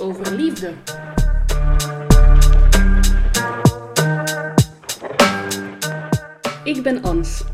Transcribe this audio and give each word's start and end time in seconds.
over 0.00 0.34
liefde. 0.34 0.72
Ik 6.64 6.82
ben 6.82 7.02
Ans. 7.02 7.44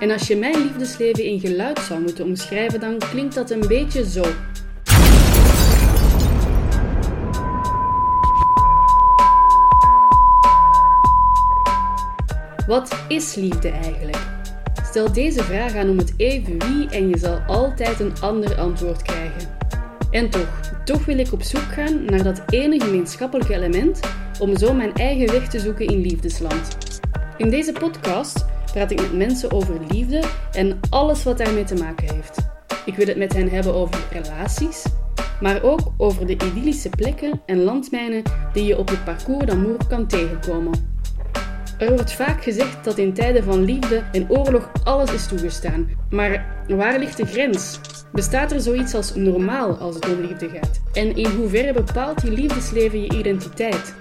En 0.00 0.10
als 0.10 0.26
je 0.26 0.36
mijn 0.36 0.62
liefdesleven 0.62 1.24
in 1.24 1.40
geluid 1.40 1.78
zou 1.78 2.00
moeten 2.00 2.24
omschrijven, 2.24 2.80
dan 2.80 2.98
klinkt 2.98 3.34
dat 3.34 3.50
een 3.50 3.64
beetje 3.68 4.10
zo. 4.10 4.24
Wat 12.66 13.04
is 13.08 13.34
liefde 13.34 13.68
eigenlijk? 13.68 14.26
Stel 14.84 15.12
deze 15.12 15.42
vraag 15.42 15.74
aan 15.74 15.88
om 15.88 15.98
het 15.98 16.14
even 16.16 16.58
wie 16.58 16.88
en 16.88 17.08
je 17.08 17.18
zal 17.18 17.38
altijd 17.46 18.00
een 18.00 18.12
ander 18.20 18.58
antwoord 18.58 19.02
krijgen. 19.02 19.48
En 20.10 20.30
toch, 20.30 20.61
toch 20.84 21.04
wil 21.04 21.18
ik 21.18 21.32
op 21.32 21.42
zoek 21.42 21.72
gaan 21.72 22.04
naar 22.04 22.22
dat 22.22 22.42
ene 22.46 22.80
gemeenschappelijke 22.80 23.54
element 23.54 24.00
om 24.40 24.56
zo 24.56 24.74
mijn 24.74 24.94
eigen 24.94 25.32
weg 25.32 25.48
te 25.48 25.60
zoeken 25.60 25.86
in 25.86 26.00
liefdesland. 26.00 26.78
In 27.36 27.50
deze 27.50 27.72
podcast 27.72 28.44
praat 28.72 28.90
ik 28.90 29.00
met 29.00 29.16
mensen 29.16 29.52
over 29.52 29.80
liefde 29.90 30.22
en 30.52 30.80
alles 30.90 31.22
wat 31.22 31.38
daarmee 31.38 31.64
te 31.64 31.74
maken 31.74 32.14
heeft. 32.14 32.38
Ik 32.84 32.94
wil 32.94 33.06
het 33.06 33.16
met 33.16 33.32
hen 33.32 33.48
hebben 33.48 33.74
over 33.74 34.00
relaties, 34.12 34.84
maar 35.40 35.62
ook 35.62 35.92
over 35.96 36.26
de 36.26 36.32
idyllische 36.32 36.88
plekken 36.88 37.40
en 37.46 37.62
landmijnen 37.62 38.22
die 38.52 38.64
je 38.64 38.78
op 38.78 38.88
het 38.88 39.04
parcours 39.04 39.46
d'Amour 39.46 39.76
kan 39.88 40.06
tegenkomen. 40.06 40.90
Er 41.78 41.88
wordt 41.88 42.12
vaak 42.12 42.42
gezegd 42.42 42.84
dat 42.84 42.98
in 42.98 43.12
tijden 43.12 43.44
van 43.44 43.64
liefde 43.64 44.02
en 44.12 44.30
oorlog 44.30 44.70
alles 44.84 45.12
is 45.12 45.26
toegestaan. 45.26 45.88
Maar 46.10 46.46
waar 46.68 46.98
ligt 46.98 47.16
de 47.16 47.26
grens? 47.26 47.80
Bestaat 48.12 48.52
er 48.52 48.60
zoiets 48.60 48.94
als 48.94 49.14
normaal 49.14 49.76
als 49.76 49.94
het 49.94 50.08
om 50.08 50.20
liefde 50.20 50.48
gaat? 50.48 50.80
En 50.92 51.16
in 51.16 51.30
hoeverre 51.30 51.72
bepaalt 51.72 52.22
je 52.22 52.30
liefdesleven 52.30 53.00
je 53.00 53.12
identiteit? 53.18 53.94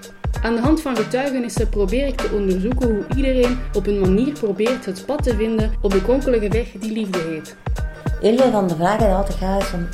Aan 0.44 0.56
de 0.56 0.62
hand 0.62 0.82
van 0.82 0.96
getuigenissen 0.96 1.70
probeer 1.70 2.08
ik 2.08 2.16
te 2.16 2.30
onderzoeken 2.34 2.90
hoe 2.90 3.06
iedereen 3.16 3.58
op 3.74 3.88
een 3.88 4.00
manier 4.00 4.34
probeert 4.34 4.86
het 4.86 5.06
pad 5.06 5.24
te 5.24 5.36
vinden 5.36 5.72
op 5.82 5.92
de 5.92 6.02
kronkelige 6.02 6.50
weg 6.50 6.72
die 6.80 6.92
liefde 6.92 7.20
heet. 7.20 7.56
Veel 8.22 8.52
van 8.52 8.68
de 8.68 8.76
vragen 8.76 9.06
die 9.06 9.16
altijd 9.16 9.62
is 9.62 9.68
van, 9.68 9.88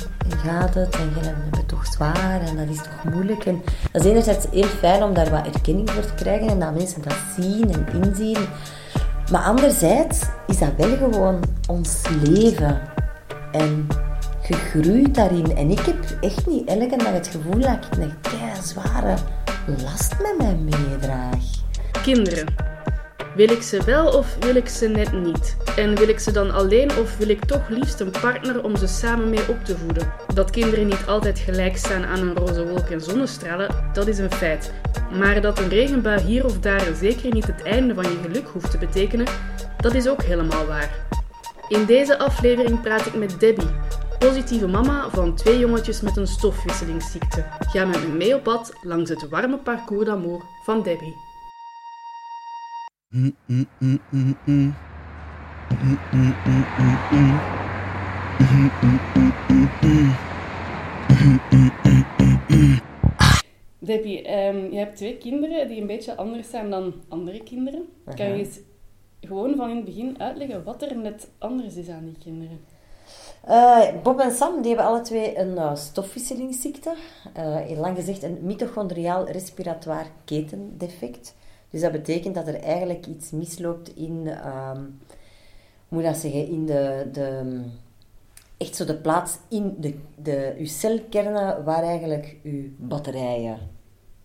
gaat 0.44 0.74
het 0.74 0.94
en 0.94 1.10
jij 1.14 1.32
hebt 1.32 1.56
het 1.56 1.68
toch 1.68 1.86
zwaar 1.86 2.40
en 2.40 2.56
dat 2.56 2.68
is 2.68 2.82
toch 2.82 3.12
moeilijk. 3.12 3.44
En 3.44 3.62
dat 3.92 4.04
is 4.04 4.10
enerzijds 4.10 4.46
heel 4.50 4.62
fijn 4.62 5.02
om 5.02 5.14
daar 5.14 5.30
wat 5.30 5.46
erkenning 5.46 5.90
voor 5.90 6.04
te 6.04 6.14
krijgen 6.14 6.48
en 6.48 6.58
dat 6.58 6.74
mensen 6.74 7.02
dat 7.02 7.16
zien 7.38 7.72
en 7.72 8.02
inzien. 8.02 8.38
Maar 9.30 9.42
anderzijds 9.42 10.20
is 10.46 10.58
dat 10.58 10.72
wel 10.76 10.96
gewoon 10.96 11.40
ons 11.68 12.02
leven. 12.22 12.80
En 13.52 13.86
gegroeid 14.54 15.14
daarin. 15.14 15.56
En 15.56 15.70
ik 15.70 15.78
heb 15.78 15.96
echt 16.20 16.46
niet 16.46 16.68
elke 16.68 16.96
dag 16.96 17.12
het 17.12 17.26
gevoel 17.26 17.60
dat 17.60 17.70
ik 17.90 17.98
een 17.98 18.12
kei 18.20 18.62
zware 18.62 19.16
last 19.82 20.14
met 20.22 20.34
mij 20.38 20.54
meedraag. 20.54 21.44
Kinderen. 22.02 22.54
Wil 23.34 23.50
ik 23.50 23.62
ze 23.62 23.84
wel 23.84 24.16
of 24.16 24.36
wil 24.40 24.56
ik 24.56 24.68
ze 24.68 24.88
net 24.88 25.12
niet? 25.12 25.56
En 25.76 25.94
wil 25.94 26.08
ik 26.08 26.18
ze 26.18 26.32
dan 26.32 26.50
alleen 26.50 26.90
of 26.96 27.16
wil 27.16 27.28
ik 27.28 27.44
toch 27.44 27.68
liefst 27.68 28.00
een 28.00 28.10
partner 28.10 28.64
om 28.64 28.76
ze 28.76 28.86
samen 28.86 29.30
mee 29.30 29.48
op 29.48 29.64
te 29.64 29.76
voeden? 29.76 30.12
Dat 30.34 30.50
kinderen 30.50 30.86
niet 30.86 31.06
altijd 31.06 31.38
gelijk 31.38 31.76
staan 31.76 32.04
aan 32.04 32.18
een 32.18 32.36
roze 32.36 32.66
wolk 32.66 32.88
en 32.88 33.00
zonnestralen, 33.00 33.74
dat 33.92 34.06
is 34.06 34.18
een 34.18 34.32
feit. 34.32 34.72
Maar 35.18 35.40
dat 35.40 35.58
een 35.58 35.68
regenbui 35.68 36.20
hier 36.20 36.44
of 36.44 36.58
daar 36.58 36.86
zeker 37.00 37.34
niet 37.34 37.46
het 37.46 37.62
einde 37.62 37.94
van 37.94 38.04
je 38.04 38.18
geluk 38.22 38.46
hoeft 38.52 38.70
te 38.70 38.78
betekenen, 38.78 39.26
dat 39.76 39.94
is 39.94 40.08
ook 40.08 40.22
helemaal 40.22 40.66
waar. 40.66 40.90
In 41.68 41.84
deze 41.84 42.18
aflevering 42.18 42.80
praat 42.80 43.06
ik 43.06 43.14
met 43.14 43.40
Debbie, 43.40 43.68
positieve 44.18 44.66
mama 44.66 45.10
van 45.10 45.34
twee 45.34 45.58
jongetjes 45.58 46.00
met 46.00 46.16
een 46.16 46.26
stofwisselingsziekte. 46.26 47.44
Ga 47.58 47.84
met 47.84 48.08
me 48.08 48.14
mee 48.14 48.34
op 48.34 48.42
pad 48.42 48.72
langs 48.82 49.10
het 49.10 49.28
warme 49.28 49.58
parcours 49.58 50.06
d'amour 50.06 50.42
van 50.62 50.82
Debbie. 50.82 51.14
Debbie, 63.78 64.46
um, 64.46 64.72
je 64.72 64.78
hebt 64.78 64.96
twee 64.96 65.16
kinderen 65.16 65.68
die 65.68 65.80
een 65.80 65.86
beetje 65.86 66.16
anders 66.16 66.50
zijn 66.50 66.70
dan 66.70 66.94
andere 67.08 67.42
kinderen. 67.42 67.88
Kan 68.14 68.26
je 68.26 68.32
eens 68.32 68.60
gewoon 69.20 69.56
van 69.56 69.70
in 69.70 69.76
het 69.76 69.84
begin 69.84 70.20
uitleggen 70.20 70.64
wat 70.64 70.82
er 70.82 70.96
net 70.96 71.30
anders 71.38 71.76
is 71.76 71.88
aan 71.88 72.04
die 72.04 72.18
kinderen? 72.18 72.77
Uh, 73.48 74.02
Bob 74.02 74.20
en 74.20 74.30
Sam 74.32 74.62
die 74.62 74.74
hebben 74.74 74.86
alle 74.92 75.00
twee 75.00 75.38
een 75.38 75.52
uh, 75.52 75.74
stofwisselingsziekte. 75.74 76.94
Uh, 77.38 77.78
lang 77.78 77.96
gezegd 77.96 78.22
een 78.22 78.38
mitochondriaal 78.42 79.28
respiratoire 79.28 80.08
ketendefect. 80.24 81.34
Dus 81.70 81.80
dat 81.80 81.92
betekent 81.92 82.34
dat 82.34 82.46
er 82.48 82.62
eigenlijk 82.62 83.06
iets 83.06 83.30
misloopt 83.30 83.96
in, 83.96 84.30
um, 84.46 85.00
moet 85.88 86.02
dat 86.02 86.16
zeggen, 86.16 86.48
in 86.48 86.66
de, 86.66 87.08
de, 87.12 87.60
echt 88.56 88.76
zo 88.76 88.84
de 88.84 88.96
plaats 88.96 89.38
in 89.48 89.76
de, 89.78 89.94
de, 90.14 90.54
uw 90.58 90.66
celkernen 90.66 91.64
waar 91.64 91.82
eigenlijk 91.82 92.36
uw 92.42 92.64
batterijen 92.76 93.58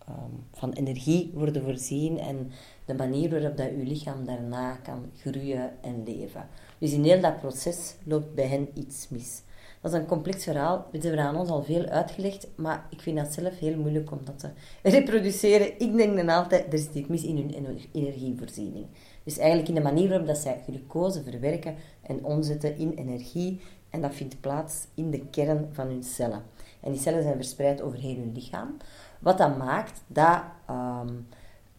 um, 0.08 0.44
van 0.52 0.72
energie 0.72 1.30
worden 1.34 1.62
voorzien 1.62 2.18
en 2.18 2.50
de 2.84 2.94
manier 2.94 3.30
waarop 3.30 3.56
dat 3.56 3.70
uw 3.70 3.84
lichaam 3.84 4.24
daarna 4.24 4.74
kan 4.74 5.10
groeien 5.16 5.72
en 5.80 6.02
leven. 6.04 6.48
Dus 6.78 6.92
in 6.92 7.04
heel 7.04 7.20
dat 7.20 7.40
proces 7.40 7.94
loopt 8.04 8.34
bij 8.34 8.46
hen 8.46 8.68
iets 8.74 9.08
mis. 9.08 9.42
Dat 9.80 9.92
is 9.92 9.98
een 9.98 10.06
complex 10.06 10.44
verhaal. 10.44 10.86
We 10.90 10.98
hebben 10.98 11.20
aan 11.20 11.36
ons 11.36 11.48
al 11.48 11.62
veel 11.62 11.84
uitgelegd, 11.84 12.48
maar 12.54 12.86
ik 12.90 13.00
vind 13.00 13.16
dat 13.16 13.32
zelf 13.32 13.58
heel 13.58 13.76
moeilijk 13.76 14.10
om 14.10 14.20
dat 14.24 14.38
te 14.38 14.50
reproduceren. 14.90 15.80
Ik 15.80 15.96
denk 15.96 16.16
dan 16.16 16.28
altijd, 16.28 16.72
er 16.72 16.78
zit 16.78 16.94
iets 16.94 17.08
mis 17.08 17.22
in 17.22 17.36
hun 17.36 17.80
energievoorziening. 17.92 18.86
Dus 19.22 19.38
eigenlijk 19.38 19.68
in 19.68 19.74
de 19.74 19.80
manier 19.80 20.08
waarop 20.08 20.26
dat 20.26 20.38
zij 20.38 20.62
glucose 20.64 21.22
verwerken 21.22 21.74
en 22.02 22.24
omzetten 22.24 22.76
in 22.76 22.92
energie. 22.92 23.60
En 23.90 24.00
dat 24.00 24.14
vindt 24.14 24.40
plaats 24.40 24.86
in 24.94 25.10
de 25.10 25.26
kern 25.26 25.68
van 25.72 25.86
hun 25.86 26.02
cellen. 26.02 26.42
En 26.80 26.92
die 26.92 27.00
cellen 27.00 27.22
zijn 27.22 27.36
verspreid 27.36 27.82
over 27.82 27.98
heel 27.98 28.16
hun 28.16 28.32
lichaam. 28.34 28.76
Wat 29.18 29.38
dat 29.38 29.58
maakt 29.58 30.02
dat 30.06 30.42
um, 30.70 31.26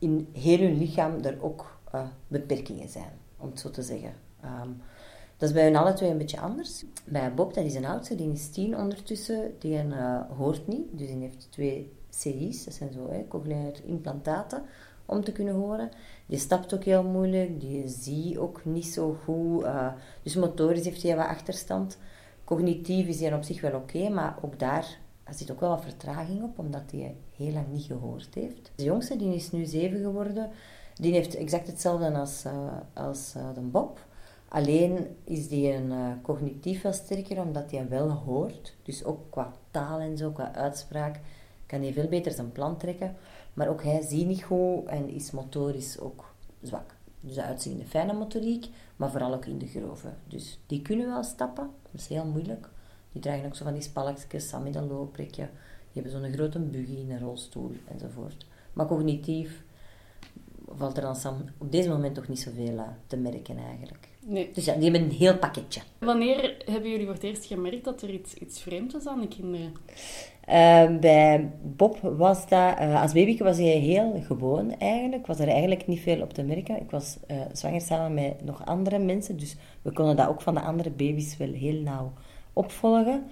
in 0.06 0.28
heel 0.32 0.58
hun 0.58 0.78
lichaam 0.78 1.24
er 1.24 1.38
ook 1.42 1.80
uh, 1.96 2.08
beperkingen 2.28 2.90
zijn, 2.90 3.12
om 3.38 3.50
het 3.50 3.60
zo 3.60 3.70
te 3.70 3.82
zeggen. 3.82 4.14
Um, 4.44 4.82
dat 5.38 5.50
is 5.50 5.56
bij 5.56 5.64
hun 5.64 5.76
alle 5.76 5.94
twee 5.94 6.10
een 6.10 6.18
beetje 6.18 6.40
anders. 6.40 6.84
Bij 7.06 7.34
Bob, 7.34 7.54
dat 7.54 7.66
is 7.66 7.76
een 7.76 7.86
oudste, 7.86 8.16
die 8.16 8.32
is 8.32 8.50
tien 8.50 8.78
ondertussen, 8.78 9.54
die 9.60 9.84
uh, 9.84 10.22
hoort 10.38 10.68
niet. 10.68 10.88
Dus 10.92 11.08
die 11.08 11.18
heeft 11.18 11.48
twee 11.52 11.92
CI's, 12.10 12.64
dat 12.64 12.74
zijn 12.74 12.94
zo 12.94 13.10
hè, 13.10 13.72
implantaten, 13.84 14.64
om 15.06 15.24
te 15.24 15.32
kunnen 15.32 15.54
horen. 15.54 15.90
Die 16.26 16.40
stapt 16.40 16.74
ook 16.74 16.84
heel 16.84 17.04
moeilijk, 17.04 17.60
die 17.60 17.88
ziet 17.88 18.38
ook 18.38 18.66
niet 18.66 18.86
zo 18.86 19.18
goed. 19.24 19.64
Uh, 19.64 19.94
dus 20.24 20.36
motorisch 20.36 20.86
heeft 20.86 21.04
hij 21.04 21.16
wat 21.16 21.28
achterstand. 21.28 21.98
Cognitief 22.44 23.08
is 23.08 23.20
hij 23.20 23.34
op 23.34 23.44
zich 23.44 23.62
wel 23.62 23.76
oké, 23.76 24.10
maar 24.10 24.38
ook 24.42 24.60
daar 24.60 25.00
zit 25.34 25.52
ook 25.52 25.60
wel 25.60 25.70
wat 25.70 25.82
vertraging 25.82 26.44
op, 26.44 26.60
omdat 26.60 26.92
hij 26.92 27.16
heel 27.36 27.52
lang 27.52 27.68
niet 27.72 27.86
gehoord 27.86 28.34
heeft. 28.34 28.72
De 28.76 28.84
jongste, 28.84 29.16
die 29.16 29.36
is 29.36 29.52
nu 29.52 29.66
zeven 29.66 30.00
geworden, 30.00 30.50
die 30.94 31.14
heeft 31.14 31.36
exact 31.36 31.68
hetzelfde 31.68 32.12
als, 32.12 32.46
uh, 32.46 32.74
als 32.94 33.34
de 33.54 33.62
Bob. 33.62 34.06
Alleen 34.48 35.08
is 35.24 35.48
die 35.48 35.74
een 35.74 35.92
uh, 35.92 36.08
cognitief 36.22 36.82
wel 36.82 36.94
sterker, 36.94 37.42
omdat 37.42 37.72
hij 37.72 37.90
wel 37.90 38.10
hoort. 38.10 38.76
Dus 38.84 39.04
ook 39.04 39.20
qua 39.30 39.52
taal 39.72 40.00
en 40.00 40.18
zo, 40.18 40.32
qua 40.32 40.54
uitspraak, 40.54 41.20
kan 41.66 41.82
hij 41.82 41.94
veel 41.94 42.08
beter 42.08 42.32
zijn 42.32 42.52
plan 42.52 42.78
trekken. 42.78 43.16
Maar 43.54 43.68
ook 43.68 43.84
hij 43.84 44.02
ziet 44.02 44.28
niet 44.28 44.44
goed 44.44 44.86
en 44.86 45.10
is 45.10 45.32
motorisch 45.32 46.00
ook 46.00 46.34
zwak. 46.62 46.96
Dus 47.20 47.36
dat 47.36 47.46
uitziet 47.46 47.72
in 47.72 47.80
de 47.80 47.86
fijne 47.86 48.14
motoriek, 48.14 48.68
maar 48.96 49.12
vooral 49.12 49.34
ook 49.34 49.46
in 49.46 49.58
de 49.58 49.68
grove. 49.68 50.08
Dus 50.28 50.60
die 50.66 50.82
kunnen 50.82 51.08
wel 51.08 51.24
stappen, 51.24 51.70
dat 51.92 52.02
is 52.02 52.08
heel 52.08 52.26
moeilijk. 52.26 52.70
Die 53.16 53.24
dragen 53.24 53.46
ook 53.46 53.56
zo 53.56 53.64
van 53.64 53.74
die 53.74 53.82
spalkjes, 53.82 54.50
samen 54.50 54.68
met 54.68 54.76
een 54.76 54.88
looprekje. 54.88 55.48
Die 55.92 56.02
hebben 56.02 56.12
zo'n 56.12 56.34
grote 56.34 56.60
buggy, 56.60 56.98
een 56.98 57.20
rolstoel 57.20 57.72
enzovoort. 57.92 58.46
Maar 58.74 58.88
cognitief 58.88 59.64
valt 60.68 60.98
er 60.98 61.04
dan 61.04 61.50
op 61.58 61.72
deze 61.72 61.90
moment 61.90 62.16
toch 62.16 62.28
niet 62.28 62.40
zoveel 62.40 62.74
uh, 62.74 62.82
te 63.08 63.18
merken 63.18 63.58
eigenlijk. 63.58 64.08
Nee. 64.26 64.50
Dus 64.54 64.66
ja, 64.66 64.74
die 64.74 64.84
hebben 64.84 65.02
een 65.02 65.16
heel 65.16 65.38
pakketje. 65.38 65.82
Wanneer 66.00 66.56
hebben 66.66 66.90
jullie 66.90 67.06
voor 67.06 67.14
het 67.14 67.24
eerst 67.24 67.46
gemerkt 67.46 67.84
dat 67.84 68.02
er 68.02 68.10
iets, 68.10 68.34
iets 68.34 68.62
vreemds 68.62 68.94
was 68.94 69.08
aan 69.08 69.22
de 69.22 69.28
kinderen? 69.28 69.74
Uh, 70.50 71.00
bij 71.00 71.52
Bob 71.62 72.00
was 72.00 72.48
dat, 72.50 72.80
uh, 72.80 73.02
als 73.02 73.14
baby 73.14 73.38
was 73.38 73.58
hij 73.58 73.66
heel 73.66 74.22
gewoon 74.26 74.80
eigenlijk. 74.80 75.28
Was 75.28 75.40
er 75.40 75.48
eigenlijk 75.48 75.88
niet 75.88 76.00
veel 76.00 76.22
op 76.22 76.34
te 76.34 76.44
merken. 76.44 76.82
Ik 76.82 76.92
was 76.92 77.18
uh, 77.32 77.38
zwanger 77.52 77.82
samen 77.82 78.14
met 78.14 78.44
nog 78.44 78.66
andere 78.66 79.00
mensen, 79.00 79.38
dus 79.38 79.56
we 79.82 79.92
konden 79.92 80.16
dat 80.16 80.28
ook 80.28 80.42
van 80.42 80.54
de 80.54 80.62
andere 80.62 80.90
baby's 80.90 81.38
wel 81.38 81.52
heel 81.52 81.82
nauw 81.82 82.14
opvolgen. 82.56 83.24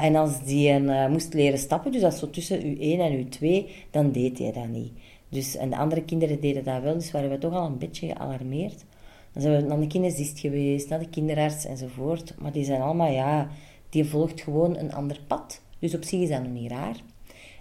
en 0.00 0.16
als 0.16 0.44
die 0.44 0.70
een, 0.70 1.10
moest 1.10 1.34
leren 1.34 1.58
stappen, 1.58 1.92
dus 1.92 2.00
dat 2.00 2.14
zo 2.14 2.30
tussen 2.30 2.60
U1 2.60 2.78
en 2.78 3.26
U2, 3.26 3.70
dan 3.90 4.12
deed 4.12 4.38
hij 4.38 4.52
dat 4.52 4.68
niet. 4.68 4.92
Dus, 5.34 5.56
en 5.56 5.70
de 5.70 5.76
andere 5.76 6.04
kinderen 6.04 6.40
deden 6.40 6.64
dat 6.64 6.82
wel, 6.82 6.94
dus 6.94 7.10
waren 7.10 7.30
we 7.30 7.38
toch 7.38 7.54
al 7.54 7.66
een 7.66 7.78
beetje 7.78 8.06
gealarmeerd. 8.06 8.84
Dan 9.32 9.42
zijn 9.42 9.62
we 9.62 9.68
naar 9.68 9.80
de 9.80 9.86
kinderzicht 9.86 10.38
geweest, 10.38 10.88
naar 10.88 10.98
de 10.98 11.08
kinderarts 11.08 11.64
enzovoort. 11.64 12.34
Maar 12.38 12.52
die 12.52 12.64
zijn 12.64 12.80
allemaal, 12.80 13.12
ja, 13.12 13.48
die 13.88 14.04
volgt 14.04 14.40
gewoon 14.40 14.76
een 14.76 14.92
ander 14.92 15.20
pad. 15.26 15.62
Dus 15.78 15.94
op 15.94 16.04
zich 16.04 16.20
is 16.20 16.28
dat 16.28 16.42
nog 16.42 16.52
niet 16.52 16.70
raar. 16.70 16.96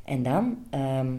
En 0.05 0.23
dan, 0.23 0.57
ehm, 0.69 1.15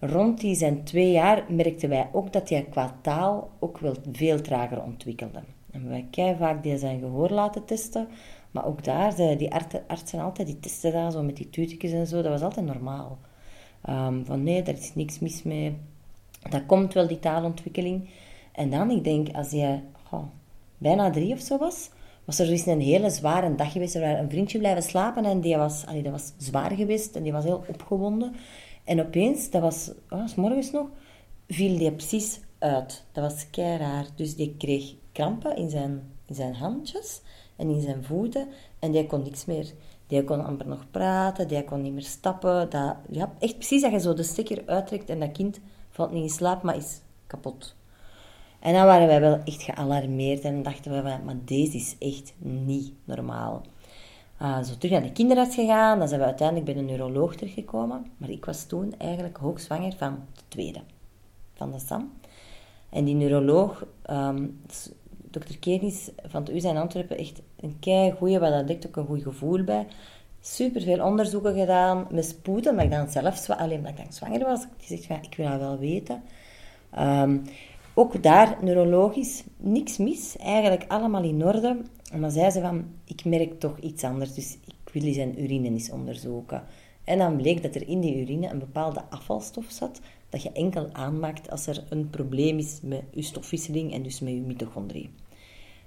rond 0.00 0.40
die 0.40 0.54
zijn 0.54 0.84
twee 0.84 1.10
jaar, 1.10 1.44
merkten 1.48 1.88
wij 1.88 2.08
ook 2.12 2.32
dat 2.32 2.48
hij 2.48 2.66
qua 2.70 2.98
taal 3.02 3.50
ook 3.58 3.78
wel 3.78 3.94
veel 4.12 4.40
trager 4.40 4.82
ontwikkelde. 4.82 5.40
En 5.70 5.88
wij 5.88 6.36
vaak 6.38 6.62
die 6.62 6.78
zijn 6.78 7.00
gehoor 7.00 7.30
laten 7.30 7.64
testen, 7.64 8.08
maar 8.50 8.66
ook 8.66 8.84
daar, 8.84 9.14
de, 9.16 9.36
die 9.36 9.54
artsen 9.86 10.20
altijd, 10.20 10.46
die 10.46 10.60
testen 10.60 10.92
daar 10.92 11.12
zo 11.12 11.22
met 11.22 11.36
die 11.36 11.50
tuutjes 11.50 11.92
en 11.92 12.06
zo, 12.06 12.22
dat 12.22 12.32
was 12.32 12.42
altijd 12.42 12.66
normaal. 12.66 13.18
Um, 13.88 14.24
van 14.24 14.42
nee, 14.42 14.62
daar 14.62 14.74
is 14.74 14.94
niks 14.94 15.18
mis 15.18 15.42
mee. 15.42 15.76
Dat 16.50 16.66
komt 16.66 16.94
wel, 16.94 17.06
die 17.06 17.18
taalontwikkeling. 17.18 18.08
En 18.52 18.70
dan, 18.70 18.90
ik 18.90 19.04
denk, 19.04 19.28
als 19.34 19.50
je 19.50 19.78
oh, 20.10 20.24
bijna 20.78 21.10
drie 21.10 21.32
of 21.32 21.40
zo 21.40 21.58
was, 21.58 21.90
was 22.24 22.38
er 22.38 22.46
dus 22.46 22.66
een 22.66 22.80
hele 22.80 23.10
zware 23.10 23.54
dag 23.54 23.72
geweest. 23.72 23.94
Was 23.94 24.02
een 24.02 24.30
vriendje 24.30 24.58
blijven 24.58 24.82
slapen 24.82 25.24
en 25.24 25.40
die 25.40 25.56
was, 25.56 25.86
allee, 25.86 26.02
dat 26.02 26.12
was 26.12 26.32
zwaar 26.36 26.70
geweest 26.70 27.16
en 27.16 27.22
die 27.22 27.32
was 27.32 27.44
heel 27.44 27.64
opgewonden. 27.68 28.34
En 28.84 29.00
opeens, 29.00 29.50
dat 29.50 29.62
was, 29.62 29.90
oh, 30.10 30.26
s 30.26 30.34
morgens 30.34 30.70
nog, 30.70 30.86
viel 31.48 31.78
die 31.78 31.92
precies 31.92 32.40
uit. 32.58 33.04
Dat 33.12 33.32
was 33.32 33.50
kei 33.50 33.78
raar. 33.78 34.06
Dus 34.14 34.36
die 34.36 34.54
kreeg 34.58 34.94
krampen 35.12 35.56
in 35.56 35.70
zijn, 35.70 36.02
in 36.26 36.34
zijn 36.34 36.54
handjes 36.54 37.20
en 37.60 37.68
in 37.68 37.80
zijn 37.80 38.04
voeten 38.04 38.48
en 38.78 38.90
die 38.90 39.06
kon 39.06 39.22
niks 39.22 39.44
meer. 39.44 39.72
Die 40.06 40.24
kon 40.24 40.44
amper 40.44 40.66
nog 40.66 40.90
praten, 40.90 41.48
die 41.48 41.64
kon 41.64 41.82
niet 41.82 41.92
meer 41.92 42.02
stappen. 42.02 42.70
Dat, 42.70 42.96
ja, 43.10 43.32
echt 43.38 43.54
precies 43.54 43.82
dat 43.82 43.90
je 43.90 44.00
zo 44.00 44.14
de 44.14 44.22
stekker 44.22 44.62
uittrekt 44.66 45.08
en 45.08 45.20
dat 45.20 45.32
kind 45.32 45.60
valt 45.90 46.12
niet 46.12 46.22
in 46.22 46.30
slaap, 46.30 46.62
maar 46.62 46.76
is 46.76 47.00
kapot. 47.26 47.74
En 48.60 48.72
dan 48.72 48.84
waren 48.84 49.06
wij 49.06 49.20
wel 49.20 49.40
echt 49.44 49.62
gealarmeerd 49.62 50.40
en 50.40 50.62
dachten 50.62 50.92
we, 50.92 51.18
maar 51.24 51.36
deze 51.44 51.76
is 51.76 51.96
echt 51.98 52.32
niet 52.38 52.92
normaal. 53.04 53.62
Uh, 54.42 54.62
zo 54.62 54.74
terug 54.78 54.90
naar 54.90 55.02
de 55.02 55.12
kinderarts 55.12 55.54
gegaan, 55.54 55.98
dan 55.98 56.08
zijn 56.08 56.20
we 56.20 56.26
uiteindelijk 56.26 56.66
bij 56.66 56.74
de 56.74 56.88
neuroloog 56.90 57.36
teruggekomen. 57.36 58.06
Maar 58.16 58.30
ik 58.30 58.44
was 58.44 58.64
toen 58.64 58.94
eigenlijk 58.98 59.36
hoogzwanger 59.36 59.96
van 59.96 60.18
de 60.34 60.40
tweede, 60.48 60.80
van 61.54 61.70
de 61.70 61.78
Sam. 61.78 62.12
En 62.90 63.04
die 63.04 63.14
neuroloog, 63.14 63.84
um, 64.10 64.60
dokter 65.30 65.58
Kenis 65.58 66.10
van 66.26 66.44
de 66.44 66.54
UZ 66.54 66.64
in 66.64 66.76
Antwerpen, 66.76 67.18
echt 67.18 67.42
een 67.60 67.76
kei 67.80 68.10
goeie, 68.10 68.38
waar 68.38 68.50
dat 68.50 68.66
dekt 68.66 68.86
ook 68.86 68.96
een 68.96 69.06
goed 69.06 69.22
gevoel 69.22 69.64
bij. 69.64 69.86
Super 70.40 70.82
veel 70.82 71.04
onderzoeken 71.04 71.54
gedaan, 71.54 72.06
met 72.10 72.24
spoeden, 72.24 72.74
maar 72.74 72.84
ik 72.84 72.90
dan 72.90 73.10
zelf, 73.10 73.50
alleen 73.50 73.78
omdat 73.78 73.92
ik 73.92 73.96
dan 73.96 74.12
zwanger 74.12 74.44
was, 74.44 74.66
die 74.76 74.86
zegt, 74.86 75.04
ja, 75.04 75.22
ik 75.22 75.34
wil 75.34 75.48
dat 75.48 75.58
wel 75.58 75.78
weten. 75.78 76.22
Um, 76.98 77.42
ook 77.94 78.22
daar 78.22 78.56
neurologisch 78.60 79.44
niks 79.56 79.96
mis, 79.96 80.36
eigenlijk 80.36 80.84
allemaal 80.88 81.22
in 81.22 81.44
orde. 81.44 81.76
Maar 82.18 82.30
zei 82.30 82.50
ze 82.50 82.60
van, 82.60 82.84
ik 83.04 83.24
merk 83.24 83.60
toch 83.60 83.78
iets 83.78 84.04
anders, 84.04 84.34
dus 84.34 84.58
ik 84.64 85.02
wil 85.02 85.12
zijn 85.12 85.42
urine 85.42 85.68
eens 85.68 85.90
onderzoeken. 85.90 86.62
En 87.04 87.18
dan 87.18 87.36
bleek 87.36 87.62
dat 87.62 87.74
er 87.74 87.88
in 87.88 88.00
die 88.00 88.22
urine 88.22 88.48
een 88.48 88.58
bepaalde 88.58 89.02
afvalstof 89.10 89.64
zat, 89.68 90.00
dat 90.28 90.42
je 90.42 90.52
enkel 90.52 90.88
aanmaakt 90.92 91.50
als 91.50 91.66
er 91.66 91.84
een 91.88 92.10
probleem 92.10 92.58
is 92.58 92.80
met 92.82 93.02
je 93.10 93.22
stofwisseling 93.22 93.92
en 93.92 94.02
dus 94.02 94.20
met 94.20 94.32
je 94.32 94.40
mitochondrie. 94.40 95.10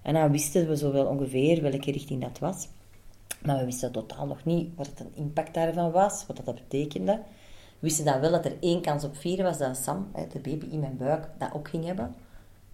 En 0.03 0.13
dan 0.13 0.31
wisten 0.31 0.67
we 0.67 0.77
zo 0.77 0.91
wel 0.91 1.05
ongeveer 1.05 1.61
welke 1.61 1.91
richting 1.91 2.21
dat 2.21 2.39
was. 2.39 2.67
Maar 3.41 3.57
we 3.57 3.65
wisten 3.65 3.91
totaal 3.91 4.27
nog 4.27 4.45
niet 4.45 4.69
wat 4.75 4.87
het 4.87 4.99
een 4.99 5.15
impact 5.15 5.53
daarvan 5.53 5.91
was, 5.91 6.25
wat 6.27 6.41
dat 6.45 6.55
betekende 6.55 7.19
wisten 7.83 8.05
dan 8.05 8.19
wel 8.19 8.31
dat 8.31 8.45
er 8.45 8.55
één 8.59 8.81
kans 8.81 9.03
op 9.03 9.15
vier 9.15 9.43
was 9.43 9.57
dat 9.57 9.77
Sam, 9.77 10.11
de 10.31 10.39
baby 10.39 10.65
in 10.65 10.79
mijn 10.79 10.97
buik, 10.97 11.27
dat 11.37 11.53
ook 11.53 11.67
ging 11.67 11.85
hebben. 11.85 12.15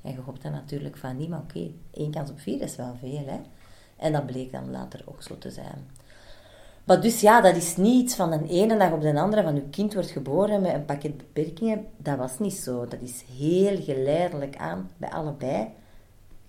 En 0.02 0.12
je 0.12 0.20
hoopt 0.26 0.42
dan 0.42 0.52
natuurlijk 0.52 0.98
van 0.98 1.18
niet, 1.18 1.30
maar 1.30 1.40
oké, 1.40 1.72
één 1.92 2.12
kans 2.12 2.30
op 2.30 2.40
vier 2.40 2.62
is 2.62 2.76
wel 2.76 2.96
veel. 3.00 3.24
Hè? 3.26 3.40
En 3.98 4.12
dat 4.12 4.26
bleek 4.26 4.52
dan 4.52 4.72
later 4.72 5.02
ook 5.06 5.24
zo 5.24 5.38
te 5.38 5.52
zijn. 5.52 5.88
Maar 6.84 7.02
dus 7.02 7.22
ja, 7.22 7.42
dat 7.42 7.56
is 7.56 7.78
niet 7.78 8.16
van 8.16 8.31
de 8.31 8.48
ene 8.48 8.78
dag 8.78 8.92
op 8.92 9.02
de 9.02 9.20
andere, 9.20 9.44
van 9.44 9.56
uw 9.56 9.70
kind 9.72 9.94
wordt 9.94 10.10
geboren 10.10 10.62
met 10.62 10.74
een 10.74 10.86
pakket 10.86 11.18
beperkingen. 11.18 11.86
Dat 11.98 12.18
was 12.18 12.40
niet 12.40 12.54
zo. 12.54 12.88
Dat 12.88 13.02
is 13.02 13.24
heel 13.38 13.84
geleidelijk 13.84 14.58
aan, 14.58 14.90
bij 14.98 15.10
allebei, 15.10 15.68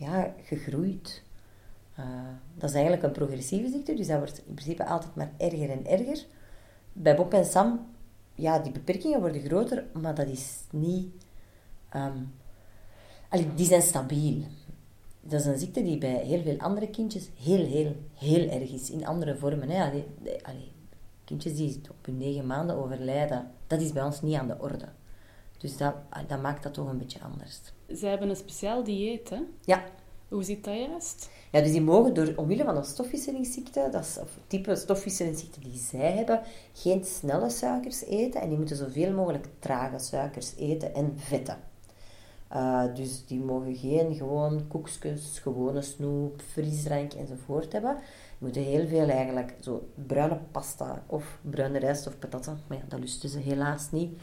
ja, 0.00 0.34
gegroeid. 0.42 1.22
Uh, 1.98 2.06
dat 2.54 2.68
is 2.68 2.74
eigenlijk 2.74 3.04
een 3.04 3.12
progressieve 3.12 3.68
ziekte, 3.68 3.94
dus 3.94 4.06
dat 4.06 4.18
wordt 4.18 4.42
in 4.46 4.54
principe 4.54 4.86
altijd 4.86 5.14
maar 5.14 5.32
erger 5.36 5.70
en 5.70 5.86
erger. 5.86 6.24
Bij 6.92 7.16
Bob 7.16 7.34
en 7.34 7.44
Sam 7.44 7.86
ja, 8.34 8.58
die 8.58 8.72
beperkingen 8.72 9.20
worden 9.20 9.42
groter, 9.42 9.84
maar 9.92 10.14
dat 10.14 10.26
is 10.26 10.58
niet... 10.70 11.12
Um, 11.96 12.32
die 13.54 13.66
zijn 13.66 13.82
stabiel. 13.82 14.42
Dat 15.20 15.40
is 15.40 15.46
een 15.46 15.58
ziekte 15.58 15.82
die 15.82 15.98
bij 15.98 16.24
heel 16.24 16.42
veel 16.42 16.58
andere 16.58 16.90
kindjes 16.90 17.28
heel, 17.42 17.66
heel, 17.66 17.96
heel 18.14 18.48
erg 18.48 18.72
is. 18.72 18.90
In 18.90 19.06
andere 19.06 19.36
vormen. 19.36 19.68
Hè. 19.68 20.04
Kindjes 21.24 21.56
die 21.56 21.80
op 21.90 22.04
hun 22.04 22.16
negen 22.16 22.46
maanden 22.46 22.76
overlijden, 22.76 23.50
dat 23.66 23.80
is 23.80 23.92
bij 23.92 24.02
ons 24.02 24.22
niet 24.22 24.36
aan 24.36 24.48
de 24.48 24.58
orde. 24.58 24.88
Dus 25.60 25.76
dat, 25.76 25.94
dat 26.28 26.42
maakt 26.42 26.62
dat 26.62 26.74
toch 26.74 26.88
een 26.88 26.98
beetje 26.98 27.22
anders. 27.22 27.60
Ze 27.96 28.06
hebben 28.06 28.28
een 28.28 28.36
speciaal 28.36 28.84
dieet, 28.84 29.30
hè? 29.30 29.40
Ja. 29.64 29.84
Hoe 30.28 30.42
zit 30.42 30.64
dat 30.64 30.74
juist? 30.74 31.30
Ja, 31.52 31.60
dus 31.60 31.70
die 31.70 31.80
mogen 31.80 32.14
door, 32.14 32.32
omwille 32.36 32.64
van 32.64 32.76
een 32.76 32.84
stofwisselingsziekte, 32.84 33.88
dat 33.90 34.04
is, 34.04 34.18
of 34.20 34.38
type 34.46 34.76
stofwisselingsziekte 34.76 35.60
die 35.60 35.78
zij 35.78 36.12
hebben, 36.12 36.40
geen 36.72 37.04
snelle 37.04 37.50
suikers 37.50 38.04
eten 38.04 38.40
en 38.40 38.48
die 38.48 38.58
moeten 38.58 38.76
zoveel 38.76 39.12
mogelijk 39.12 39.46
trage 39.58 39.98
suikers 39.98 40.54
eten 40.56 40.94
en 40.94 41.12
vetten. 41.16 41.56
Uh, 42.52 42.94
dus 42.94 43.26
die 43.26 43.40
mogen 43.40 43.76
geen 43.76 44.14
gewoon 44.14 44.68
koekjes, 44.68 45.38
gewone 45.38 45.82
snoep, 45.82 46.42
frisdrank 46.52 47.12
enzovoort 47.12 47.72
hebben. 47.72 47.96
Die 47.96 48.38
moeten 48.38 48.62
heel 48.62 48.86
veel 48.86 49.08
eigenlijk, 49.08 49.54
zo 49.60 49.88
bruine 50.06 50.38
pasta 50.50 51.02
of 51.06 51.38
bruine 51.42 51.78
rijst 51.78 52.06
of 52.06 52.18
patatten, 52.18 52.60
maar 52.66 52.78
ja, 52.78 52.84
dat 52.88 53.00
lusten 53.00 53.28
ze 53.28 53.38
helaas 53.38 53.90
niet. 53.90 54.18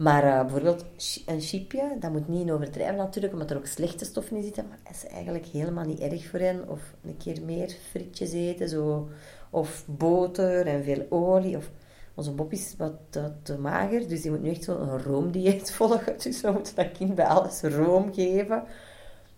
Maar 0.00 0.24
uh, 0.24 0.40
bijvoorbeeld 0.40 0.84
een 1.26 1.40
chipje, 1.40 1.96
dat 1.98 2.10
moet 2.10 2.28
niet 2.28 2.50
overdrijven 2.50 2.96
natuurlijk, 2.96 3.32
omdat 3.32 3.50
er 3.50 3.56
ook 3.56 3.66
slechte 3.66 4.04
stoffen 4.04 4.36
in 4.36 4.42
zitten. 4.42 4.68
Maar 4.68 4.78
dat 4.84 4.94
is 4.94 5.06
eigenlijk 5.06 5.46
helemaal 5.46 5.84
niet 5.84 6.00
erg 6.00 6.28
voor 6.28 6.38
hen. 6.38 6.68
Of 6.68 6.94
een 7.02 7.16
keer 7.16 7.42
meer 7.42 7.76
frietjes 7.90 8.32
eten, 8.32 8.68
zo. 8.68 9.08
Of 9.50 9.84
boter 9.86 10.66
en 10.66 10.84
veel 10.84 11.06
olie. 11.08 11.56
Of, 11.56 11.70
onze 12.14 12.32
Bob 12.32 12.52
is 12.52 12.74
wat 12.78 12.92
te, 13.10 13.32
te 13.42 13.58
mager, 13.58 14.08
dus 14.08 14.22
die 14.22 14.30
moet 14.30 14.42
nu 14.42 14.50
echt 14.50 14.64
zo'n 14.64 15.02
roomdieet 15.02 15.72
volgen. 15.76 16.18
Dus 16.18 16.40
we 16.40 16.50
moeten 16.50 16.74
dat 16.74 16.92
kind 16.92 17.14
bij 17.14 17.26
alles 17.26 17.60
room 17.60 18.14
geven. 18.14 18.64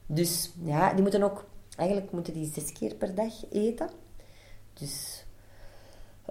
Dus 0.06 0.52
ja, 0.64 0.92
die 0.92 1.02
moeten 1.02 1.22
ook... 1.22 1.44
Eigenlijk 1.76 2.12
moeten 2.12 2.32
die 2.32 2.52
zes 2.54 2.72
keer 2.72 2.94
per 2.94 3.14
dag 3.14 3.32
eten. 3.50 3.90
Dus 4.72 5.21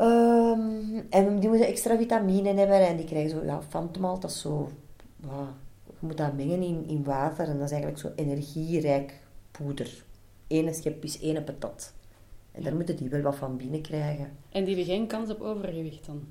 Um, 0.01 1.05
en 1.09 1.39
die 1.39 1.49
moeten 1.49 1.67
extra 1.67 1.97
vitamine 1.97 2.53
hebben 2.53 2.87
en 2.87 2.97
die 2.97 3.05
krijgen 3.05 3.29
zo, 3.29 3.45
ja, 3.45 3.61
Fantomal, 3.61 4.19
dat 4.19 4.29
is 4.29 4.41
zo, 4.41 4.69
ja, 5.15 5.53
je 5.85 5.93
moet 5.99 6.17
dat 6.17 6.33
mengen 6.33 6.61
in, 6.61 6.87
in 6.87 7.03
water 7.03 7.47
en 7.47 7.57
dat 7.57 7.65
is 7.65 7.71
eigenlijk 7.71 8.01
zo 8.01 8.11
energierijk 8.15 9.19
poeder. 9.51 10.03
Ene 10.47 10.73
schep 10.73 11.03
is 11.03 11.21
één 11.21 11.43
patat. 11.43 11.93
En 12.51 12.63
daar 12.63 12.75
moeten 12.75 12.95
die 12.95 13.09
wel 13.09 13.21
wat 13.21 13.35
van 13.35 13.57
binnen 13.57 13.81
krijgen. 13.81 14.31
En 14.51 14.63
die 14.65 14.75
hebben 14.75 14.93
geen 14.93 15.07
kans 15.07 15.29
op 15.29 15.41
overgewicht 15.41 16.05
dan? 16.05 16.23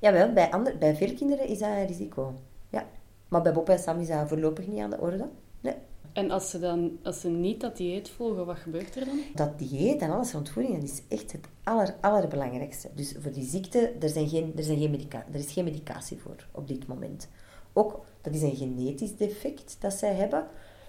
Jawel, 0.00 0.32
bij, 0.32 0.50
ander, 0.50 0.78
bij 0.78 0.96
veel 0.96 1.14
kinderen 1.14 1.46
is 1.46 1.58
dat 1.58 1.68
een 1.68 1.86
risico. 1.86 2.34
Ja. 2.68 2.86
Maar 3.28 3.42
bij 3.42 3.52
Bob 3.52 3.68
en 3.68 3.78
Sam 3.78 3.98
is 3.98 4.08
dat 4.08 4.28
voorlopig 4.28 4.66
niet 4.66 4.80
aan 4.80 4.90
de 4.90 5.00
orde. 5.00 5.28
Nee. 5.60 5.74
En 6.12 6.30
als 6.30 6.50
ze 6.50 6.58
dan 6.58 6.98
als 7.02 7.20
ze 7.20 7.28
niet 7.28 7.60
dat 7.60 7.76
dieet 7.76 8.08
volgen, 8.08 8.46
wat 8.46 8.56
gebeurt 8.56 8.96
er 8.96 9.04
dan? 9.04 9.20
Dat 9.34 9.58
dieet 9.58 10.00
en 10.00 10.10
alles 10.10 10.32
rond 10.32 10.50
voeding, 10.50 10.74
dat 10.74 10.90
is 10.90 11.02
echt 11.08 11.32
het 11.32 11.48
aller, 11.64 11.94
allerbelangrijkste. 12.00 12.88
Dus 12.94 13.14
voor 13.18 13.32
die 13.32 13.46
ziekte, 13.46 13.92
er, 14.00 14.08
zijn 14.08 14.28
geen, 14.28 14.52
er, 14.56 14.62
zijn 14.62 14.78
geen 14.78 15.10
er 15.10 15.38
is 15.38 15.52
geen 15.52 15.64
medicatie 15.64 16.18
voor 16.18 16.46
op 16.50 16.68
dit 16.68 16.86
moment. 16.86 17.28
Ook, 17.72 18.04
dat 18.20 18.34
is 18.34 18.42
een 18.42 18.56
genetisch 18.56 19.16
defect 19.16 19.76
dat 19.80 19.92
zij 19.92 20.14
hebben. 20.14 20.46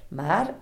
Maar 0.07 0.55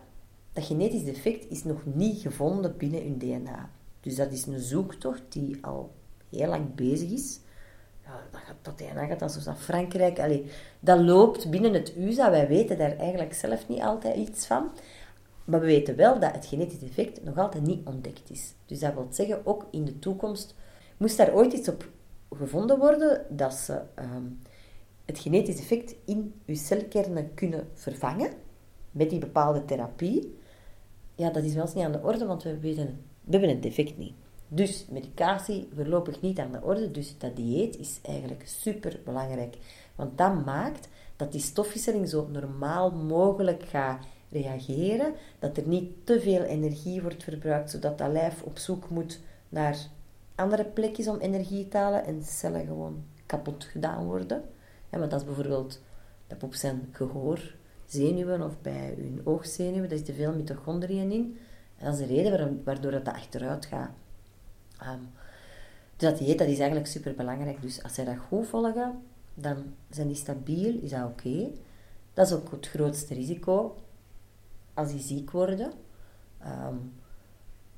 dat 0.53 0.65
genetisch 0.65 1.03
defect 1.03 1.49
is 1.49 1.63
nog 1.63 1.85
niet 1.85 2.21
gevonden 2.21 2.77
binnen 2.77 3.01
hun 3.01 3.17
DNA. 3.17 3.69
Dus 3.99 4.15
dat 4.15 4.31
is 4.31 4.45
een 4.45 4.59
zoektocht 4.59 5.21
die 5.29 5.57
al 5.65 5.91
heel 6.29 6.47
lang 6.47 6.75
bezig 6.75 7.11
is 7.11 7.39
dat 8.31 8.41
gaat 8.41 8.55
tot 8.61 8.77
dan 8.77 9.07
gaat 9.07 9.19
dat 9.19 9.31
zoals 9.31 9.59
Frankrijk. 9.59 10.19
Allee, 10.19 10.45
dat 10.79 10.99
loopt 10.99 11.49
binnen 11.49 11.73
het 11.73 11.93
USA. 11.97 12.31
Wij 12.31 12.47
weten 12.47 12.77
daar 12.77 12.97
eigenlijk 12.97 13.33
zelf 13.33 13.67
niet 13.67 13.81
altijd 13.81 14.15
iets 14.15 14.45
van. 14.45 14.69
Maar 15.45 15.59
we 15.59 15.65
weten 15.65 15.95
wel 15.95 16.19
dat 16.19 16.33
het 16.33 16.45
genetisch 16.45 16.79
defect 16.79 17.23
nog 17.23 17.37
altijd 17.37 17.63
niet 17.63 17.87
ontdekt 17.87 18.29
is. 18.29 18.53
Dus 18.65 18.79
dat 18.79 18.93
wil 18.93 19.07
zeggen, 19.09 19.45
ook 19.45 19.65
in 19.71 19.85
de 19.85 19.99
toekomst 19.99 20.55
moest 20.97 21.17
daar 21.17 21.33
ooit 21.33 21.53
iets 21.53 21.69
op 21.69 21.89
gevonden 22.35 22.79
worden 22.79 23.25
dat 23.29 23.53
ze 23.53 23.81
ehm, 23.95 24.23
het 25.05 25.19
genetisch 25.19 25.55
defect 25.55 25.95
in 26.05 26.33
uw 26.45 26.55
celkernen 26.55 27.33
kunnen 27.33 27.67
vervangen 27.73 28.31
met 28.91 29.09
die 29.09 29.19
bepaalde 29.19 29.65
therapie. 29.65 30.37
Ja, 31.15 31.29
dat 31.29 31.43
is 31.43 31.53
wel 31.53 31.63
eens 31.63 31.73
niet 31.73 31.85
aan 31.85 31.91
de 31.91 32.01
orde, 32.03 32.25
want 32.25 32.43
we, 32.43 32.59
weten, 32.59 32.85
we 33.23 33.31
hebben 33.31 33.49
het 33.49 33.63
defect 33.63 33.97
niet. 33.97 34.13
Dus 34.51 34.86
medicatie 34.89 35.70
voorlopig 35.75 36.22
niet 36.22 36.39
aan 36.39 36.51
de 36.51 36.62
orde. 36.62 36.91
Dus 36.91 37.18
dat 37.18 37.36
dieet 37.36 37.77
is 37.77 38.00
eigenlijk 38.01 38.48
super 38.48 39.00
belangrijk. 39.06 39.58
Want 39.96 40.18
dat 40.18 40.46
maakt 40.46 40.89
dat 41.15 41.32
die 41.32 41.41
stofwisseling 41.41 42.10
zo 42.10 42.27
normaal 42.32 42.91
mogelijk 42.91 43.63
gaat 43.63 44.06
reageren. 44.32 45.13
Dat 45.39 45.58
er 45.58 45.68
niet 45.68 46.06
te 46.06 46.22
veel 46.22 46.41
energie 46.41 47.01
wordt 47.01 47.24
verbruikt, 47.24 47.72
zodat 47.72 47.98
dat 47.98 48.12
lijf 48.12 48.41
op 48.41 48.58
zoek 48.58 48.89
moet 48.89 49.20
naar 49.50 49.77
andere 50.36 50.65
plekjes 50.65 51.08
om 51.08 51.20
energie 51.20 51.68
te 51.68 51.77
halen 51.77 52.06
en 52.06 52.24
cellen 52.24 52.65
gewoon 52.65 53.03
kapot 53.25 53.63
gedaan 53.63 54.06
worden. 54.06 54.44
Ja, 54.91 55.00
want 55.00 55.12
dat 55.12 55.20
is 55.20 55.25
bijvoorbeeld 55.25 55.82
dat 56.27 56.44
op 56.44 56.53
zijn 56.53 56.89
gehoor, 56.91 57.56
zenuwen 57.86 58.41
of 58.41 58.62
bij 58.62 58.94
hun 58.98 59.22
oogzenuwen, 59.24 59.89
daar 59.89 59.98
zitten 59.98 60.15
veel 60.15 60.34
mitochondriën 60.34 61.12
in. 61.12 61.38
En 61.77 61.86
dat 61.86 62.00
is 62.00 62.08
de 62.08 62.13
reden 62.13 62.62
waardoor 62.63 62.91
dat 62.91 63.08
achteruit 63.08 63.65
gaat. 63.65 63.91
Um, 64.81 65.09
dus 65.95 66.09
dat 66.09 66.17
dieet 66.17 66.38
dat 66.38 66.48
is 66.48 66.57
eigenlijk 66.59 66.88
super 66.88 67.15
belangrijk. 67.15 67.62
Dus 67.62 67.83
als 67.83 67.93
zij 67.93 68.05
dat 68.05 68.17
goed 68.17 68.48
volgen, 68.48 69.01
dan 69.33 69.74
zijn 69.89 70.07
die 70.07 70.15
stabiel, 70.15 70.79
is 70.81 70.89
dat 70.89 71.05
oké. 71.05 71.50
Dat 72.13 72.27
is 72.27 72.33
ook 72.33 72.51
het 72.51 72.67
grootste 72.67 73.13
risico 73.13 73.75
als 74.74 74.91
die 74.91 75.00
ziek 75.00 75.31
worden. 75.31 75.71
Ehm, 76.38 76.75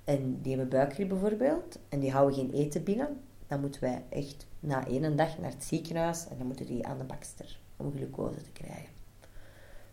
en 0.03 0.41
die 0.41 0.55
hebben 0.55 0.69
buikgriep 0.69 1.09
bijvoorbeeld, 1.09 1.79
en 1.89 1.99
die 1.99 2.11
houden 2.11 2.35
geen 2.35 2.51
eten 2.51 2.83
binnen, 2.83 3.21
dan 3.47 3.59
moeten 3.59 3.81
wij 3.81 4.03
echt 4.09 4.45
na 4.59 4.87
één 4.87 5.15
dag 5.15 5.37
naar 5.37 5.51
het 5.51 5.63
ziekenhuis 5.63 6.27
en 6.27 6.37
dan 6.37 6.47
moeten 6.47 6.65
die 6.65 6.87
aan 6.87 6.97
de 6.97 7.03
bakster 7.03 7.59
om 7.77 7.91
glucose 7.91 8.41
te 8.41 8.51
krijgen. 8.51 8.93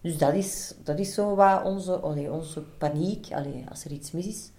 Dus 0.00 0.18
dat 0.18 0.34
is, 0.34 0.74
dat 0.82 0.98
is 0.98 1.14
zo 1.14 1.34
wat 1.34 1.64
onze, 1.64 2.02
onze 2.30 2.62
paniek, 2.62 3.32
allee, 3.32 3.64
als 3.68 3.84
er 3.84 3.90
iets 3.90 4.10
mis 4.10 4.26
is. 4.26 4.50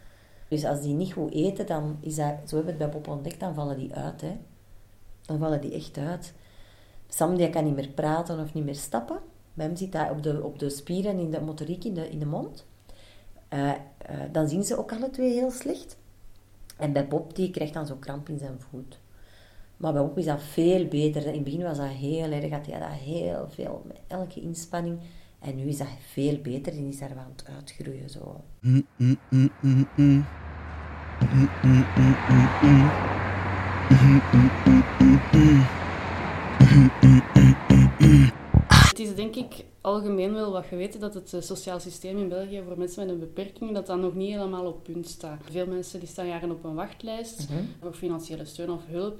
Dus 0.50 0.66
als 0.66 0.82
die 0.82 0.94
niet 0.94 1.14
goed 1.14 1.34
eten, 1.34 1.66
dan 1.66 1.98
is 2.02 2.16
zo 2.16 2.22
hebben 2.22 2.64
we 2.64 2.70
het 2.70 2.78
bij 2.78 2.90
Bob 2.90 3.08
ontdekt, 3.08 3.40
dan 3.40 3.54
vallen 3.54 3.78
die 3.78 3.94
uit. 3.94 4.22
Hè. 4.22 4.38
Dan 5.26 5.40
vallen 5.40 5.62
die 5.62 5.74
echt 5.74 5.98
uit. 5.98 6.34
Sam 7.08 7.38
die 7.38 7.50
kan 7.50 7.64
niet 7.64 7.76
meer 7.76 7.90
praten 7.90 8.40
of 8.40 8.54
niet 8.54 8.66
meer 8.66 8.76
stappen. 8.76 9.20
Bij 9.54 9.66
hem 9.66 9.76
zit 9.76 9.92
dat 9.92 10.10
op 10.12 10.24
de, 10.24 10.44
op 10.44 10.60
de 10.60 10.70
spieren 10.70 11.20
in 11.20 11.32
de 11.32 11.42
motoriek 11.42 11.84
in 11.84 11.94
de, 11.94 12.10
in 12.10 12.20
de 12.20 12.26
mond. 12.26 12.66
Uh, 13.54 13.68
uh, 13.70 13.76
dan 14.32 14.48
zien 14.50 14.64
ze 14.64 14.78
ook 14.78 14.92
alle 14.92 15.10
twee 15.10 15.34
heel 15.34 15.52
slecht. 15.52 15.98
En 16.78 16.94
bij 16.94 17.08
Bob, 17.08 17.36
die 17.36 17.52
krijgt 17.52 17.74
dan 17.74 17.88
zo 17.88 17.96
kramp 17.96 18.30
in 18.30 18.38
zijn 18.38 18.60
voet. 18.60 19.00
Maar 19.78 19.94
bij 19.94 20.02
Bob 20.02 20.18
is 20.18 20.26
dat 20.26 20.42
veel 20.42 20.88
beter. 20.88 21.26
In 21.26 21.34
het 21.34 21.44
begin 21.44 21.64
was 21.64 21.78
dat 21.78 21.88
heel 21.88 22.32
erg, 22.32 22.52
had 22.52 22.66
hij 22.66 22.80
dat 22.80 22.90
heel 22.90 23.48
veel, 23.50 23.82
met 23.86 24.00
elke 24.08 24.42
inspanning. 24.42 25.00
En 25.40 25.56
nu 25.56 25.64
is 25.64 25.78
dat 25.78 25.88
veel 26.00 26.42
beter 26.42 26.74
en 26.74 26.88
is 26.88 27.00
daar 27.00 27.14
wel 27.14 27.24
aan 27.24 27.34
het 27.36 27.46
uitgroeien. 27.56 28.10
Zo. 28.10 28.44
Het 38.68 39.00
is 39.00 39.16
denk 39.16 39.36
ik 39.36 39.69
algemeen 39.82 40.34
wel 40.34 40.52
wat 40.52 40.66
geweten 40.66 41.00
dat 41.00 41.14
het 41.14 41.34
eh, 41.34 41.42
sociaal 41.42 41.80
systeem 41.80 42.18
in 42.18 42.30
België 42.30 42.64
voor 42.68 42.78
mensen 42.78 43.06
met 43.06 43.14
een 43.14 43.20
beperking 43.20 43.74
dat 43.74 43.86
dat 43.86 43.98
nog 43.98 44.16
niet 44.16 44.32
helemaal 44.32 44.66
op 44.66 44.84
punt 44.84 45.08
staat. 45.08 45.42
Veel 45.52 45.68
mensen 45.68 46.00
die 46.00 46.10
staan 46.10 46.28
jaren 46.28 46.52
op 46.52 46.64
een 46.64 46.76
wachtlijst 46.76 47.50
mm 47.50 47.58
voor 47.82 47.94
financiële 47.94 48.46
steun 48.46 48.72
of 48.72 48.82
hulp. 48.88 49.20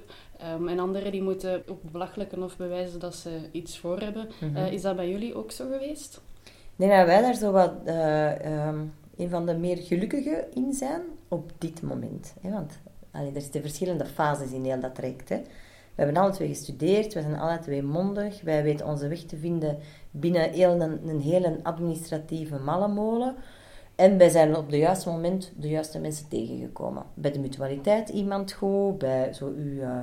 Um, 0.54 0.68
en 0.68 0.78
anderen 0.78 1.12
die 1.12 1.22
moeten 1.22 1.62
ook 1.68 1.82
belachelijken 1.82 2.42
of 2.42 2.56
bewijzen 2.56 3.00
dat 3.00 3.14
ze 3.14 3.40
iets 3.52 3.78
voor 3.78 4.00
hebben. 4.00 4.28
Mm 4.40 4.54
-hmm. 4.54 4.56
uh, 4.56 4.72
is 4.72 4.82
dat 4.82 4.96
bij 4.96 5.08
jullie 5.08 5.34
ook 5.34 5.50
zo 5.50 5.68
geweest? 5.70 6.20
Ik 6.44 6.52
denk 6.76 6.92
dat 6.92 7.06
wij 7.06 7.20
daar 7.20 7.34
zo 7.34 7.52
wat 7.52 7.72
uh, 7.86 8.66
um, 8.66 8.92
een 9.16 9.28
van 9.28 9.46
de 9.46 9.54
meer 9.54 9.76
gelukkigen 9.76 10.44
in 10.54 10.72
zijn 10.72 11.02
op 11.28 11.52
dit 11.58 11.82
moment. 11.82 12.34
Hè? 12.40 12.50
Want 12.50 12.78
allee, 13.10 13.32
er 13.34 13.40
zitten 13.40 13.60
verschillende 13.60 14.06
fases 14.06 14.50
in 14.50 14.64
heel 14.64 14.80
dat 14.80 14.94
traject. 14.94 15.28
Hè? 15.28 15.40
We 16.00 16.06
hebben 16.06 16.22
alle 16.22 16.32
twee 16.32 16.48
gestudeerd, 16.48 17.14
we 17.14 17.20
zijn 17.20 17.38
alle 17.38 17.58
twee 17.58 17.82
mondig, 17.82 18.42
wij 18.42 18.62
weten 18.62 18.86
onze 18.86 19.08
weg 19.08 19.22
te 19.22 19.36
vinden 19.36 19.78
binnen 20.10 20.60
een, 20.60 21.08
een 21.08 21.20
hele 21.20 21.58
administratieve 21.62 22.58
mallenmolen. 22.58 23.34
En 23.94 24.18
wij 24.18 24.28
zijn 24.28 24.56
op 24.56 24.66
het 24.66 24.74
juiste 24.74 25.08
moment 25.08 25.52
de 25.56 25.68
juiste 25.68 25.98
mensen 25.98 26.28
tegengekomen. 26.28 27.02
Bij 27.14 27.32
de 27.32 27.38
mutualiteit 27.38 28.08
iemand 28.08 28.52
goed, 28.52 28.98
bij 28.98 29.32
zo 29.32 29.52
u, 29.52 29.80
uh, 29.80 29.98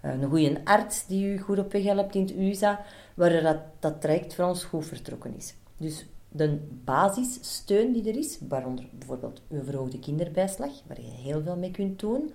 een 0.00 0.24
goede 0.24 0.60
arts 0.64 1.06
die 1.06 1.26
u 1.26 1.38
goed 1.38 1.58
op 1.58 1.72
weg 1.72 1.82
helpt 1.82 2.14
in 2.14 2.22
het 2.22 2.36
USA, 2.36 2.84
waar 3.14 3.42
dat, 3.42 3.58
dat 3.78 4.00
traject 4.00 4.34
voor 4.34 4.44
ons 4.44 4.64
goed 4.64 4.86
vertrokken 4.86 5.36
is. 5.36 5.54
Dus 5.76 6.06
de 6.28 6.58
basissteun 6.84 7.92
die 7.92 8.08
er 8.08 8.18
is, 8.18 8.38
waaronder 8.48 8.84
bijvoorbeeld 8.98 9.42
uw 9.50 9.64
verhoogde 9.64 9.98
kinderbijslag, 9.98 10.72
waar 10.86 11.00
je 11.00 11.22
heel 11.22 11.42
veel 11.42 11.56
mee 11.56 11.70
kunt 11.70 12.00
doen, 12.00 12.32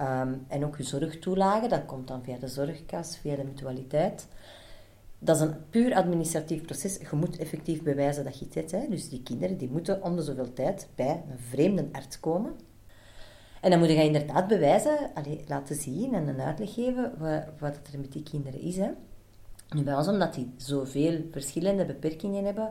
um, 0.00 0.44
en 0.48 0.64
ook 0.64 0.76
uw 0.76 0.84
zorgtoelage, 0.84 1.68
dat 1.68 1.84
komt 1.86 2.08
dan 2.08 2.22
via 2.22 2.36
de 2.38 2.48
zorgkas, 2.48 3.16
via 3.16 3.36
de 3.36 3.44
mutualiteit. 3.44 4.26
Dat 5.18 5.36
is 5.36 5.42
een 5.42 5.68
puur 5.70 5.94
administratief 5.94 6.62
proces. 6.62 6.96
Je 6.96 7.16
moet 7.16 7.36
effectief 7.36 7.82
bewijzen 7.82 8.24
dat 8.24 8.38
je 8.38 8.46
het 8.52 8.70
hebt. 8.70 8.90
Dus 8.90 9.08
die 9.08 9.22
kinderen 9.22 9.56
die 9.56 9.70
moeten 9.70 10.02
om 10.02 10.16
de 10.16 10.22
zoveel 10.22 10.52
tijd 10.52 10.88
bij 10.94 11.22
een 11.30 11.38
vreemde 11.38 11.88
arts 11.92 12.20
komen. 12.20 12.52
En 13.60 13.70
dan 13.70 13.78
moet 13.78 13.88
je 13.88 13.94
inderdaad 13.94 14.46
bewijzen, 14.48 15.10
laten 15.46 15.76
zien 15.76 16.14
en 16.14 16.28
een 16.28 16.40
uitleg 16.40 16.74
geven 16.74 17.12
wat, 17.18 17.44
wat 17.58 17.78
er 17.92 17.98
met 17.98 18.12
die 18.12 18.22
kinderen 18.22 18.60
is. 18.60 18.76
Hè. 18.76 18.90
Nu 19.70 19.82
bij 19.82 19.94
ons, 19.94 20.08
omdat 20.08 20.34
die 20.34 20.52
zoveel 20.56 21.20
verschillende 21.30 21.84
beperkingen 21.84 22.44
hebben, 22.44 22.70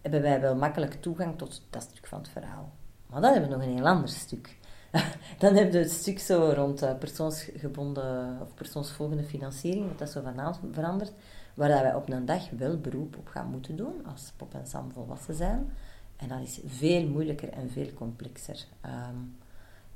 hebben 0.00 0.22
wij 0.22 0.40
wel 0.40 0.56
makkelijk 0.56 0.94
toegang 0.94 1.38
tot 1.38 1.62
dat 1.70 1.82
stuk 1.82 2.06
van 2.06 2.18
het 2.18 2.28
verhaal. 2.28 2.72
Maar 3.06 3.20
dan 3.20 3.32
hebben 3.32 3.50
we 3.50 3.56
nog 3.56 3.64
een 3.64 3.74
heel 3.74 3.88
ander 3.88 4.08
stuk. 4.08 4.56
dan 5.42 5.54
hebben 5.54 5.72
we 5.72 5.78
het 5.78 5.90
stuk 5.90 6.18
zo 6.18 6.52
rond 6.54 6.82
uh, 6.82 6.98
persoonsgebonden 6.98 8.38
of 8.40 8.54
persoonsvolgende 8.54 9.24
financiering, 9.24 9.88
dat 9.88 9.98
dat 9.98 10.10
zo 10.10 10.20
van 10.22 10.34
naam 10.34 10.54
verandert, 10.72 11.12
waar 11.54 11.68
dat 11.68 11.80
wij 11.80 11.94
op 11.94 12.08
een 12.08 12.24
dag 12.24 12.50
wel 12.50 12.80
beroep 12.80 13.16
op 13.16 13.28
gaan 13.28 13.50
moeten 13.50 13.76
doen 13.76 14.06
als 14.06 14.32
Pop 14.36 14.54
en 14.54 14.66
Sam 14.66 14.92
volwassen 14.92 15.34
zijn. 15.34 15.72
En 16.16 16.28
dat 16.28 16.40
is 16.40 16.60
veel 16.66 17.06
moeilijker 17.06 17.48
en 17.48 17.70
veel 17.70 17.92
complexer. 17.94 18.64
Um, 18.84 19.36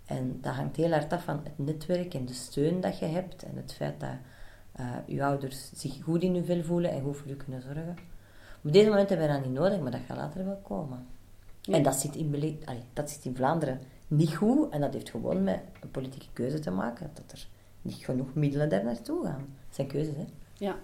en 0.06 0.38
dat 0.40 0.54
hangt 0.54 0.76
heel 0.76 0.90
hard 0.90 1.12
af 1.12 1.24
van 1.24 1.40
het 1.44 1.58
netwerk 1.58 2.14
en 2.14 2.26
de 2.26 2.32
steun 2.32 2.80
dat 2.80 2.98
je 2.98 3.04
hebt 3.04 3.42
en 3.42 3.56
het 3.56 3.72
feit 3.72 4.00
dat 4.00 4.10
uh, 4.80 4.86
je 5.06 5.24
ouders 5.24 5.70
zich 5.74 6.02
goed 6.02 6.22
in 6.22 6.34
hun 6.34 6.44
vel 6.44 6.62
voelen 6.62 6.90
en 6.90 7.02
goed 7.02 7.16
voor 7.16 7.28
je 7.28 7.36
kunnen 7.36 7.62
zorgen. 7.62 7.96
Op 8.62 8.72
deze 8.72 8.88
moment 8.88 9.08
hebben 9.08 9.26
we 9.26 9.32
dat 9.32 9.44
niet 9.44 9.54
nodig, 9.54 9.80
maar 9.80 9.90
dat 9.90 10.00
gaat 10.06 10.16
later 10.16 10.44
wel 10.44 10.60
komen. 10.62 11.06
En 11.70 11.82
dat 11.82 11.94
zit, 11.96 12.16
in, 12.16 12.60
allee, 12.64 12.82
dat 12.92 13.10
zit 13.10 13.24
in 13.24 13.36
Vlaanderen 13.36 13.80
niet 14.06 14.34
goed. 14.34 14.70
En 14.70 14.80
dat 14.80 14.92
heeft 14.92 15.10
gewoon 15.10 15.44
met 15.44 15.60
een 15.80 15.90
politieke 15.90 16.26
keuze 16.32 16.58
te 16.58 16.70
maken. 16.70 17.10
Dat 17.14 17.32
er 17.32 17.48
niet 17.82 18.04
genoeg 18.04 18.34
middelen 18.34 18.68
daar 18.68 18.84
naartoe 18.84 19.24
gaan. 19.24 19.56
Dat 19.66 19.74
zijn 19.74 19.86
keuzes, 19.86 20.16
hè. 20.16 20.24
Ja. 20.54 20.76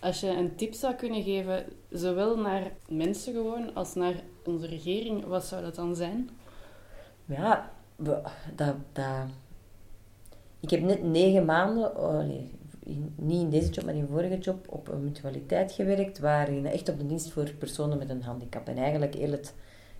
Als 0.00 0.20
je 0.20 0.28
een 0.28 0.56
tip 0.56 0.74
zou 0.74 0.94
kunnen 0.94 1.22
geven, 1.22 1.64
zowel 1.90 2.38
naar 2.38 2.72
mensen 2.88 3.32
gewoon 3.32 3.74
als 3.74 3.94
naar 3.94 4.14
onze 4.44 4.66
regering, 4.66 5.24
wat 5.24 5.44
zou 5.44 5.62
dat 5.62 5.74
dan 5.74 5.96
zijn? 5.96 6.30
Ja, 7.24 7.72
dat, 7.96 8.30
dat... 8.54 8.74
Ik 10.60 10.70
heb 10.70 10.80
net 10.80 11.02
negen 11.02 11.44
maanden, 11.44 11.96
oh 11.96 12.18
nee, 12.18 12.50
niet 13.16 13.40
in 13.40 13.50
deze 13.50 13.70
job, 13.70 13.84
maar 13.84 13.94
in 13.94 14.00
een 14.00 14.08
vorige 14.08 14.38
job, 14.38 14.66
op 14.68 14.88
een 14.88 15.04
mutualiteit 15.04 15.72
gewerkt, 15.72 16.18
waarin 16.18 16.66
echt 16.66 16.88
op 16.88 16.98
de 16.98 17.06
dienst 17.06 17.30
voor 17.30 17.54
personen 17.58 17.98
met 17.98 18.10
een 18.10 18.22
handicap. 18.22 18.68
En 18.68 18.76
eigenlijk 18.76 19.14
heel 19.14 19.30
het 19.30 19.54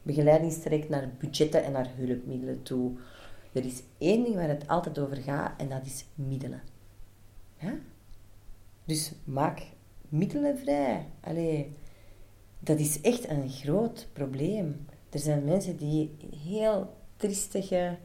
begeleidingstraject 0.07 0.89
naar 0.89 1.11
budgetten 1.19 1.65
en 1.65 1.73
naar 1.73 1.91
hulpmiddelen 1.97 2.63
toe. 2.63 2.93
Er 3.53 3.65
is 3.65 3.83
één 3.99 4.25
ding 4.25 4.35
waar 4.35 4.49
het 4.49 4.69
altijd 4.69 4.99
over 4.99 5.17
gaat, 5.17 5.61
en 5.61 5.69
dat 5.69 5.87
is 5.87 6.05
middelen. 6.15 6.63
Ja? 7.59 7.75
Dus 8.85 9.13
maak 9.25 9.63
middelen 10.09 10.59
vrij. 10.59 11.07
Allee, 11.21 11.73
dat 12.59 12.79
is 12.79 13.01
echt 13.01 13.29
een 13.29 13.49
groot 13.49 14.09
probleem. 14.13 14.87
Er 15.11 15.19
zijn 15.19 15.45
mensen 15.45 15.77
die 15.77 16.17
heel 16.45 16.95
triestige 17.17 17.97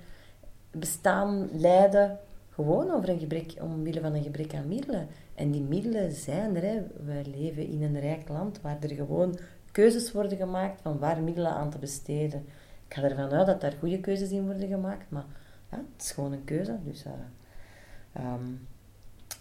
bestaan 0.72 1.50
leiden 1.51 2.20
gewoon 2.50 2.91
over 2.91 3.10
een 3.10 3.20
gebrek, 3.20 3.53
omwille 3.62 4.01
van 4.01 4.13
een 4.13 4.24
gebrek 4.24 4.53
aan 4.53 4.67
middelen. 4.67 5.08
En 5.36 5.51
die 5.51 5.62
middelen 5.62 6.12
zijn 6.12 6.55
er. 6.55 6.63
Hè. 6.63 6.81
We 7.05 7.22
leven 7.36 7.67
in 7.67 7.84
een 7.84 8.00
rijk 8.00 8.29
land 8.29 8.62
waar 8.62 8.77
er 8.81 8.96
gewoon 8.96 9.38
keuzes 9.72 10.12
worden 10.12 10.38
gemaakt 10.38 10.82
van 10.82 11.00
waar 11.00 11.22
middelen 11.22 11.51
aan 11.51 11.70
te 11.70 11.78
besteden. 11.78 12.46
Ik 12.88 12.94
ga 12.94 13.04
ervan 13.04 13.32
uit 13.32 13.48
dat 13.48 13.62
daar 13.62 13.74
goede 13.80 14.00
keuzes 14.00 14.30
in 14.30 14.46
worden 14.46 14.68
gemaakt, 14.68 15.10
maar 15.10 15.25
ja, 15.72 15.78
het 15.78 16.04
is 16.04 16.12
gewoon 16.12 16.32
een 16.32 16.44
keuze. 16.44 16.78
Dus, 16.84 17.06
uh, 17.06 18.34
um, 18.34 18.68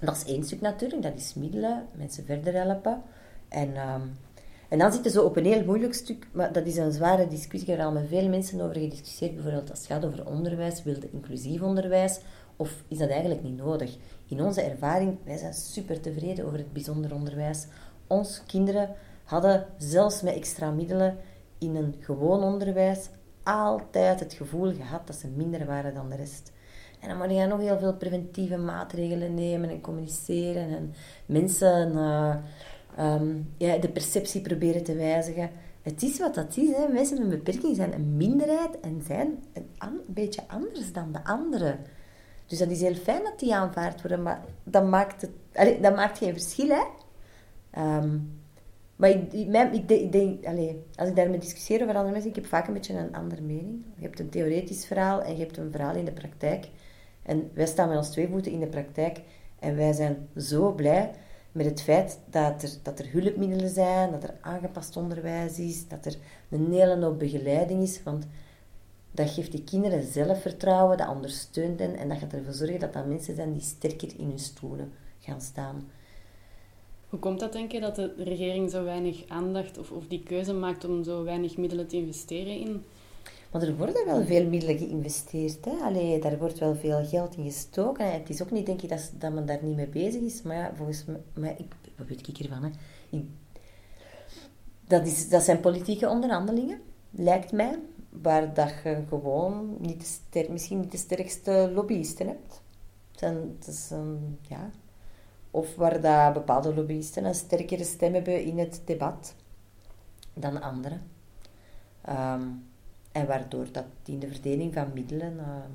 dat 0.00 0.16
is 0.16 0.24
één 0.24 0.44
stuk 0.44 0.60
natuurlijk, 0.60 1.02
dat 1.02 1.16
is 1.16 1.34
middelen, 1.34 1.86
mensen 1.94 2.24
verder 2.24 2.54
helpen. 2.54 3.02
En, 3.48 3.68
um, 3.76 4.16
en 4.68 4.78
dan 4.78 4.92
zitten 4.92 5.10
ze 5.10 5.22
op 5.22 5.36
een 5.36 5.44
heel 5.44 5.64
moeilijk 5.64 5.94
stuk, 5.94 6.26
maar 6.32 6.52
dat 6.52 6.66
is 6.66 6.76
een 6.76 6.92
zware 6.92 7.28
discussie, 7.28 7.76
daar 7.76 7.92
met 7.92 8.08
veel 8.08 8.28
mensen 8.28 8.60
over 8.60 8.80
gediscussieerd. 8.80 9.34
Bijvoorbeeld 9.34 9.70
als 9.70 9.78
het 9.78 9.88
gaat 9.88 10.04
over 10.04 10.26
onderwijs, 10.26 10.82
wilde 10.82 11.10
inclusief 11.10 11.62
onderwijs, 11.62 12.20
of 12.56 12.82
is 12.88 12.98
dat 12.98 13.08
eigenlijk 13.08 13.42
niet 13.42 13.56
nodig? 13.56 13.96
In 14.28 14.42
onze 14.42 14.62
ervaring, 14.62 15.18
wij 15.24 15.36
zijn 15.36 15.54
super 15.54 16.00
tevreden 16.00 16.46
over 16.46 16.58
het 16.58 16.72
bijzonder 16.72 17.14
onderwijs. 17.14 17.66
Onze 18.06 18.40
kinderen 18.46 18.88
hadden 19.30 19.66
zelfs 19.78 20.22
met 20.22 20.34
extra 20.34 20.70
middelen 20.70 21.16
in 21.58 21.76
een 21.76 21.94
gewoon 22.00 22.42
onderwijs 22.42 23.08
altijd 23.42 24.20
het 24.20 24.32
gevoel 24.32 24.72
gehad 24.72 25.06
dat 25.06 25.16
ze 25.16 25.28
minder 25.28 25.66
waren 25.66 25.94
dan 25.94 26.10
de 26.10 26.16
rest. 26.16 26.52
En 27.00 27.08
dan 27.08 27.18
moet 27.18 27.36
je 27.36 27.46
nog 27.46 27.60
heel 27.60 27.78
veel 27.78 27.96
preventieve 27.96 28.56
maatregelen 28.56 29.34
nemen 29.34 29.70
en 29.70 29.80
communiceren 29.80 30.76
en 30.76 30.94
mensen 31.26 31.92
uh, 31.92 32.36
um, 32.98 33.54
ja, 33.56 33.76
de 33.76 33.88
perceptie 33.88 34.40
proberen 34.40 34.84
te 34.84 34.94
wijzigen. 34.94 35.50
Het 35.82 36.02
is 36.02 36.18
wat 36.18 36.34
dat 36.34 36.56
is. 36.56 36.76
Hè. 36.76 36.88
Mensen 36.88 37.16
met 37.16 37.24
een 37.24 37.42
beperking 37.42 37.76
zijn 37.76 37.94
een 37.94 38.16
minderheid 38.16 38.80
en 38.80 39.02
zijn 39.06 39.44
een, 39.52 39.68
een 39.78 40.00
beetje 40.06 40.42
anders 40.48 40.92
dan 40.92 41.12
de 41.12 41.24
anderen. 41.24 41.78
Dus 42.46 42.58
dat 42.58 42.70
is 42.70 42.80
heel 42.80 42.94
fijn 42.94 43.22
dat 43.22 43.38
die 43.38 43.54
aanvaard 43.54 44.00
worden, 44.00 44.22
maar 44.22 44.44
dat 44.64 44.86
maakt, 44.86 45.22
het, 45.52 45.82
dat 45.82 45.96
maakt 45.96 46.18
geen 46.18 46.32
verschil, 46.32 46.68
hè. 46.68 46.82
Ehm, 47.70 48.18
maar 49.00 49.10
ik, 49.74 50.46
allee, 50.46 50.84
als 50.96 51.08
ik 51.08 51.16
daarmee 51.16 51.38
discussieer 51.38 51.82
over 51.82 51.94
andere 51.94 52.12
mensen, 52.12 52.30
ik 52.30 52.36
heb 52.36 52.46
vaak 52.46 52.66
een 52.66 52.74
beetje 52.74 52.94
een 52.94 53.14
andere 53.14 53.42
mening. 53.42 53.84
Je 53.96 54.02
hebt 54.02 54.20
een 54.20 54.28
theoretisch 54.28 54.86
verhaal 54.86 55.22
en 55.22 55.36
je 55.36 55.42
hebt 55.42 55.56
een 55.56 55.70
verhaal 55.70 55.94
in 55.94 56.04
de 56.04 56.12
praktijk. 56.12 56.68
En 57.22 57.50
wij 57.54 57.66
staan 57.66 57.88
met 57.88 57.96
ons 57.96 58.10
twee 58.10 58.28
voeten 58.28 58.52
in 58.52 58.60
de 58.60 58.66
praktijk 58.66 59.20
en 59.58 59.76
wij 59.76 59.92
zijn 59.92 60.28
zo 60.36 60.72
blij 60.72 61.10
met 61.52 61.66
het 61.66 61.82
feit 61.82 62.18
dat 62.30 62.62
er, 62.62 62.70
dat 62.82 62.98
er 62.98 63.10
hulpmiddelen 63.12 63.68
zijn, 63.68 64.10
dat 64.10 64.22
er 64.22 64.34
aangepast 64.40 64.96
onderwijs 64.96 65.58
is, 65.58 65.88
dat 65.88 66.06
er 66.06 66.16
een 66.48 66.72
hele 66.72 67.04
hoop 67.04 67.18
begeleiding 67.18 67.82
is. 67.82 68.02
Want 68.02 68.26
dat 69.10 69.30
geeft 69.30 69.52
die 69.52 69.64
kinderen 69.64 70.02
zelfvertrouwen, 70.02 70.96
dat 70.96 71.08
ondersteunt 71.08 71.78
hen 71.78 71.96
en 71.96 72.08
dat 72.08 72.18
gaat 72.18 72.32
ervoor 72.32 72.52
zorgen 72.52 72.80
dat 72.80 72.92
dat 72.92 73.06
mensen 73.06 73.34
zijn 73.34 73.52
die 73.52 73.62
sterker 73.62 74.08
in 74.18 74.28
hun 74.28 74.38
stoelen 74.38 74.92
gaan 75.18 75.40
staan. 75.40 75.88
Hoe 77.10 77.18
komt 77.18 77.40
dat, 77.40 77.52
denk 77.52 77.72
je, 77.72 77.80
dat 77.80 77.94
de 77.94 78.14
regering 78.16 78.70
zo 78.70 78.84
weinig 78.84 79.24
aandacht 79.28 79.78
of, 79.78 79.90
of 79.90 80.06
die 80.06 80.22
keuze 80.22 80.52
maakt 80.52 80.84
om 80.84 81.04
zo 81.04 81.24
weinig 81.24 81.56
middelen 81.56 81.86
te 81.86 81.96
investeren 81.96 82.58
in? 82.58 82.84
Maar 83.52 83.62
er 83.62 83.76
worden 83.76 84.06
wel 84.06 84.24
veel 84.24 84.46
middelen 84.46 84.78
geïnvesteerd. 84.78 85.64
Hè? 85.64 85.70
Allee, 85.70 86.20
daar 86.20 86.38
wordt 86.38 86.58
wel 86.58 86.74
veel 86.74 87.04
geld 87.06 87.36
in 87.36 87.44
gestoken. 87.44 88.12
Het 88.12 88.28
is 88.28 88.42
ook 88.42 88.50
niet, 88.50 88.66
denk 88.66 88.82
ik, 88.82 88.88
dat, 88.88 89.12
dat 89.18 89.32
men 89.32 89.46
daar 89.46 89.58
niet 89.62 89.76
mee 89.76 89.88
bezig 89.88 90.20
is. 90.20 90.42
Maar 90.42 90.56
ja, 90.56 90.72
volgens 90.76 91.04
mij... 91.34 91.54
Ik, 91.58 91.74
wat 91.96 92.06
weet 92.06 92.28
ik 92.28 92.38
ervan? 92.38 92.62
Hè? 92.62 92.70
Dat, 94.86 95.06
is, 95.06 95.28
dat 95.28 95.42
zijn 95.42 95.60
politieke 95.60 96.08
onderhandelingen, 96.08 96.80
lijkt 97.10 97.52
mij. 97.52 97.78
Waar 98.22 98.54
dat 98.54 98.72
je 98.84 99.02
gewoon 99.08 99.76
niet 99.78 100.20
de 100.30 100.46
misschien 100.50 100.80
niet 100.80 100.90
de 100.90 100.96
sterkste 100.96 101.70
lobbyisten 101.74 102.26
hebt. 102.26 102.62
Dat 103.14 103.68
is, 103.68 103.90
een, 103.90 104.38
ja, 104.48 104.70
of 105.50 105.74
waar 105.76 106.00
dat 106.00 106.32
bepaalde 106.32 106.74
lobbyisten 106.74 107.24
een 107.24 107.34
sterkere 107.34 107.84
stem 107.84 108.14
hebben 108.14 108.44
in 108.44 108.58
het 108.58 108.82
debat 108.84 109.34
dan 110.34 110.62
anderen. 110.62 111.02
Ehm, 112.00 112.42
en 113.12 113.26
waardoor 113.26 113.66
dat 113.72 113.84
in 114.04 114.18
de 114.18 114.28
verdeling 114.28 114.74
van 114.74 114.90
middelen 114.94 115.38
ehm, 115.38 115.70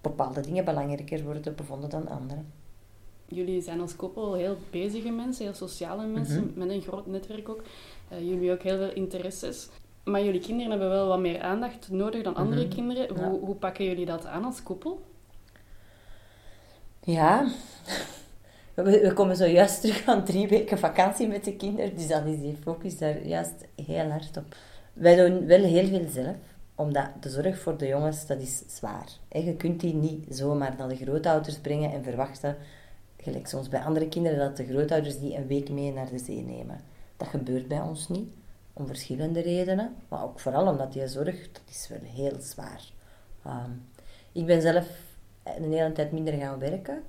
bepaalde 0.00 0.40
dingen 0.40 0.64
belangrijker 0.64 1.24
worden 1.24 1.54
bevonden 1.54 1.90
dan 1.90 2.08
andere. 2.08 2.40
Jullie 3.28 3.60
zijn 3.60 3.80
als 3.80 3.96
koppel 3.96 4.34
heel 4.34 4.56
bezige 4.70 5.10
mensen, 5.10 5.44
heel 5.44 5.54
sociale 5.54 6.06
mensen, 6.06 6.44
mhm. 6.46 6.58
met 6.58 6.70
een 6.70 6.82
groot 6.82 7.06
netwerk 7.06 7.48
ook. 7.48 7.62
Uh, 8.12 8.18
jullie 8.18 8.52
ook 8.52 8.62
heel 8.62 8.76
veel 8.76 8.92
interesses. 8.92 9.68
Maar 10.04 10.24
jullie 10.24 10.40
kinderen 10.40 10.70
hebben 10.70 10.88
wel 10.88 11.06
wat 11.06 11.18
meer 11.18 11.40
aandacht 11.40 11.90
nodig 11.90 12.22
dan 12.22 12.34
andere 12.34 12.64
mhm. 12.64 12.74
kinderen. 12.74 13.24
Hoe, 13.24 13.40
hoe 13.40 13.54
pakken 13.54 13.84
jullie 13.84 14.06
dat 14.06 14.26
aan 14.26 14.44
als 14.44 14.62
koppel? 14.62 15.00
Ja, 17.06 17.46
we, 18.74 19.12
komen 19.14 19.36
zojuist 19.36 19.80
terug 19.80 20.02
van 20.02 20.24
drie 20.24 20.48
weken 20.48 20.78
vakantie 20.78 21.28
met 21.28 21.44
de 21.44 21.56
kinderen, 21.56 21.96
dus 21.96 22.08
dan 22.08 22.26
is 22.26 22.40
die 22.40 22.56
focus 22.62 22.98
daar 22.98 23.26
juist 23.26 23.64
heel 23.86 24.10
hard 24.10 24.36
op. 24.36 24.56
Wij 24.92 25.16
doen 25.16 25.46
wel 25.46 25.62
heel 25.62 25.86
veel 25.86 26.08
zelf, 26.08 26.36
omdat 26.74 27.08
de 27.20 27.30
zorg 27.30 27.58
voor 27.58 27.76
de 27.76 27.86
jongens, 27.86 28.26
dat 28.26 28.40
is 28.40 28.62
zwaar. 28.66 29.08
je 29.28 29.54
kunt 29.54 29.80
die 29.80 29.94
niet 29.94 30.26
zomaar 30.28 30.74
naar 30.78 30.88
de 30.88 30.96
grootouders 30.96 31.58
brengen 31.58 31.92
en 31.92 32.02
verwachten, 32.02 32.56
gelijk 33.16 33.46
soms 33.46 33.68
bij 33.68 33.80
andere 33.80 34.08
kinderen, 34.08 34.38
dat 34.38 34.56
de 34.56 34.66
grootouders 34.66 35.18
die 35.18 35.36
een 35.36 35.46
week 35.46 35.70
mee 35.70 35.92
naar 35.92 36.10
de 36.10 36.18
zee 36.18 36.42
nemen. 36.42 36.80
Dat 37.16 37.28
gebeurt 37.28 37.68
bij 37.68 37.80
ons 37.80 38.08
niet, 38.08 38.28
om 38.72 38.86
verschillende 38.86 39.40
redenen, 39.40 39.94
maar 40.08 40.22
ook 40.22 40.40
vooral 40.40 40.66
omdat 40.66 40.92
die 40.92 41.08
zorg, 41.08 41.52
dat 41.52 41.62
is 41.70 41.88
wel 41.88 42.10
heel 42.14 42.40
zwaar. 42.40 42.82
Um, 43.46 43.88
ik 44.32 44.46
ben 44.46 44.62
zelf 44.62 44.86
een 45.56 45.72
hele 45.72 45.92
tijd 45.92 46.12
minder 46.12 46.34
gaan 46.34 46.58
werken, 46.58 47.02
60% 47.02 47.04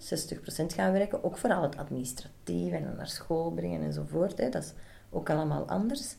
gaan 0.66 0.92
werken, 0.92 1.24
ook 1.24 1.38
vooral 1.38 1.62
het 1.62 1.78
administratief 1.78 2.72
en 2.72 2.94
naar 2.98 3.08
school 3.08 3.52
brengen 3.52 3.82
enzovoort. 3.82 4.38
Hè. 4.38 4.50
Dat 4.50 4.64
is 4.64 4.74
ook 5.10 5.30
allemaal 5.30 5.68
anders. 5.68 6.16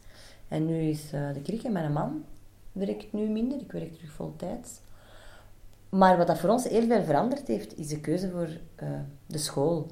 En 0.48 0.66
nu 0.66 0.80
is 0.80 1.12
uh, 1.12 1.32
de 1.32 1.42
kriek 1.42 1.62
en 1.62 1.72
mijn 1.72 1.92
man 1.92 2.24
werkt 2.72 3.12
nu 3.12 3.28
minder, 3.28 3.60
ik 3.60 3.72
werk 3.72 3.94
terug 3.94 4.10
voltijds. 4.10 4.80
Maar 5.88 6.16
wat 6.16 6.26
dat 6.26 6.38
voor 6.38 6.50
ons 6.50 6.64
heel 6.64 6.86
veel 6.86 7.02
veranderd 7.04 7.46
heeft, 7.46 7.78
is 7.78 7.88
de 7.88 8.00
keuze 8.00 8.30
voor 8.30 8.48
uh, 8.82 8.88
de 9.26 9.38
school. 9.38 9.86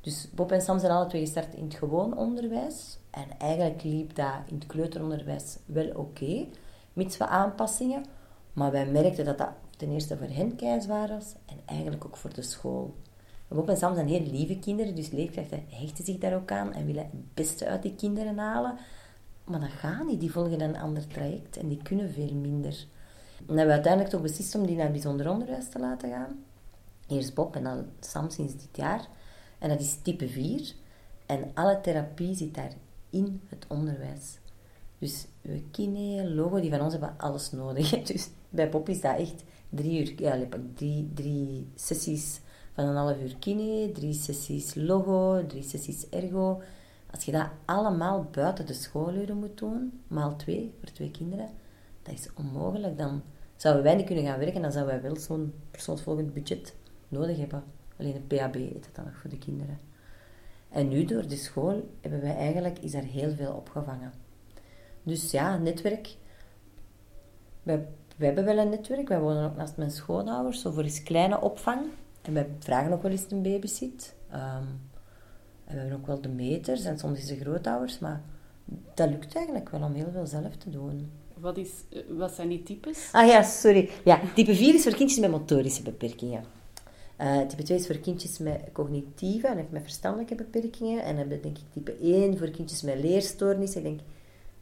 Dus 0.00 0.28
Bob 0.34 0.52
en 0.52 0.60
Sam 0.60 0.78
zijn 0.78 0.92
alle 0.92 1.06
twee 1.06 1.20
gestart 1.20 1.54
in 1.54 1.64
het 1.64 1.74
gewoon 1.74 2.16
onderwijs. 2.16 2.98
En 3.10 3.24
eigenlijk 3.38 3.82
liep 3.82 4.14
dat 4.14 4.34
in 4.46 4.54
het 4.54 4.66
kleuteronderwijs 4.66 5.58
wel 5.66 5.90
oké, 5.94 6.46
mits 6.92 7.16
wat 7.16 7.28
aanpassingen. 7.28 8.04
Maar 8.52 8.70
wij 8.70 8.86
merkten 8.86 9.24
dat 9.24 9.38
dat 9.38 9.50
ten 9.78 9.90
eerste 9.90 10.16
voor 10.16 10.28
hen 10.28 10.56
keizwaar 10.56 11.10
en 11.10 11.60
eigenlijk 11.66 12.04
ook 12.04 12.16
voor 12.16 12.34
de 12.34 12.42
school. 12.42 12.94
Bob 13.48 13.68
en 13.68 13.76
Sam 13.76 13.94
zijn 13.94 14.08
heel 14.08 14.26
lieve 14.30 14.58
kinderen, 14.58 14.94
dus 14.94 15.10
leerkrachten 15.10 15.64
hechten 15.68 16.04
zich 16.04 16.18
daar 16.18 16.34
ook 16.34 16.52
aan 16.52 16.72
en 16.72 16.86
willen 16.86 17.02
het 17.02 17.34
beste 17.34 17.66
uit 17.66 17.82
die 17.82 17.94
kinderen 17.94 18.38
halen. 18.38 18.78
Maar 19.44 19.60
dat 19.60 19.68
gaat 19.68 20.06
niet, 20.06 20.20
die 20.20 20.32
volgen 20.32 20.60
een 20.60 20.76
ander 20.76 21.06
traject 21.06 21.56
en 21.56 21.68
die 21.68 21.82
kunnen 21.82 22.12
veel 22.12 22.34
minder. 22.34 22.86
En 23.38 23.46
hebben 23.46 23.66
we 23.66 23.72
uiteindelijk 23.72 24.12
toch 24.12 24.22
beslist 24.22 24.54
om 24.54 24.66
die 24.66 24.76
naar 24.76 24.90
bijzonder 24.90 25.30
onderwijs 25.30 25.68
te 25.68 25.78
laten 25.78 26.10
gaan. 26.10 26.44
Eerst 27.06 27.34
Bob 27.34 27.56
en 27.56 27.62
dan 27.62 27.86
Sam 28.00 28.30
sinds 28.30 28.52
dit 28.52 28.76
jaar. 28.76 29.08
En 29.58 29.68
dat 29.68 29.80
is 29.80 29.98
type 30.02 30.28
4. 30.28 30.74
En 31.26 31.50
alle 31.54 31.80
therapie 31.80 32.34
zit 32.34 32.54
daar 32.54 32.72
in 33.10 33.40
het 33.48 33.64
onderwijs. 33.68 34.38
Dus 34.98 35.26
we 35.40 35.62
kine, 35.70 36.30
logo, 36.30 36.60
die 36.60 36.70
van 36.70 36.80
ons 36.80 36.92
hebben 36.92 37.14
alles 37.16 37.50
nodig. 37.50 37.90
Dus 38.12 38.30
bij 38.48 38.68
Bob 38.68 38.88
is 38.88 39.00
dat 39.00 39.18
echt 39.18 39.44
drie 39.68 40.00
uur, 40.00 40.20
ja, 40.22 40.46
drie, 40.74 41.10
drie 41.14 41.70
sessies 41.74 42.40
van 42.72 42.84
een 42.84 42.96
half 42.96 43.20
uur 43.20 43.36
kine, 43.38 43.92
drie 43.92 44.12
sessies 44.12 44.74
logo, 44.74 45.46
drie 45.46 45.62
sessies 45.62 46.08
ergo. 46.08 46.62
Als 47.10 47.24
je 47.24 47.32
dat 47.32 47.48
allemaal 47.64 48.28
buiten 48.30 48.66
de 48.66 48.72
schooluren 48.72 49.36
moet 49.36 49.58
doen, 49.58 50.00
maal 50.06 50.36
twee 50.36 50.74
voor 50.78 50.92
twee 50.92 51.10
kinderen, 51.10 51.48
dat 52.02 52.14
is 52.14 52.28
onmogelijk. 52.34 52.98
Dan 52.98 53.22
zouden 53.56 53.82
wij 53.82 53.94
niet 53.94 54.06
kunnen 54.06 54.24
gaan 54.24 54.38
werken, 54.38 54.62
dan 54.62 54.72
zouden 54.72 54.94
wij 54.94 55.02
wel 55.02 55.20
zo'n 55.20 55.54
persoonsvolgend 55.70 56.34
budget 56.34 56.74
nodig 57.08 57.38
hebben. 57.38 57.64
Alleen 57.98 58.14
een 58.14 58.26
PAB 58.26 58.56
is 58.56 58.72
dat 58.72 58.94
dan 58.94 59.04
nog 59.04 59.16
voor 59.16 59.30
de 59.30 59.38
kinderen. 59.38 59.78
En 60.68 60.88
nu 60.88 61.04
door 61.04 61.28
de 61.28 61.36
school 61.36 61.90
hebben 62.00 62.20
wij 62.20 62.36
eigenlijk, 62.36 62.78
is 62.78 62.94
er 62.94 63.02
heel 63.02 63.30
veel 63.30 63.52
opgevangen. 63.52 64.12
Dus 65.02 65.30
ja, 65.30 65.56
netwerk. 65.56 66.16
Wij 67.62 67.86
we 68.18 68.24
hebben 68.24 68.44
wel 68.44 68.58
een 68.58 68.68
netwerk. 68.68 69.08
Wij 69.08 69.20
wonen 69.20 69.44
ook 69.44 69.56
naast 69.56 69.76
mijn 69.76 69.90
schoonouders, 69.90 70.60
zo 70.60 70.70
voor 70.70 70.82
eens 70.82 71.02
kleine 71.02 71.40
opvang. 71.40 71.80
En 72.22 72.34
wij 72.34 72.48
vragen 72.58 72.92
ook 72.92 73.02
wel 73.02 73.10
eens 73.10 73.26
een 73.28 73.42
babysit. 73.42 74.14
Um, 74.32 74.80
en 75.64 75.74
we 75.74 75.80
hebben 75.80 75.98
ook 75.98 76.06
wel 76.06 76.20
de 76.20 76.28
meters 76.28 76.84
en 76.84 76.98
soms 76.98 77.18
is 77.18 77.26
de 77.26 77.36
grootouders, 77.36 77.98
maar 77.98 78.22
dat 78.94 79.10
lukt 79.10 79.34
eigenlijk 79.34 79.68
wel 79.68 79.82
om 79.82 79.94
heel 79.94 80.10
veel 80.12 80.26
zelf 80.26 80.56
te 80.56 80.70
doen. 80.70 81.10
Wat, 81.34 81.56
is, 81.56 81.70
eh, 81.90 82.02
wat 82.08 82.32
zijn 82.32 82.48
die 82.48 82.62
types? 82.62 83.08
Ah 83.12 83.26
ja, 83.26 83.42
sorry. 83.42 83.90
Ja, 84.04 84.20
type 84.34 84.54
4 84.54 84.74
is 84.74 84.82
voor 84.82 84.94
kindjes 84.94 85.20
met 85.20 85.30
motorische 85.30 85.82
beperkingen. 85.82 86.44
Uh, 87.20 87.40
type 87.40 87.62
2 87.62 87.78
is 87.78 87.86
voor 87.86 87.98
kindjes 87.98 88.38
met 88.38 88.60
cognitieve 88.72 89.46
en 89.46 89.66
met 89.70 89.82
verstandelijke 89.82 90.34
beperkingen. 90.34 91.02
En 91.02 91.16
dan 91.16 91.16
heb 91.16 91.30
je 91.30 91.40
denk 91.40 91.58
ik 91.58 91.64
type 91.72 91.96
1 92.00 92.38
voor 92.38 92.50
kindjes 92.50 92.82
met 92.82 93.00
leerstoornissen. 93.00 93.78
Ik 93.78 93.86
denk 93.86 94.00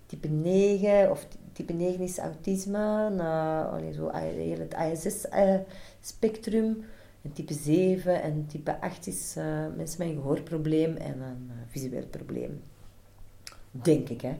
type 0.06 0.28
9 0.28 1.10
of 1.10 1.26
type 1.56 1.72
9 1.72 2.04
is 2.04 2.18
autisme, 2.18 3.10
na, 3.10 3.92
zo, 3.92 4.10
heel 4.12 4.58
het 4.58 4.74
ISS-spectrum. 4.92 6.84
En 7.22 7.32
type 7.32 7.52
7 7.54 8.22
en 8.22 8.46
type 8.46 8.80
8 8.80 9.06
is 9.06 9.34
mensen 9.76 9.98
met 9.98 10.08
een 10.08 10.14
gehoorprobleem 10.14 10.96
en 10.96 11.20
een 11.20 11.50
visueel 11.68 12.06
probleem. 12.06 12.62
Denk 13.70 14.08
ik, 14.08 14.20
hè. 14.20 14.34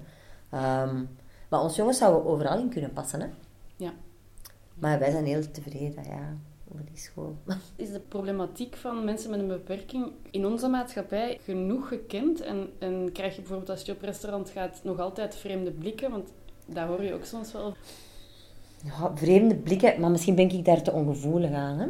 Um, 0.83 1.09
maar 1.49 1.61
ons 1.63 1.77
jongens 1.77 1.99
zouden 1.99 2.25
overal 2.25 2.59
in 2.59 2.69
kunnen 2.69 2.93
passen, 2.93 3.21
hè. 3.21 3.29
Ja. 3.77 3.93
Maar 4.75 4.99
wij 4.99 5.11
zijn 5.11 5.25
heel 5.25 5.51
tevreden, 5.51 6.05
ja, 6.05 6.37
over 6.73 6.85
die 6.85 6.99
school. 6.99 7.37
Is 7.77 7.93
de 7.93 8.01
problematiek 8.01 8.77
van 8.77 9.05
mensen 9.05 9.31
met 9.31 9.41
een 9.41 9.49
beperking 9.49 10.13
in 10.31 10.47
onze 10.47 10.69
maatschappij 10.69 11.39
genoeg 11.43 11.89
gekend? 11.89 12.41
En, 12.41 12.73
en 12.79 13.13
krijg 13.13 13.35
je 13.35 13.41
bijvoorbeeld 13.41 13.71
als 13.71 13.83
je 13.83 13.93
op 13.93 14.03
restaurant 14.03 14.51
gaat 14.51 14.81
nog 14.85 14.99
altijd 14.99 15.37
vreemde 15.37 15.71
blikken? 15.71 16.11
Want 16.11 16.33
dat 16.67 16.87
hoor 16.89 17.03
je 17.03 17.15
ook 17.15 17.25
soms 17.25 17.53
wel. 17.53 17.75
Ja, 18.85 19.13
vreemde 19.15 19.57
blikken, 19.57 20.01
maar 20.01 20.11
misschien 20.11 20.35
ben 20.35 20.51
ik 20.51 20.65
daar 20.65 20.83
te 20.83 20.93
ongevoelig 20.93 21.53
aan. 21.53 21.79
Hè? 21.79 21.87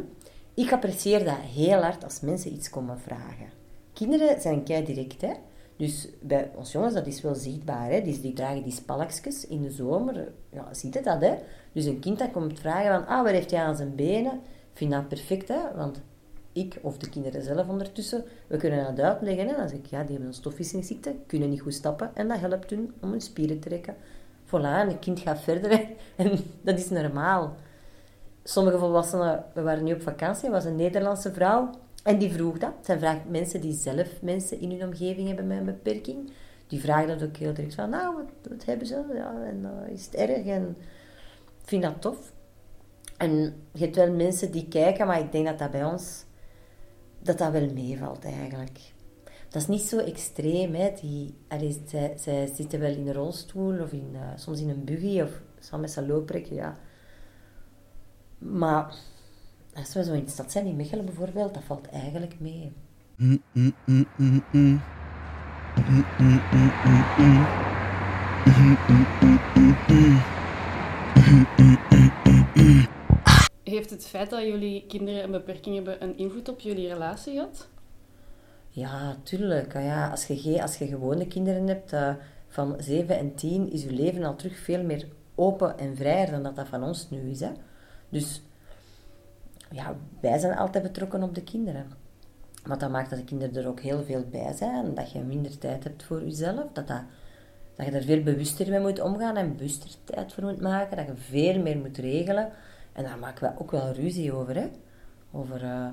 Ik 0.53 0.71
apprecieer 0.71 1.25
dat 1.25 1.37
heel 1.37 1.81
hard 1.81 2.03
als 2.03 2.19
mensen 2.19 2.53
iets 2.53 2.69
komen 2.69 2.99
vragen. 2.99 3.49
Kinderen 3.93 4.41
zijn 4.41 4.63
kei 4.63 4.85
direct, 4.85 5.21
hè. 5.21 5.33
Dus 5.75 6.07
bij 6.21 6.51
ons 6.55 6.71
jongens, 6.71 6.93
dat 6.93 7.07
is 7.07 7.21
wel 7.21 7.35
zichtbaar, 7.35 7.91
hè. 7.91 8.01
Die, 8.01 8.33
dragen 8.33 8.63
die 8.63 8.71
spalkjes 8.71 9.47
in 9.47 9.61
de 9.61 9.71
zomer. 9.71 10.31
Ja, 10.49 10.73
ziet 10.73 10.93
het 10.93 11.03
dat, 11.03 11.21
hè. 11.21 11.33
Dus 11.71 11.85
een 11.85 11.99
kind 11.99 12.19
dat 12.19 12.31
komt 12.31 12.59
vragen 12.59 12.93
van, 12.93 13.07
ah, 13.07 13.23
waar 13.23 13.33
heeft 13.33 13.51
hij 13.51 13.59
aan 13.59 13.75
zijn 13.75 13.95
benen? 13.95 14.41
vind 14.73 14.91
dat 14.91 15.07
perfect, 15.07 15.47
hè. 15.47 15.75
Want 15.75 16.01
ik 16.51 16.79
of 16.81 16.97
de 16.97 17.09
kinderen 17.09 17.43
zelf 17.43 17.67
ondertussen, 17.67 18.23
we 18.47 18.57
kunnen 18.57 18.95
dat 18.95 19.05
uitleggen. 19.05 19.47
Hè. 19.47 19.55
Dan 19.55 19.69
zeg 19.69 19.77
ik, 19.77 19.85
ja, 19.85 20.01
die 20.01 20.09
hebben 20.09 20.27
een 20.27 20.33
stofwisselingsziekte, 20.33 21.15
kunnen 21.27 21.49
niet 21.49 21.61
goed 21.61 21.73
stappen. 21.73 22.11
En 22.13 22.27
dat 22.27 22.39
helpt 22.39 22.69
hun 22.69 22.93
om 23.01 23.09
hun 23.09 23.21
spieren 23.21 23.59
te 23.59 23.69
trekken. 23.69 23.95
Voilà, 24.47 24.79
en 24.79 24.87
het 24.87 24.99
kind 24.99 25.19
gaat 25.19 25.39
verder. 25.39 25.81
En 26.15 26.39
dat 26.61 26.79
is 26.79 26.89
normaal. 26.89 27.55
sommige 28.43 28.77
volwassenen, 28.77 29.43
we 29.53 29.61
waren 29.61 29.83
nu 29.83 29.93
op 29.93 30.01
vakantie, 30.01 30.49
was 30.49 30.65
een 30.65 30.75
Nederlandse 30.75 31.33
vrouw. 31.33 31.69
En 32.03 32.17
die 32.17 32.31
vroeg 32.31 32.57
dat. 32.57 32.73
Zij 32.81 32.99
vraagt 32.99 33.29
mensen 33.29 33.61
die 33.61 33.73
zelf 33.73 34.21
mensen 34.21 34.59
in 34.59 34.71
hun 34.71 34.83
omgeving 34.83 35.27
hebben 35.27 35.47
met 35.47 35.57
een 35.57 35.65
beperking. 35.65 36.31
Die 36.67 36.79
vragen 36.79 37.07
dat 37.07 37.29
ook 37.29 37.37
heel 37.37 37.53
direct 37.53 37.75
van, 37.75 37.89
nou, 37.89 38.15
wat, 38.15 38.51
wat 38.51 38.65
hebben 38.65 38.87
ze? 38.87 39.03
Ja, 39.13 39.33
en 39.45 39.83
uh, 39.87 39.93
is 39.93 40.05
het 40.05 40.15
erg? 40.15 40.45
En 40.45 40.77
vind 41.63 41.83
dat 41.83 42.01
tof. 42.01 42.33
En 43.17 43.31
je 43.71 43.83
hebt 43.83 43.95
wel 43.95 44.11
mensen 44.11 44.51
die 44.51 44.67
kijken, 44.67 45.07
maar 45.07 45.19
ik 45.19 45.31
denk 45.31 45.45
dat 45.45 45.59
dat 45.59 45.71
bij 45.71 45.85
ons, 45.85 46.23
dat 47.19 47.37
dat 47.37 47.51
wel 47.51 47.73
meevalt 47.73 48.23
eigenlijk. 48.23 48.79
Dat 49.49 49.61
is 49.61 49.67
niet 49.67 49.81
zo 49.81 49.97
extreem, 49.97 50.73
hè. 50.73 50.91
Die, 51.01 51.35
zij, 52.17 52.51
zitten 52.55 52.79
wel 52.79 52.91
in 52.91 53.07
een 53.07 53.13
rolstoel 53.13 53.81
of 53.81 53.91
in, 53.91 54.09
uh, 54.13 54.21
soms 54.35 54.61
in 54.61 54.69
een 54.69 54.83
buggy 54.83 55.21
of 55.21 55.41
samen 55.59 55.89
met 55.95 56.07
looprek, 56.07 56.45
ja. 56.45 56.77
Maar 58.37 58.95
als 59.73 59.93
we 59.93 60.03
zo 60.03 60.13
in 60.13 60.23
de 60.23 60.29
stad 60.29 60.51
zijn, 60.51 60.65
in 60.65 60.75
Mechelen 60.75 61.05
bijvoorbeeld, 61.05 61.53
dat 61.53 61.63
valt 61.63 61.89
eigenlijk 61.89 62.39
mee. 62.39 62.71
Heeft 73.63 73.89
het 73.89 74.07
feit 74.07 74.29
dat 74.29 74.41
jullie 74.41 74.85
kinderen 74.87 75.23
een 75.23 75.31
beperking 75.31 75.75
hebben 75.75 76.03
een 76.03 76.17
invloed 76.17 76.49
op 76.49 76.59
jullie 76.59 76.87
relatie 76.87 77.33
gehad? 77.33 77.67
Ja, 78.77 79.15
tuurlijk. 79.23 79.73
Ja, 79.73 80.09
als, 80.09 80.25
je, 80.25 80.61
als 80.61 80.77
je 80.77 80.87
gewone 80.87 81.27
kinderen 81.27 81.67
hebt 81.67 81.93
uh, 81.93 82.13
van 82.47 82.75
7 82.79 83.17
en 83.17 83.35
10, 83.35 83.71
is 83.71 83.83
je 83.83 83.91
leven 83.91 84.23
al 84.23 84.35
terug 84.35 84.57
veel 84.57 84.83
meer 84.83 85.07
open 85.35 85.77
en 85.77 85.95
vrijer 85.95 86.31
dan 86.31 86.43
dat 86.43 86.55
dat 86.55 86.67
van 86.67 86.83
ons 86.83 87.09
nu 87.09 87.29
is. 87.29 87.39
Hè? 87.39 87.51
Dus 88.09 88.41
ja, 89.71 89.95
wij 90.19 90.39
zijn 90.39 90.57
altijd 90.57 90.83
betrokken 90.83 91.23
op 91.23 91.35
de 91.35 91.43
kinderen. 91.43 91.85
Wat 92.63 92.79
dat 92.79 92.89
maakt 92.89 93.09
dat 93.09 93.19
de 93.19 93.25
kinderen 93.25 93.55
er 93.55 93.67
ook 93.67 93.79
heel 93.79 94.03
veel 94.03 94.25
bij 94.31 94.53
zijn. 94.53 94.93
Dat 94.93 95.11
je 95.11 95.19
minder 95.19 95.57
tijd 95.57 95.83
hebt 95.83 96.03
voor 96.03 96.23
jezelf. 96.23 96.65
Dat, 96.73 96.87
dat, 96.87 97.01
dat 97.75 97.85
je 97.85 97.91
er 97.91 98.03
veel 98.03 98.23
bewuster 98.23 98.69
mee 98.69 98.79
moet 98.79 98.99
omgaan 98.99 99.37
en 99.37 99.55
bewuster 99.55 99.89
tijd 100.03 100.33
voor 100.33 100.43
moet 100.43 100.61
maken. 100.61 100.97
Dat 100.97 101.05
je 101.05 101.15
veel 101.15 101.61
meer 101.61 101.77
moet 101.77 101.97
regelen. 101.97 102.51
En 102.93 103.03
daar 103.03 103.19
maken 103.19 103.49
we 103.49 103.61
ook 103.61 103.71
wel 103.71 103.91
ruzie 103.91 104.33
over. 104.33 104.55
Hè? 104.55 104.69
Over 105.31 105.63
uh, 105.63 105.87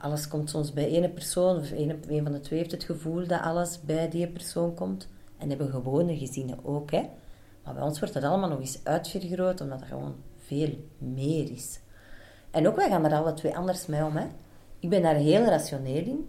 alles 0.00 0.28
komt 0.28 0.50
soms 0.50 0.72
bij 0.72 0.88
ene 0.88 1.08
persoon. 1.08 1.56
Of 1.56 1.70
een, 1.70 2.22
van 2.22 2.32
de 2.32 2.40
twee 2.40 2.58
heeft 2.58 2.70
het 2.70 2.84
gevoel 2.84 3.26
dat 3.26 3.40
alles 3.40 3.80
bij 3.80 4.08
die 4.08 4.28
persoon 4.28 4.74
komt. 4.74 5.08
En 5.38 5.48
hebben 5.48 5.70
gewone 5.70 6.16
gezinnen 6.16 6.64
ook. 6.64 6.90
Hè? 6.90 7.02
Maar 7.64 7.74
bij 7.74 7.82
ons 7.82 7.98
wordt 7.98 8.14
dat 8.14 8.22
allemaal 8.22 8.48
nog 8.48 8.60
eens 8.60 8.80
uitvergroot. 8.84 9.60
Omdat 9.60 9.80
er 9.80 9.86
gewoon 9.86 10.14
veel 10.36 10.84
meer 10.98 11.50
is. 11.50 11.80
En 12.50 12.68
ook 12.68 12.76
wij 12.76 12.88
gaan 12.88 13.04
er 13.04 13.14
alle 13.14 13.34
twee 13.34 13.56
anders 13.56 13.86
mee 13.86 14.04
om. 14.04 14.16
Hè. 14.16 14.26
Ik 14.78 14.88
ben 14.88 15.02
daar 15.02 15.14
heel 15.14 15.44
rationeel 15.44 16.04
in. 16.04 16.28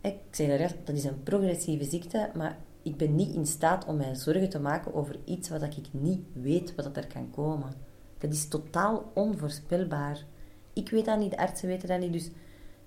Ik 0.00 0.16
zeg 0.30 0.60
er, 0.60 0.76
dat 0.84 0.96
is 0.96 1.04
een 1.04 1.22
progressieve 1.22 1.84
ziekte, 1.84 2.30
maar 2.34 2.58
ik 2.82 2.96
ben 2.96 3.14
niet 3.14 3.34
in 3.34 3.46
staat 3.46 3.84
om 3.84 3.96
mij 3.96 4.14
zorgen 4.14 4.48
te 4.48 4.58
maken 4.58 4.94
over 4.94 5.18
iets 5.24 5.48
wat 5.48 5.62
ik 5.62 5.86
niet 5.90 6.20
weet 6.32 6.74
wat 6.74 6.96
er 6.96 7.06
kan 7.06 7.30
komen. 7.30 7.72
Dat 8.18 8.32
is 8.32 8.48
totaal 8.48 9.10
onvoorspelbaar. 9.14 10.24
Ik 10.72 10.90
weet 10.90 11.04
dat 11.04 11.18
niet, 11.18 11.30
de 11.30 11.38
artsen 11.38 11.68
weten 11.68 11.88
dat 11.88 11.98
niet, 11.98 12.12
dus 12.12 12.30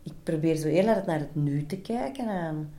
ik 0.03 0.13
probeer 0.23 0.55
zo 0.55 0.85
hard 0.85 1.05
naar 1.05 1.19
het 1.19 1.35
nu 1.35 1.65
te 1.65 1.77
kijken. 1.77 2.27
En 2.27 2.73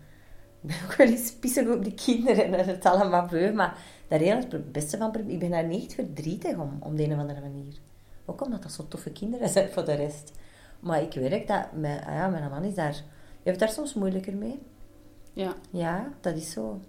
ik 0.60 0.68
ben 0.68 0.76
ook 0.84 0.94
wel 0.94 1.06
eens 1.06 1.32
pissig 1.32 1.68
op 1.68 1.84
de 1.84 1.94
kinderen 1.94 2.44
en 2.44 2.66
het 2.66 2.84
allemaal 2.84 3.26
beu, 3.26 3.52
maar 3.52 3.78
daar 4.08 4.18
heel 4.18 4.36
het 4.36 4.72
beste 4.72 4.96
van 4.96 5.14
Ik 5.26 5.38
ben 5.38 5.50
daar 5.50 5.66
niet 5.66 5.94
verdrietig 5.94 6.56
om, 6.56 6.78
om 6.80 6.96
de 6.96 7.04
een 7.04 7.12
of 7.12 7.18
andere 7.18 7.40
manier. 7.40 7.74
Ook 8.24 8.44
omdat 8.44 8.62
dat 8.62 8.72
zo 8.72 8.88
toffe 8.88 9.10
kinderen 9.10 9.48
zijn 9.48 9.68
voor 9.68 9.84
de 9.84 9.94
rest. 9.94 10.32
Maar 10.80 11.02
ik 11.02 11.12
werk 11.12 11.46
dat, 11.46 11.72
mijn, 11.72 12.04
ah 12.04 12.14
ja, 12.14 12.28
mijn 12.28 12.50
man 12.50 12.64
is 12.64 12.74
daar, 12.74 13.02
heeft 13.42 13.58
daar 13.58 13.68
soms 13.68 13.94
moeilijker 13.94 14.36
mee. 14.36 14.58
Ja. 15.32 15.54
Ja, 15.70 16.12
dat 16.20 16.36
is 16.36 16.50
zo. 16.50 16.80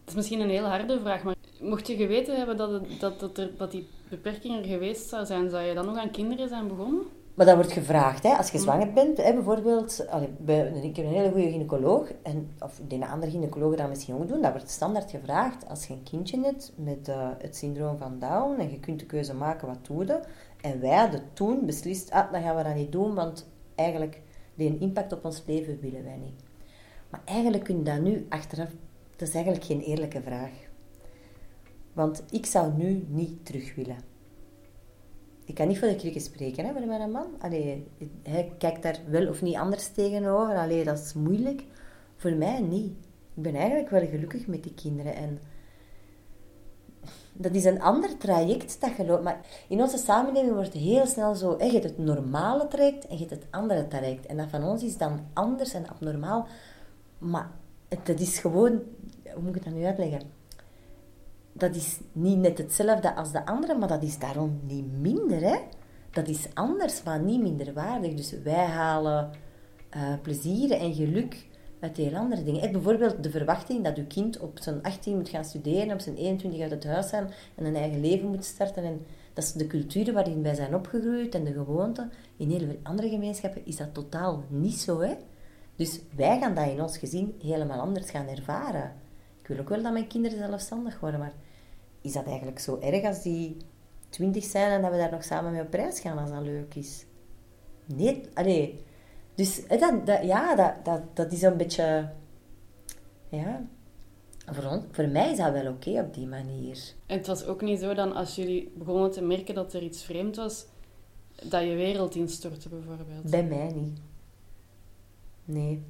Het 0.00 0.08
is 0.08 0.14
misschien 0.14 0.40
een 0.40 0.50
heel 0.50 0.64
harde 0.64 1.00
vraag, 1.00 1.22
maar 1.22 1.34
mocht 1.60 1.86
je 1.86 1.96
geweten 1.96 2.36
hebben 2.36 2.56
dat, 2.56 2.70
het, 2.70 3.00
dat, 3.00 3.20
dat, 3.20 3.38
er, 3.38 3.50
dat 3.56 3.70
die 3.70 3.88
beperking 4.08 4.58
er 4.58 4.64
geweest 4.64 5.08
zou 5.08 5.26
zijn, 5.26 5.50
zou 5.50 5.62
je 5.62 5.74
dan 5.74 5.86
nog 5.86 5.96
aan 5.96 6.10
kinderen 6.10 6.48
zijn 6.48 6.68
begonnen? 6.68 7.06
Maar 7.34 7.46
dat 7.46 7.54
wordt 7.54 7.72
gevraagd, 7.72 8.22
hè, 8.22 8.36
als 8.36 8.50
je 8.50 8.58
zwanger 8.58 8.92
bent. 8.92 9.16
Hè, 9.16 9.32
bijvoorbeeld, 9.32 10.06
allee, 10.08 10.28
bij, 10.38 10.66
ik 10.66 10.96
heb 10.96 11.06
een 11.06 11.12
hele 11.12 11.30
goede 11.30 11.50
gynaecoloog, 11.50 12.12
en, 12.22 12.50
of 12.58 12.80
de 12.88 13.06
andere 13.06 13.32
gynaecologen 13.32 13.76
dat 13.76 13.88
misschien 13.88 14.14
ook 14.14 14.28
doen, 14.28 14.42
dat 14.42 14.52
wordt 14.52 14.70
standaard 14.70 15.10
gevraagd. 15.10 15.68
Als 15.68 15.86
je 15.86 15.92
een 15.92 16.02
kindje 16.02 16.40
hebt 16.40 16.72
met 16.76 17.08
uh, 17.08 17.28
het 17.38 17.56
syndroom 17.56 17.98
van 17.98 18.18
Down 18.18 18.60
en 18.60 18.70
je 18.70 18.80
kunt 18.80 19.00
de 19.00 19.06
keuze 19.06 19.34
maken, 19.34 19.68
wat 19.68 19.86
doe 19.86 20.06
je? 20.06 20.20
En 20.60 20.80
wij 20.80 20.96
hadden 20.96 21.22
toen 21.32 21.66
beslist, 21.66 22.10
ah, 22.10 22.32
dan 22.32 22.42
gaan 22.42 22.56
we 22.56 22.62
dat 22.62 22.74
niet 22.74 22.92
doen, 22.92 23.14
want 23.14 23.48
eigenlijk 23.74 24.20
die 24.54 24.78
impact 24.78 25.12
op 25.12 25.24
ons 25.24 25.42
leven 25.46 25.80
willen 25.80 26.04
wij 26.04 26.16
niet. 26.16 26.42
Maar 27.10 27.20
eigenlijk 27.24 27.64
kun 27.64 27.76
je 27.76 27.82
dat 27.82 28.00
nu 28.00 28.26
achteraf, 28.28 28.70
dat 29.16 29.28
is 29.28 29.34
eigenlijk 29.34 29.64
geen 29.64 29.80
eerlijke 29.80 30.22
vraag. 30.22 30.50
Want 31.92 32.24
ik 32.30 32.46
zou 32.46 32.72
nu 32.72 33.06
niet 33.08 33.46
terug 33.46 33.74
willen 33.74 34.11
ik 35.44 35.54
kan 35.54 35.68
niet 35.68 35.78
voor 35.78 35.88
de 35.88 35.96
krieken 35.96 36.20
spreken 36.20 36.64
hè, 36.64 36.72
met 36.72 36.86
mijn 36.86 37.10
man. 37.10 37.26
Allee, 37.38 37.86
hij 38.22 38.52
kijkt 38.58 38.82
daar 38.82 38.98
wel 39.08 39.28
of 39.28 39.42
niet 39.42 39.56
anders 39.56 39.88
tegenover. 39.88 40.56
Allee, 40.56 40.84
dat 40.84 40.98
is 40.98 41.12
moeilijk. 41.12 41.64
Voor 42.16 42.32
mij 42.32 42.60
niet. 42.60 42.92
Ik 43.34 43.42
ben 43.42 43.54
eigenlijk 43.54 43.90
wel 43.90 44.06
gelukkig 44.06 44.46
met 44.46 44.62
die 44.62 44.74
kinderen. 44.74 45.14
En 45.14 45.38
dat 47.32 47.54
is 47.54 47.64
een 47.64 47.82
ander 47.82 48.16
traject 48.16 48.80
dat 48.80 48.96
je 48.96 49.04
loopt. 49.04 49.22
Maar 49.22 49.40
in 49.68 49.80
onze 49.80 49.98
samenleving 49.98 50.52
wordt 50.52 50.72
heel 50.72 51.06
snel 51.06 51.34
zo... 51.34 51.56
Je 51.58 51.70
hebt 51.70 51.84
het 51.84 51.98
normale 51.98 52.68
traject 52.68 53.06
en 53.06 53.18
je 53.18 53.26
hebt 53.26 53.42
het 53.42 53.46
andere 53.50 53.88
traject. 53.88 54.26
En 54.26 54.36
dat 54.36 54.48
van 54.48 54.64
ons 54.64 54.82
is 54.82 54.96
dan 54.96 55.20
anders 55.32 55.74
en 55.74 55.88
abnormaal. 55.88 56.46
Maar 57.18 57.50
het, 57.88 58.20
is 58.20 58.38
gewoon... 58.38 58.82
Hoe 59.34 59.42
moet 59.42 59.56
ik 59.56 59.64
het 59.64 59.74
nu 59.74 59.84
uitleggen? 59.84 60.20
Dat 61.52 61.74
is 61.74 62.00
niet 62.12 62.38
net 62.38 62.58
hetzelfde 62.58 63.14
als 63.14 63.32
de 63.32 63.46
andere, 63.46 63.78
maar 63.78 63.88
dat 63.88 64.02
is 64.02 64.18
daarom 64.18 64.60
niet 64.66 64.98
minder. 65.00 65.40
Hè? 65.40 65.56
Dat 66.10 66.28
is 66.28 66.46
anders, 66.54 67.02
maar 67.02 67.20
niet 67.20 67.42
minder 67.42 67.72
waardig. 67.72 68.14
Dus 68.14 68.34
wij 68.42 68.64
halen 68.64 69.30
uh, 69.96 70.02
plezier 70.22 70.70
en 70.70 70.94
geluk 70.94 71.46
uit 71.80 71.96
heel 71.96 72.16
andere 72.16 72.42
dingen. 72.42 72.72
Bijvoorbeeld 72.72 73.22
de 73.22 73.30
verwachting 73.30 73.84
dat 73.84 73.96
uw 73.96 74.06
kind 74.06 74.38
op 74.38 74.58
zijn 74.60 74.82
18 74.82 75.16
moet 75.16 75.28
gaan 75.28 75.44
studeren, 75.44 75.92
op 75.92 76.00
zijn 76.00 76.16
21 76.16 76.60
uit 76.60 76.70
het 76.70 76.84
huis 76.84 77.08
zijn 77.08 77.30
en 77.54 77.64
een 77.64 77.76
eigen 77.76 78.00
leven 78.00 78.28
moet 78.28 78.44
starten. 78.44 78.84
En 78.84 79.06
dat 79.32 79.44
is 79.44 79.52
de 79.52 79.66
cultuur 79.66 80.12
waarin 80.12 80.42
wij 80.42 80.54
zijn 80.54 80.74
opgegroeid 80.74 81.34
en 81.34 81.44
de 81.44 81.52
gewoonten. 81.52 82.12
In 82.36 82.50
heel 82.50 82.66
veel 82.66 82.78
andere 82.82 83.08
gemeenschappen 83.08 83.66
is 83.66 83.76
dat 83.76 83.94
totaal 83.94 84.44
niet 84.48 84.78
zo. 84.78 85.00
Hè? 85.00 85.14
Dus 85.76 86.00
wij 86.16 86.38
gaan 86.38 86.54
dat 86.54 86.68
in 86.68 86.82
ons 86.82 86.98
gezin 86.98 87.34
helemaal 87.42 87.80
anders 87.80 88.10
gaan 88.10 88.28
ervaren. 88.28 88.92
Wil 89.52 89.60
ook 89.60 89.68
wel 89.68 89.82
dat 89.82 89.92
mijn 89.92 90.06
kinderen 90.06 90.38
zelfstandig 90.38 91.00
worden, 91.00 91.20
maar 91.20 91.32
is 92.00 92.12
dat 92.12 92.26
eigenlijk 92.26 92.58
zo 92.58 92.78
erg 92.80 93.04
als 93.04 93.22
die 93.22 93.56
twintig 94.08 94.44
zijn 94.44 94.70
en 94.70 94.82
dat 94.82 94.90
we 94.90 94.96
daar 94.96 95.10
nog 95.10 95.24
samen 95.24 95.52
mee 95.52 95.62
op 95.62 95.74
reis 95.74 96.00
gaan 96.00 96.18
als 96.18 96.30
dat 96.30 96.42
leuk 96.42 96.74
is? 96.74 97.04
Nee, 97.84 98.22
allee. 98.34 98.84
Dus 99.34 99.66
dat, 99.66 100.06
dat, 100.06 100.24
ja, 100.24 100.54
dat, 100.54 100.84
dat, 100.84 101.16
dat 101.16 101.32
is 101.32 101.42
een 101.42 101.56
beetje... 101.56 102.10
Ja, 103.28 103.66
voor, 104.46 104.64
ons, 104.64 104.84
voor 104.90 105.08
mij 105.08 105.30
is 105.30 105.36
dat 105.36 105.52
wel 105.52 105.72
oké 105.72 106.00
op 106.00 106.14
die 106.14 106.26
manier. 106.26 106.78
En 107.06 107.16
het 107.16 107.26
was 107.26 107.44
ook 107.44 107.62
niet 107.62 107.80
zo 107.80 107.94
dan 107.94 108.12
als 108.12 108.34
jullie 108.34 108.72
begonnen 108.76 109.10
te 109.10 109.22
merken 109.22 109.54
dat 109.54 109.72
er 109.72 109.82
iets 109.82 110.02
vreemd 110.02 110.36
was, 110.36 110.66
dat 111.42 111.62
je 111.62 111.74
wereld 111.74 112.14
instortte 112.14 112.68
bijvoorbeeld? 112.68 113.30
Bij 113.30 113.44
mij 113.44 113.72
niet. 113.72 114.00
Nee, 115.44 115.82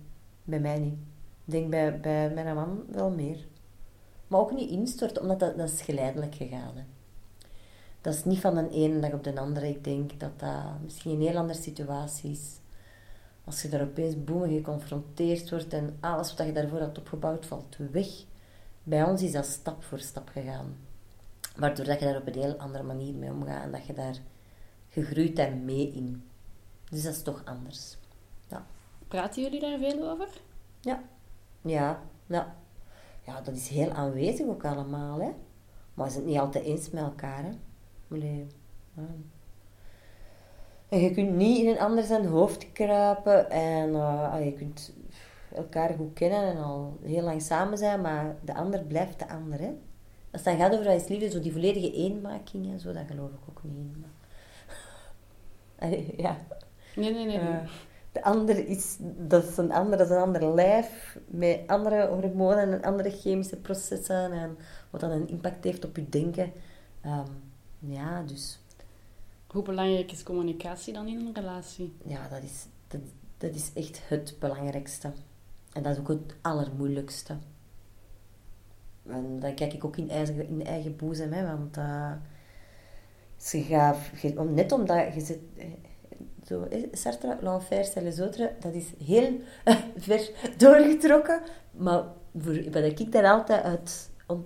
bij 0.45 0.61
mij 0.61 0.79
niet. 0.79 0.99
Ik 1.45 1.53
denk 1.53 1.71
bij, 1.71 2.01
bij 2.01 2.31
mijn 2.35 2.55
man 2.55 2.85
wel 2.91 3.11
meer. 3.11 3.51
Maar 4.33 4.41
ook 4.41 4.53
niet 4.53 4.71
instorten, 4.71 5.23
omdat 5.23 5.41
dat, 5.41 5.57
dat 5.57 5.71
is 5.71 5.83
geleidelijk 5.83 6.35
gegaan. 6.35 6.77
Hè. 6.77 6.83
Dat 8.01 8.15
is 8.15 8.25
niet 8.25 8.41
van 8.41 8.55
de 8.55 8.71
ene 8.71 9.01
dag 9.01 9.13
op 9.13 9.25
de 9.25 9.41
andere. 9.41 9.69
Ik 9.69 9.85
denk 9.85 10.21
dat 10.21 10.41
dat 10.41 10.81
misschien 10.83 11.11
een 11.11 11.27
heel 11.27 11.37
andere 11.37 11.59
situatie 11.59 12.31
is. 12.31 12.59
Als 13.45 13.63
je 13.63 13.69
daar 13.69 13.83
opeens 13.83 14.25
boem 14.25 14.43
geconfronteerd 14.43 15.51
wordt 15.51 15.73
en 15.73 15.97
alles 16.01 16.35
wat 16.35 16.47
je 16.47 16.53
daarvoor 16.53 16.81
had 16.81 16.99
opgebouwd 16.99 17.47
valt 17.47 17.77
weg. 17.91 18.09
Bij 18.83 19.05
ons 19.05 19.23
is 19.23 19.33
dat 19.33 19.47
stap 19.47 19.85
voor 19.85 19.99
stap 19.99 20.29
gegaan. 20.29 20.77
Waardoor 21.57 21.85
dat 21.85 21.99
je 21.99 22.05
daar 22.05 22.21
op 22.21 22.27
een 22.27 22.41
heel 22.41 22.57
andere 22.57 22.85
manier 22.85 23.15
mee 23.15 23.31
omgaat 23.31 23.63
en 23.63 23.71
dat 23.71 23.87
je 23.87 23.93
daar 23.93 24.17
gegroeid 24.89 25.37
daar 25.37 25.57
mee 25.57 25.93
in. 25.93 26.25
Dus 26.91 27.03
dat 27.03 27.13
is 27.15 27.23
toch 27.23 27.43
anders. 27.45 27.97
Ja. 28.49 28.67
Praten 29.09 29.43
jullie 29.43 29.61
daar 29.61 29.79
veel 29.79 30.11
over? 30.11 30.29
Ja. 30.81 31.03
Ja, 31.63 32.03
ja 32.27 32.61
ja, 33.27 33.41
dat 33.41 33.57
is 33.57 33.69
heel 33.69 33.91
aanwezig 33.91 34.47
ook 34.47 34.65
allemaal, 34.65 35.21
hè. 35.21 35.31
Maar 35.95 36.07
we 36.07 36.13
zijn 36.13 36.25
het 36.25 36.33
niet 36.33 36.41
altijd 36.41 36.65
eens 36.65 36.91
met 36.91 37.03
elkaar, 37.03 37.45
hè. 37.45 37.51
Nee. 38.09 38.47
En 40.89 40.99
je 40.99 41.11
kunt 41.11 41.35
niet 41.35 41.59
in 41.59 41.69
een 41.69 41.79
ander 41.79 42.05
zijn 42.05 42.27
hoofd 42.27 42.73
kruipen 42.73 43.51
en 43.51 43.89
uh, 43.89 44.35
je 44.45 44.53
kunt 44.53 44.95
elkaar 45.55 45.95
goed 45.95 46.13
kennen 46.13 46.43
en 46.43 46.63
al 46.63 46.99
heel 47.03 47.23
lang 47.23 47.43
samen 47.43 47.79
zijn, 47.79 48.01
maar 48.01 48.37
de 48.45 48.55
ander 48.55 48.85
blijft 48.85 49.19
de 49.19 49.29
ander, 49.29 49.59
hè. 49.59 49.73
Als 50.31 50.45
het 50.45 50.45
dan 50.45 50.57
gaat 50.57 50.73
over 50.73 50.85
dat 50.85 51.01
is 51.01 51.09
liefde, 51.09 51.31
zo 51.31 51.41
die 51.41 51.53
volledige 51.53 51.93
eenmaking 51.93 52.73
en 52.73 52.81
zo, 52.81 52.93
dat 52.93 53.07
geloof 53.07 53.31
ik 53.31 53.49
ook 53.49 53.63
niet 53.63 53.77
in. 53.77 54.05
Ja. 56.17 56.37
Nee, 56.97 57.13
nee, 57.13 57.27
nee. 57.27 57.39
nee. 57.39 57.49
Eh, 57.49 57.69
de 58.13 58.23
ander 58.23 58.69
is, 58.69 58.97
dat 59.01 59.45
is 59.45 59.57
een 59.57 59.73
ander, 59.73 59.99
dat 59.99 60.07
is 60.11 60.17
een 60.17 60.23
ander 60.23 60.55
lijf 60.55 61.19
met 61.27 61.61
andere 61.67 62.07
hormonen 62.09 62.73
en 62.73 62.83
andere 62.83 63.11
chemische 63.11 63.57
processen 63.57 64.33
en 64.33 64.57
wat 64.91 65.01
dan 65.01 65.11
een 65.11 65.29
impact 65.29 65.65
heeft 65.65 65.85
op 65.85 65.97
je 65.97 66.09
denken. 66.09 66.53
Ehm, 67.01 67.27
ja, 67.79 68.23
dus 68.23 68.61
Hoe 69.47 69.63
belangrijk 69.63 70.13
is 70.13 70.23
communicatie 70.23 70.93
dan 70.93 71.07
in 71.09 71.19
een 71.27 71.35
relatie? 71.35 71.93
ja, 72.05 72.29
dat 72.29 72.43
is, 72.43 72.67
dat, 72.89 73.01
dat 73.39 73.55
is 73.55 73.71
echt 73.75 74.01
het 74.09 74.37
belangrijkste. 74.39 75.13
En 75.73 75.83
dat 75.83 75.93
is 75.93 75.99
ook 75.99 76.09
het 76.09 76.35
allermoeilijkste. 76.41 77.37
En 79.07 79.41
dat 79.41 79.55
kijk 79.55 79.73
ik 79.73 79.85
ook 79.85 79.97
in 79.97 80.11
eigen, 80.11 80.47
in 80.49 80.65
eigen 80.67 80.97
boezem, 80.97 81.33
hè, 81.33 81.47
want 81.47 81.77
eh, 81.77 82.13
ze 83.37 83.63
gaat, 83.63 83.97
om- 84.37 84.55
net 84.55 84.73
omdat 84.73 85.15
je 85.15 85.21
zit, 85.21 85.39
zo, 86.53 86.65
eh, 86.71 86.89
Sartre, 86.93 87.37
l'enfer, 87.41 87.85
c'est 87.85 88.03
les 88.03 88.21
autres, 88.21 88.51
dat 88.61 88.75
is 88.75 88.93
heel 89.05 89.41
ver 90.07 90.31
doorgetrokken, 90.57 91.41
maar 91.71 92.05
voor, 92.39 92.63
wat 92.71 93.01
ik 93.01 93.13
daar 93.13 93.31
altijd 93.31 93.63
uit, 93.63 94.11
on, 94.27 94.45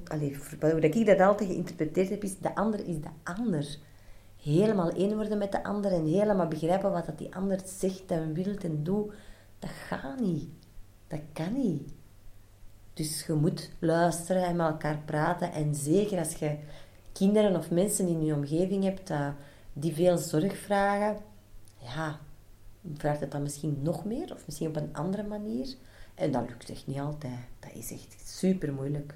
wat 0.60 0.82
ik 0.84 1.06
daar 1.06 1.22
altijd 1.22 1.48
geïnterpreteerd 1.50 2.08
heb, 2.08 2.22
is 2.22 2.38
de 2.38 2.54
ander 2.54 2.86
is 2.86 3.00
de 3.00 3.08
ander. 3.24 3.78
Helemaal 4.42 4.90
één 4.90 5.16
worden 5.16 5.38
met 5.38 5.52
de 5.52 5.64
ander 5.64 5.92
en 5.92 6.06
helemaal 6.06 6.48
begrijpen 6.48 6.90
wat 6.92 7.06
dat 7.06 7.18
die 7.18 7.34
ander 7.34 7.60
zegt 7.64 8.10
en 8.10 8.34
wil 8.34 8.54
en 8.62 8.82
doet, 8.82 9.12
dat 9.58 9.70
gaat 9.70 10.20
niet. 10.20 10.48
Dat 11.08 11.20
kan 11.32 11.52
niet. 11.52 11.92
Dus 12.94 13.26
je 13.26 13.32
moet 13.32 13.70
luisteren 13.78 14.44
en 14.44 14.56
met 14.56 14.66
elkaar 14.66 14.98
praten. 15.04 15.52
En 15.52 15.74
zeker 15.74 16.18
als 16.18 16.34
je 16.34 16.56
kinderen 17.12 17.56
of 17.56 17.70
mensen 17.70 18.08
in 18.08 18.24
je 18.24 18.34
omgeving 18.34 18.84
hebt 18.84 19.08
dat- 19.08 19.34
die 19.72 19.94
veel 19.94 20.18
zorg 20.18 20.56
vragen, 20.56 21.16
ja, 21.78 22.20
vraagt 22.94 23.20
het 23.20 23.30
dan 23.30 23.42
misschien 23.42 23.78
nog 23.82 24.04
meer 24.04 24.32
of 24.32 24.46
misschien 24.46 24.68
op 24.68 24.76
een 24.76 24.94
andere 24.94 25.22
manier. 25.22 25.74
En 26.14 26.32
dat 26.32 26.48
lukt 26.48 26.70
echt 26.70 26.86
niet 26.86 26.98
altijd. 26.98 27.38
Dat 27.58 27.70
is 27.74 27.90
echt 27.92 28.28
super 28.28 28.72
moeilijk. 28.72 29.14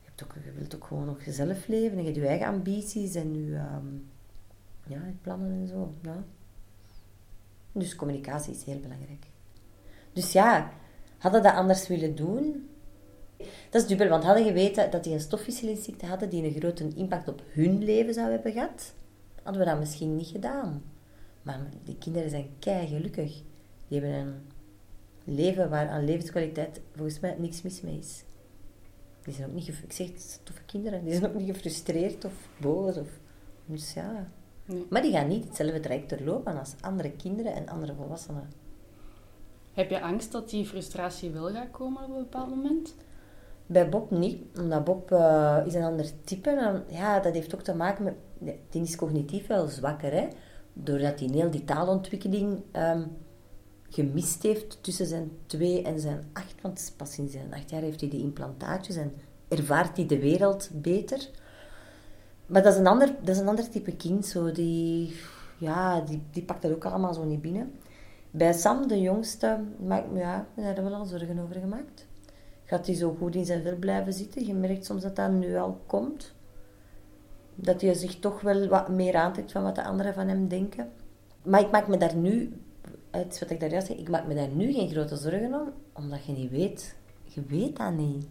Je, 0.00 0.08
hebt 0.08 0.24
ook, 0.24 0.34
je 0.44 0.52
wilt 0.52 0.74
ook 0.74 0.84
gewoon 0.84 1.06
nog 1.06 1.24
jezelf 1.24 1.66
leven 1.66 1.98
en 1.98 2.04
je 2.04 2.10
hebt 2.10 2.16
je 2.16 2.26
eigen 2.26 2.46
ambities 2.46 3.14
en 3.14 3.46
je, 3.46 3.56
ehm, 3.56 3.86
ja, 4.86 5.00
plannen 5.22 5.52
en 5.52 5.68
zo. 5.68 5.92
Ja. 6.02 6.24
Dus 7.72 7.96
communicatie 7.96 8.54
is 8.54 8.64
heel 8.64 8.80
belangrijk. 8.80 9.26
Dus 10.12 10.32
ja, 10.32 10.72
hadden 11.18 11.42
dat 11.42 11.54
anders 11.54 11.88
willen 11.88 12.14
doen? 12.14 12.68
Dat 13.70 13.82
is 13.82 13.86
dubbel, 13.86 14.08
want 14.08 14.24
hadden 14.24 14.44
geweten 14.44 14.90
dat 14.90 15.04
die 15.04 15.12
een 15.12 15.20
stofwisselingsziekte 15.20 16.06
hadden 16.06 16.30
die 16.30 16.44
een 16.44 16.60
grote 16.60 16.94
impact 16.94 17.28
op 17.28 17.42
hun 17.46 17.84
leven 17.84 18.14
zou 18.14 18.30
hebben 18.30 18.52
gehad, 18.52 18.94
hadden 19.42 19.62
we 19.62 19.68
dat 19.68 19.78
misschien 19.78 20.16
niet 20.16 20.26
gedaan. 20.26 20.82
Maar 21.42 21.60
die 21.84 21.98
kinderen 21.98 22.30
zijn 22.30 22.50
kei 22.58 22.86
gelukkig. 22.86 23.42
Die 23.88 24.00
hebben 24.00 24.18
een 24.18 24.34
leven 25.24 25.70
waar 25.70 25.88
aan 25.88 26.04
levenskwaliteit 26.04 26.80
volgens 26.94 27.20
mij 27.20 27.36
niks 27.38 27.62
mis 27.62 27.80
mee 27.80 27.98
is. 27.98 28.24
Die 29.22 29.34
zijn 29.34 29.48
ook 29.48 29.54
niet, 29.54 29.68
ik 29.68 29.92
zeg 29.92 30.06
het, 30.06 30.40
toffe 30.42 30.62
kinderen, 30.62 31.04
die 31.04 31.12
zijn 31.12 31.26
ook 31.26 31.34
niet 31.34 31.54
gefrustreerd 31.54 32.24
of 32.24 32.48
boos. 32.60 32.96
Of, 32.96 33.08
dus 33.64 33.92
ja. 33.92 34.28
Nee. 34.64 34.86
Maar 34.90 35.02
die 35.02 35.12
gaan 35.12 35.28
niet 35.28 35.44
hetzelfde 35.44 35.80
traject 35.80 36.10
doorlopen 36.10 36.58
als 36.58 36.74
andere 36.80 37.10
kinderen 37.10 37.54
en 37.54 37.68
andere 37.68 37.94
volwassenen. 37.94 38.48
Heb 39.72 39.90
je 39.90 40.00
angst 40.00 40.32
dat 40.32 40.50
die 40.50 40.66
frustratie 40.66 41.30
wel 41.30 41.52
gaat 41.52 41.70
komen 41.70 42.02
op 42.02 42.08
een 42.08 42.22
bepaald 42.22 42.48
moment? 42.48 42.94
Bij 43.66 43.88
Bob 43.88 44.10
niet, 44.10 44.58
omdat 44.58 44.84
Bob 44.84 45.12
eh, 45.12 45.62
is 45.66 45.74
een 45.74 45.82
ander 45.82 46.06
type. 46.24 46.50
En, 46.50 46.84
ja, 46.88 47.20
dat 47.20 47.34
heeft 47.34 47.54
ook 47.54 47.62
te 47.62 47.74
maken 47.74 48.04
met... 48.04 48.14
nee, 48.42 48.60
Die 48.70 48.82
is 48.82 48.96
cognitief 48.96 49.46
wel 49.46 49.68
zwakker, 49.68 50.12
hè. 50.12 50.28
Doordat 50.72 51.20
hij 51.20 51.28
heel 51.32 51.50
die 51.50 51.64
taalontwikkeling 51.64 52.62
ehm, 52.70 53.02
gemist 53.88 54.42
heeft 54.42 54.82
tussen 54.82 55.06
zijn 55.06 55.30
twee 55.46 55.82
en 55.82 56.00
zijn 56.00 56.24
acht. 56.32 56.54
Want 56.62 56.94
pas 56.96 57.12
sinds 57.12 57.32
zijn 57.32 57.54
acht 57.54 57.70
jaar 57.70 57.82
heeft 57.82 58.00
hij 58.00 58.10
die 58.10 58.22
implantaatjes 58.22 58.96
en 58.96 59.12
ervaart 59.48 59.96
hij 59.96 60.06
de 60.06 60.18
wereld 60.18 60.70
beter. 60.72 61.28
Maar 62.46 62.62
dat 62.62 62.72
is 62.72 62.78
een 62.78 62.86
ander, 62.86 63.14
dat 63.18 63.34
is 63.34 63.38
een 63.38 63.48
ander 63.48 63.68
type 63.68 63.96
kind, 63.96 64.26
zo. 64.26 64.52
Die, 64.52 65.16
ja, 65.58 66.00
die, 66.00 66.22
die 66.30 66.42
pakt 66.42 66.62
dat 66.62 66.72
ook 66.72 66.84
allemaal 66.84 67.14
zo 67.14 67.24
niet 67.24 67.42
binnen. 67.42 67.72
Bij 68.30 68.52
Sam, 68.52 68.88
de 68.88 69.00
jongste, 69.00 69.60
maak, 69.86 70.04
ja, 70.14 70.40
ik 70.40 70.46
ben 70.54 70.74
daar 70.74 70.84
wel 70.84 70.94
al 70.94 71.04
zorgen 71.04 71.38
over 71.38 71.60
gemaakt 71.60 72.06
gaat 72.72 72.86
hij 72.86 72.94
zo 72.94 73.16
goed 73.18 73.34
in 73.34 73.44
zijn 73.44 73.62
vel 73.62 73.76
blijven 73.76 74.12
zitten. 74.12 74.46
Je 74.46 74.54
merkt 74.54 74.84
soms 74.84 75.02
dat 75.02 75.16
dat 75.16 75.30
nu 75.30 75.56
al 75.56 75.80
komt. 75.86 76.32
Dat 77.54 77.80
hij 77.80 77.94
zich 77.94 78.18
toch 78.18 78.40
wel 78.40 78.68
wat 78.68 78.88
meer 78.88 79.14
aantrekt 79.14 79.52
van 79.52 79.62
wat 79.62 79.74
de 79.74 79.84
anderen 79.84 80.14
van 80.14 80.28
hem 80.28 80.48
denken. 80.48 80.92
Maar 81.42 81.60
ik 81.60 81.70
maak 81.70 81.88
me 81.88 81.96
daar 81.96 82.16
nu, 82.16 82.52
het 83.10 83.38
wat 83.38 83.50
ik 83.50 83.60
daar 83.60 83.70
juist 83.70 83.86
zei, 83.86 83.98
ik 83.98 84.08
maak 84.08 84.26
me 84.26 84.34
daar 84.34 84.48
nu 84.48 84.72
geen 84.72 84.90
grote 84.90 85.16
zorgen 85.16 85.54
om, 85.54 85.72
omdat 85.92 86.24
je 86.24 86.32
niet 86.32 86.50
weet. 86.50 86.94
Je 87.24 87.42
weet 87.42 87.76
dat 87.76 87.92
niet. 87.92 88.26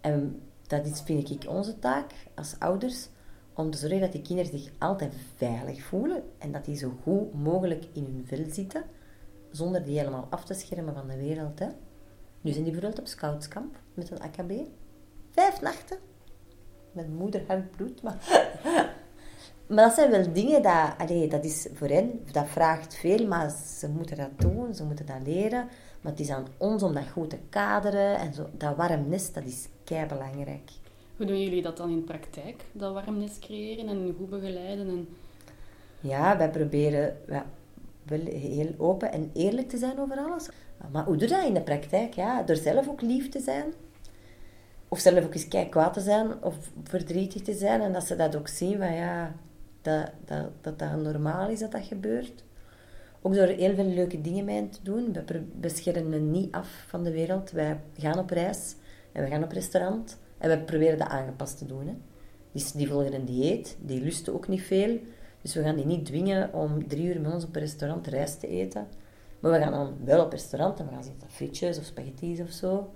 En 0.00 0.40
dat 0.66 0.86
is, 0.86 1.00
vind 1.00 1.30
ik, 1.30 1.50
onze 1.50 1.78
taak 1.78 2.12
als 2.34 2.54
ouders, 2.58 3.08
om 3.54 3.70
te 3.70 3.78
zorgen 3.78 4.00
dat 4.00 4.12
die 4.12 4.22
kinderen 4.22 4.58
zich 4.58 4.72
altijd 4.78 5.14
veilig 5.36 5.82
voelen 5.82 6.22
en 6.38 6.52
dat 6.52 6.64
die 6.64 6.76
zo 6.76 6.92
goed 7.02 7.34
mogelijk 7.34 7.84
in 7.92 8.04
hun 8.04 8.24
vel 8.26 8.44
zitten, 8.54 8.84
zonder 9.50 9.84
die 9.84 9.98
helemaal 9.98 10.26
af 10.30 10.44
te 10.44 10.54
schermen 10.54 10.94
van 10.94 11.08
de 11.08 11.16
wereld. 11.16 11.58
Hè. 11.58 11.66
Nu 12.40 12.52
zijn 12.52 12.64
die 12.64 12.72
bijvoorbeeld 12.72 13.00
op 13.00 13.06
scoutskamp 13.06 13.78
met 13.94 14.10
een 14.10 14.20
AKB. 14.20 14.52
Vijf 15.30 15.60
nachten. 15.60 15.98
Met 16.96 17.18
moeder 17.18 17.42
hard 17.46 17.70
bloed. 17.70 18.02
Maar, 18.02 18.16
maar 19.68 19.84
dat 19.84 19.94
zijn 19.94 20.10
wel 20.10 20.32
dingen 20.32 20.62
dat... 20.62 20.94
Allee, 20.98 21.28
dat 21.28 21.44
is 21.44 21.68
voor 21.72 21.88
hen... 21.88 22.20
Dat 22.32 22.48
vraagt 22.48 22.94
veel, 22.94 23.26
maar 23.26 23.50
ze 23.78 23.88
moeten 23.88 24.16
dat 24.16 24.30
doen. 24.36 24.74
Ze 24.74 24.84
moeten 24.84 25.06
dat 25.06 25.20
leren. 25.24 25.68
Maar 26.00 26.12
het 26.12 26.20
is 26.20 26.30
aan 26.30 26.46
ons 26.58 26.82
om 26.82 26.94
dat 26.94 27.08
goed 27.12 27.30
te 27.30 27.38
kaderen. 27.48 28.16
En 28.18 28.34
zo, 28.34 28.46
dat 28.52 28.76
warm 28.76 29.08
nest, 29.08 29.34
dat 29.34 29.44
is 29.44 29.68
kei 29.84 30.06
belangrijk. 30.06 30.70
Hoe 31.16 31.26
doen 31.26 31.42
jullie 31.42 31.62
dat 31.62 31.76
dan 31.76 31.90
in 31.90 32.04
praktijk? 32.04 32.64
Dat 32.72 32.92
warmnest 32.92 33.38
creëren 33.38 33.88
en 33.88 34.14
goed 34.18 34.30
begeleiden? 34.30 34.88
En... 34.88 35.08
Ja, 36.00 36.36
wij 36.36 36.50
proberen 36.50 37.16
ja, 37.28 37.46
wel 38.02 38.24
heel 38.24 38.74
open 38.76 39.12
en 39.12 39.30
eerlijk 39.32 39.68
te 39.68 39.76
zijn 39.76 39.98
over 39.98 40.16
alles. 40.16 40.48
Maar 40.92 41.04
hoe 41.04 41.16
doe 41.16 41.28
je 41.28 41.34
dat 41.34 41.44
in 41.44 41.54
de 41.54 41.62
praktijk? 41.62 42.14
Ja, 42.14 42.42
door 42.42 42.56
zelf 42.56 42.88
ook 42.88 43.00
lief 43.00 43.28
te 43.28 43.40
zijn. 43.40 43.72
Of 44.88 44.98
zelf 44.98 45.24
ook 45.24 45.34
eens 45.34 45.48
kei 45.48 45.68
kwaad 45.68 45.92
te 45.92 46.00
zijn 46.00 46.42
of 46.42 46.54
verdrietig 46.84 47.42
te 47.42 47.52
zijn. 47.52 47.80
En 47.80 47.92
dat 47.92 48.06
ze 48.06 48.16
dat 48.16 48.36
ook 48.36 48.48
zien 48.48 48.78
van 48.78 48.94
ja, 48.94 49.34
dat 49.82 50.10
dat, 50.24 50.46
dat, 50.60 50.78
dat 50.78 50.96
normaal 51.02 51.48
is 51.48 51.58
dat 51.58 51.72
dat 51.72 51.84
gebeurt. 51.84 52.44
Ook 53.22 53.34
door 53.34 53.46
heel 53.46 53.74
veel 53.74 53.84
leuke 53.84 54.20
dingen 54.20 54.44
mee 54.44 54.68
te 54.68 54.78
doen. 54.82 55.12
We, 55.12 55.22
pro- 55.22 55.44
we 55.60 55.68
schermen 55.68 56.30
niet 56.30 56.52
af 56.52 56.84
van 56.86 57.04
de 57.04 57.10
wereld. 57.10 57.50
Wij 57.50 57.80
gaan 57.96 58.18
op 58.18 58.30
reis 58.30 58.74
en 59.12 59.24
we 59.24 59.30
gaan 59.30 59.42
op 59.44 59.52
restaurant. 59.52 60.18
En 60.38 60.50
we 60.50 60.58
proberen 60.58 60.98
dat 60.98 61.08
aangepast 61.08 61.58
te 61.58 61.66
doen. 61.66 61.86
Hè. 61.86 61.94
Dus 62.52 62.72
die 62.72 62.88
volgen 62.88 63.14
een 63.14 63.24
dieet, 63.24 63.76
die 63.80 64.00
lusten 64.00 64.34
ook 64.34 64.48
niet 64.48 64.62
veel. 64.62 64.98
Dus 65.42 65.54
we 65.54 65.62
gaan 65.62 65.76
die 65.76 65.86
niet 65.86 66.04
dwingen 66.04 66.54
om 66.54 66.88
drie 66.88 67.04
uur 67.06 67.20
met 67.20 67.32
ons 67.32 67.44
op 67.44 67.54
een 67.54 67.60
restaurant 67.60 68.06
rijst 68.06 68.40
te 68.40 68.48
eten. 68.48 68.86
Maar 69.40 69.52
we 69.52 69.58
gaan 69.58 69.72
dan 69.72 69.94
wel 70.04 70.24
op 70.24 70.32
restaurant 70.32 70.78
en 70.78 70.86
we 70.86 70.92
gaan 70.92 71.04
zitten 71.04 71.30
frietjes 71.30 71.78
of 71.78 71.84
spaghetti's 71.84 72.40
of 72.40 72.50
zo. 72.50 72.90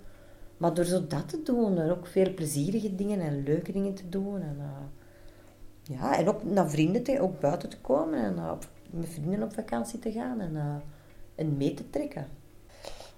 Maar 0.60 0.74
door 0.74 0.84
zo 0.84 1.06
dat 1.06 1.28
te 1.28 1.42
doen, 1.42 1.78
en 1.78 1.90
ook 1.90 2.06
veel 2.06 2.34
plezierige 2.34 2.94
dingen 2.94 3.20
en 3.20 3.42
leuke 3.42 3.72
dingen 3.72 3.94
te 3.94 4.08
doen. 4.08 4.42
En, 4.42 4.56
eh, 4.60 5.96
ja, 5.98 6.18
en 6.18 6.28
ook 6.28 6.44
naar 6.44 6.70
vrienden, 6.70 7.02
te, 7.02 7.20
ook 7.20 7.40
buiten 7.40 7.68
te 7.68 7.78
komen 7.80 8.18
en 8.24 8.50
op- 8.50 8.68
met 8.90 9.08
vrienden 9.08 9.42
op 9.42 9.54
vakantie 9.54 9.98
te 9.98 10.12
gaan 10.12 10.40
en, 10.40 10.82
en 11.34 11.56
mee 11.56 11.74
te 11.74 11.90
trekken. 11.90 12.28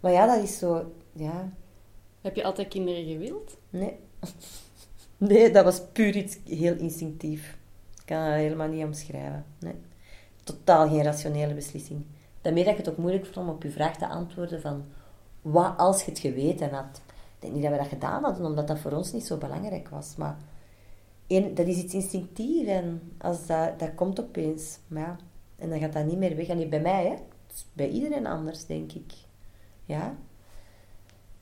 Maar 0.00 0.12
ja, 0.12 0.26
dat 0.26 0.42
is 0.42 0.58
zo, 0.58 0.92
ja, 1.12 1.52
Heb 2.20 2.36
je 2.36 2.44
altijd 2.44 2.68
kinderen 2.68 3.04
gewild? 3.06 3.56
Nee. 3.70 3.96
Nee, 5.16 5.50
dat 5.50 5.64
was 5.64 5.80
puur 5.92 6.16
iets 6.16 6.38
heel 6.44 6.76
instinctief. 6.76 7.58
Ik 8.00 8.02
kan 8.06 8.24
dat 8.24 8.34
helemaal 8.34 8.68
niet 8.68 8.84
omschrijven. 8.84 9.44
Nee. 9.58 9.74
Totaal 10.44 10.88
geen 10.88 11.02
rationele 11.02 11.54
beslissing. 11.54 12.04
Daarmee 12.40 12.64
dat 12.64 12.72
ik 12.72 12.78
het 12.78 12.88
ook 12.88 12.96
moeilijk 12.96 13.24
vond 13.26 13.36
om 13.36 13.48
op 13.54 13.62
je 13.62 13.70
vraag 13.70 13.96
te 13.98 14.06
antwoorden 14.08 14.60
van... 14.60 14.84
Wat 15.42 15.74
als 15.78 16.02
je 16.04 16.10
het 16.10 16.20
geweten 16.20 16.70
had? 16.70 17.00
Ik 17.42 17.48
denk 17.48 17.52
niet 17.60 17.62
dat 17.62 17.72
we 17.72 17.78
dat 17.78 18.00
gedaan 18.00 18.22
hadden, 18.22 18.46
omdat 18.46 18.68
dat 18.68 18.78
voor 18.78 18.92
ons 18.92 19.12
niet 19.12 19.26
zo 19.26 19.36
belangrijk 19.36 19.88
was. 19.88 20.16
Maar 20.16 20.36
één, 21.26 21.54
dat 21.54 21.66
is 21.66 21.82
iets 21.82 21.94
instinctief 21.94 22.66
en 22.66 23.12
als 23.18 23.46
dat, 23.46 23.78
dat 23.78 23.94
komt 23.94 24.20
opeens. 24.20 24.78
Maar 24.86 25.02
ja, 25.02 25.16
en 25.56 25.68
dan 25.68 25.78
gaat 25.78 25.92
dat 25.92 26.04
niet 26.04 26.18
meer 26.18 26.36
weg. 26.36 26.46
En 26.46 26.56
niet 26.56 26.70
bij 26.70 26.80
mij, 26.80 27.06
hè. 27.06 27.14
Bij 27.72 27.88
iedereen 27.88 28.26
anders, 28.26 28.66
denk 28.66 28.92
ik. 28.92 29.12
Ja. 29.84 30.14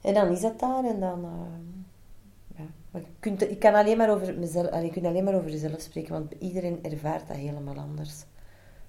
En 0.00 0.14
dan 0.14 0.28
is 0.28 0.40
dat 0.40 0.58
daar 0.58 0.84
en 0.84 1.00
dan... 1.00 1.24
eh, 1.24 2.62
je 2.92 3.02
kunt, 3.20 3.42
ik 3.42 3.58
kan 3.58 3.74
alleen 3.74 3.96
maar 3.96 4.10
over 4.10 4.38
mezelf, 4.38 4.82
je 4.82 4.90
kunt 4.90 5.06
alleen 5.06 5.24
maar 5.24 5.34
over 5.34 5.50
jezelf 5.50 5.80
spreken, 5.80 6.12
want 6.12 6.32
iedereen 6.38 6.78
ervaart 6.82 7.28
dat 7.28 7.36
helemaal 7.36 7.76
anders. 7.76 8.24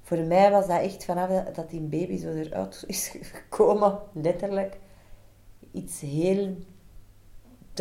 Voor 0.02 0.18
mij 0.18 0.52
was 0.52 0.68
dat 0.68 0.82
echt 0.82 1.06
vanaf 1.06 1.46
dat 1.54 1.70
die 1.70 1.82
baby 1.82 2.18
zo 2.18 2.30
eruit 2.30 2.84
is 2.88 3.08
gekomen, 3.34 4.00
letterlijk, 4.14 4.80
iets 5.72 6.00
heel... 6.00 6.56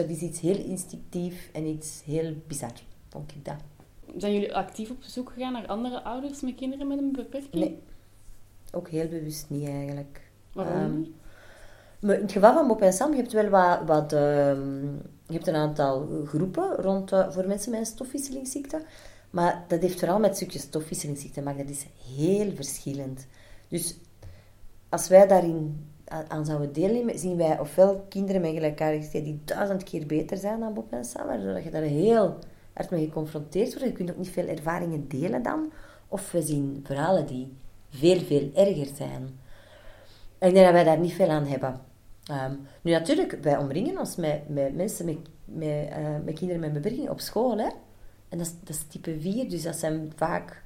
Dat 0.00 0.16
is 0.16 0.20
iets 0.20 0.40
heel 0.40 0.58
instinctief 0.58 1.50
en 1.52 1.66
iets 1.66 2.02
heel 2.04 2.34
bizar, 2.46 2.72
vond 3.08 3.32
ik 3.32 3.44
dat. 3.44 3.56
zijn 4.16 4.32
jullie 4.32 4.54
actief 4.54 4.90
op 4.90 5.02
zoek 5.02 5.30
gegaan 5.30 5.52
naar 5.52 5.66
andere 5.66 6.02
ouders 6.02 6.40
met 6.40 6.54
kinderen 6.54 6.88
met 6.88 6.98
een 6.98 7.12
beperking? 7.12 7.52
Nee, 7.52 7.78
ook 8.72 8.88
heel 8.88 9.08
bewust 9.08 9.50
niet 9.50 9.68
eigenlijk. 9.68 10.20
Waarom 10.52 10.74
Ehm, 10.74 11.02
maar 12.00 12.14
in 12.14 12.22
het 12.22 12.32
geval 12.32 12.52
van 12.52 12.66
Bob 12.66 12.82
en 12.82 12.92
Sam, 12.92 13.10
je 13.10 13.16
hebt 13.16 13.32
wel 13.32 13.48
wat... 13.48 13.80
wat 13.86 14.12
ehm, 14.12 14.84
je 15.26 15.36
hebt 15.36 15.46
een 15.46 15.54
aantal 15.54 16.08
groepen 16.26 16.74
rond, 16.76 17.12
eh, 17.12 17.30
voor 17.30 17.46
mensen 17.46 17.70
met 17.70 17.80
een 17.80 17.86
stofwisselingsziekte. 17.86 18.82
Maar 19.30 19.64
dat 19.68 19.80
heeft 19.80 19.98
vooral 19.98 20.18
met 20.18 20.36
stukjes 20.36 20.62
stofwisselingsziekte 20.62 21.38
te 21.38 21.44
maken. 21.44 21.66
Dat 21.66 21.74
is 21.74 21.86
heel 22.16 22.54
verschillend. 22.54 23.26
Dus 23.68 23.96
als 24.88 25.08
wij 25.08 25.26
daarin 25.26 25.89
aan 26.28 26.46
zouden 26.46 26.72
deelnemen, 26.72 27.18
zien 27.18 27.36
wij 27.36 27.58
ofwel 27.58 28.04
kinderen 28.08 28.40
met 28.40 28.52
gelijkaardigheid 28.52 29.24
die 29.24 29.40
duizend 29.44 29.82
keer 29.82 30.06
beter 30.06 30.36
zijn 30.36 30.60
dan 30.60 30.74
Bob 30.74 30.92
en 30.92 31.04
Sam, 31.04 31.26
waardoor 31.26 31.60
je 31.60 31.70
daar 31.70 31.82
heel 31.82 32.38
hard 32.72 32.90
mee 32.90 33.04
geconfronteerd 33.04 33.72
wordt. 33.72 33.88
Je 33.88 33.92
kunt 33.92 34.10
ook 34.10 34.16
niet 34.16 34.30
veel 34.30 34.46
ervaringen 34.46 35.08
delen 35.08 35.42
dan. 35.42 35.72
Of 36.08 36.32
we 36.32 36.42
zien 36.42 36.80
verhalen 36.84 37.26
die 37.26 37.56
veel, 37.90 38.20
veel 38.20 38.50
erger 38.54 38.86
zijn. 38.94 39.38
En 40.38 40.48
ik 40.48 40.54
denk 40.54 40.64
dat 40.64 40.74
wij 40.74 40.84
daar 40.84 40.98
niet 40.98 41.12
veel 41.12 41.28
aan 41.28 41.46
hebben. 41.46 41.80
Ehm, 42.24 42.54
nu 42.82 42.90
natuurlijk, 42.90 43.38
wij 43.42 43.56
omringen 43.56 43.98
ons 43.98 44.16
met, 44.16 44.48
met 44.48 44.74
mensen 44.74 45.04
met, 45.04 45.18
met, 45.44 45.88
eh, 45.88 46.16
met 46.24 46.34
kinderen 46.34 46.60
met 46.60 46.72
beperking 46.72 47.08
op 47.08 47.20
school. 47.20 47.58
Hè? 47.58 47.68
En 48.28 48.38
dat 48.38 48.46
is, 48.46 48.52
dat 48.60 48.76
is 48.76 48.84
type 48.88 49.20
4, 49.20 49.50
dus 49.50 49.62
dat 49.62 49.76
zijn 49.76 50.12
vaak 50.16 50.62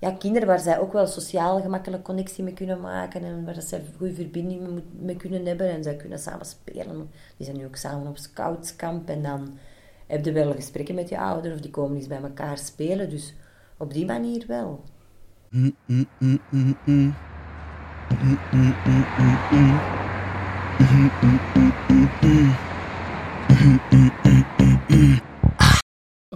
ja, 0.00 0.10
kinderen 0.10 0.48
waar 0.48 0.60
zij 0.60 0.78
ook 0.78 0.92
wel 0.92 1.06
sociaal 1.06 1.60
gemakkelijk 1.60 2.02
connectie 2.02 2.44
mee 2.44 2.54
kunnen 2.54 2.80
maken. 2.80 3.24
En 3.24 3.44
waar 3.44 3.62
zij 3.62 3.78
een 3.78 3.94
goede 3.96 4.14
verbinding 4.14 4.82
mee, 4.98 5.16
kunnen 5.16 5.46
hebben. 5.46 5.70
En 5.70 5.82
zij 5.82 5.96
kunnen 5.96 6.18
samen 6.18 6.46
spelen. 6.46 7.10
Die 7.36 7.46
zijn 7.46 7.56
nu 7.56 7.64
ook 7.64 7.76
samen 7.76 8.06
op 8.06 8.16
scoutskamp. 8.16 9.08
En 9.08 9.22
dan 9.22 9.58
heb 10.06 10.24
je 10.24 10.32
wel 10.32 10.52
gesprekken 10.52 10.94
met 10.94 11.08
je 11.08 11.18
ouders. 11.18 11.54
Of 11.54 11.60
die 11.60 11.70
komen 11.70 11.96
eens 11.96 12.06
bij 12.06 12.22
elkaar 12.22 12.58
spelen. 12.58 13.10
Dus 13.10 13.34
op 13.76 13.92
die 13.92 14.06
manier 14.06 14.44
wel. 14.46 14.84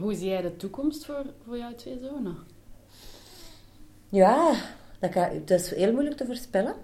Hoe 0.01 0.15
zie 0.15 0.29
jij 0.29 0.43
de 0.43 0.57
toekomst 0.57 1.05
voor, 1.05 1.25
voor 1.45 1.59
jouw 1.59 1.75
twee 1.75 1.99
zonen? 1.99 2.54
Ja, 4.15 4.55
dat, 4.99 5.13
dat 5.45 5.61
is 5.61 5.75
heel 5.75 5.93
moeilijk 5.93 6.17
te 6.17 6.27
voorspellen. 6.27 6.75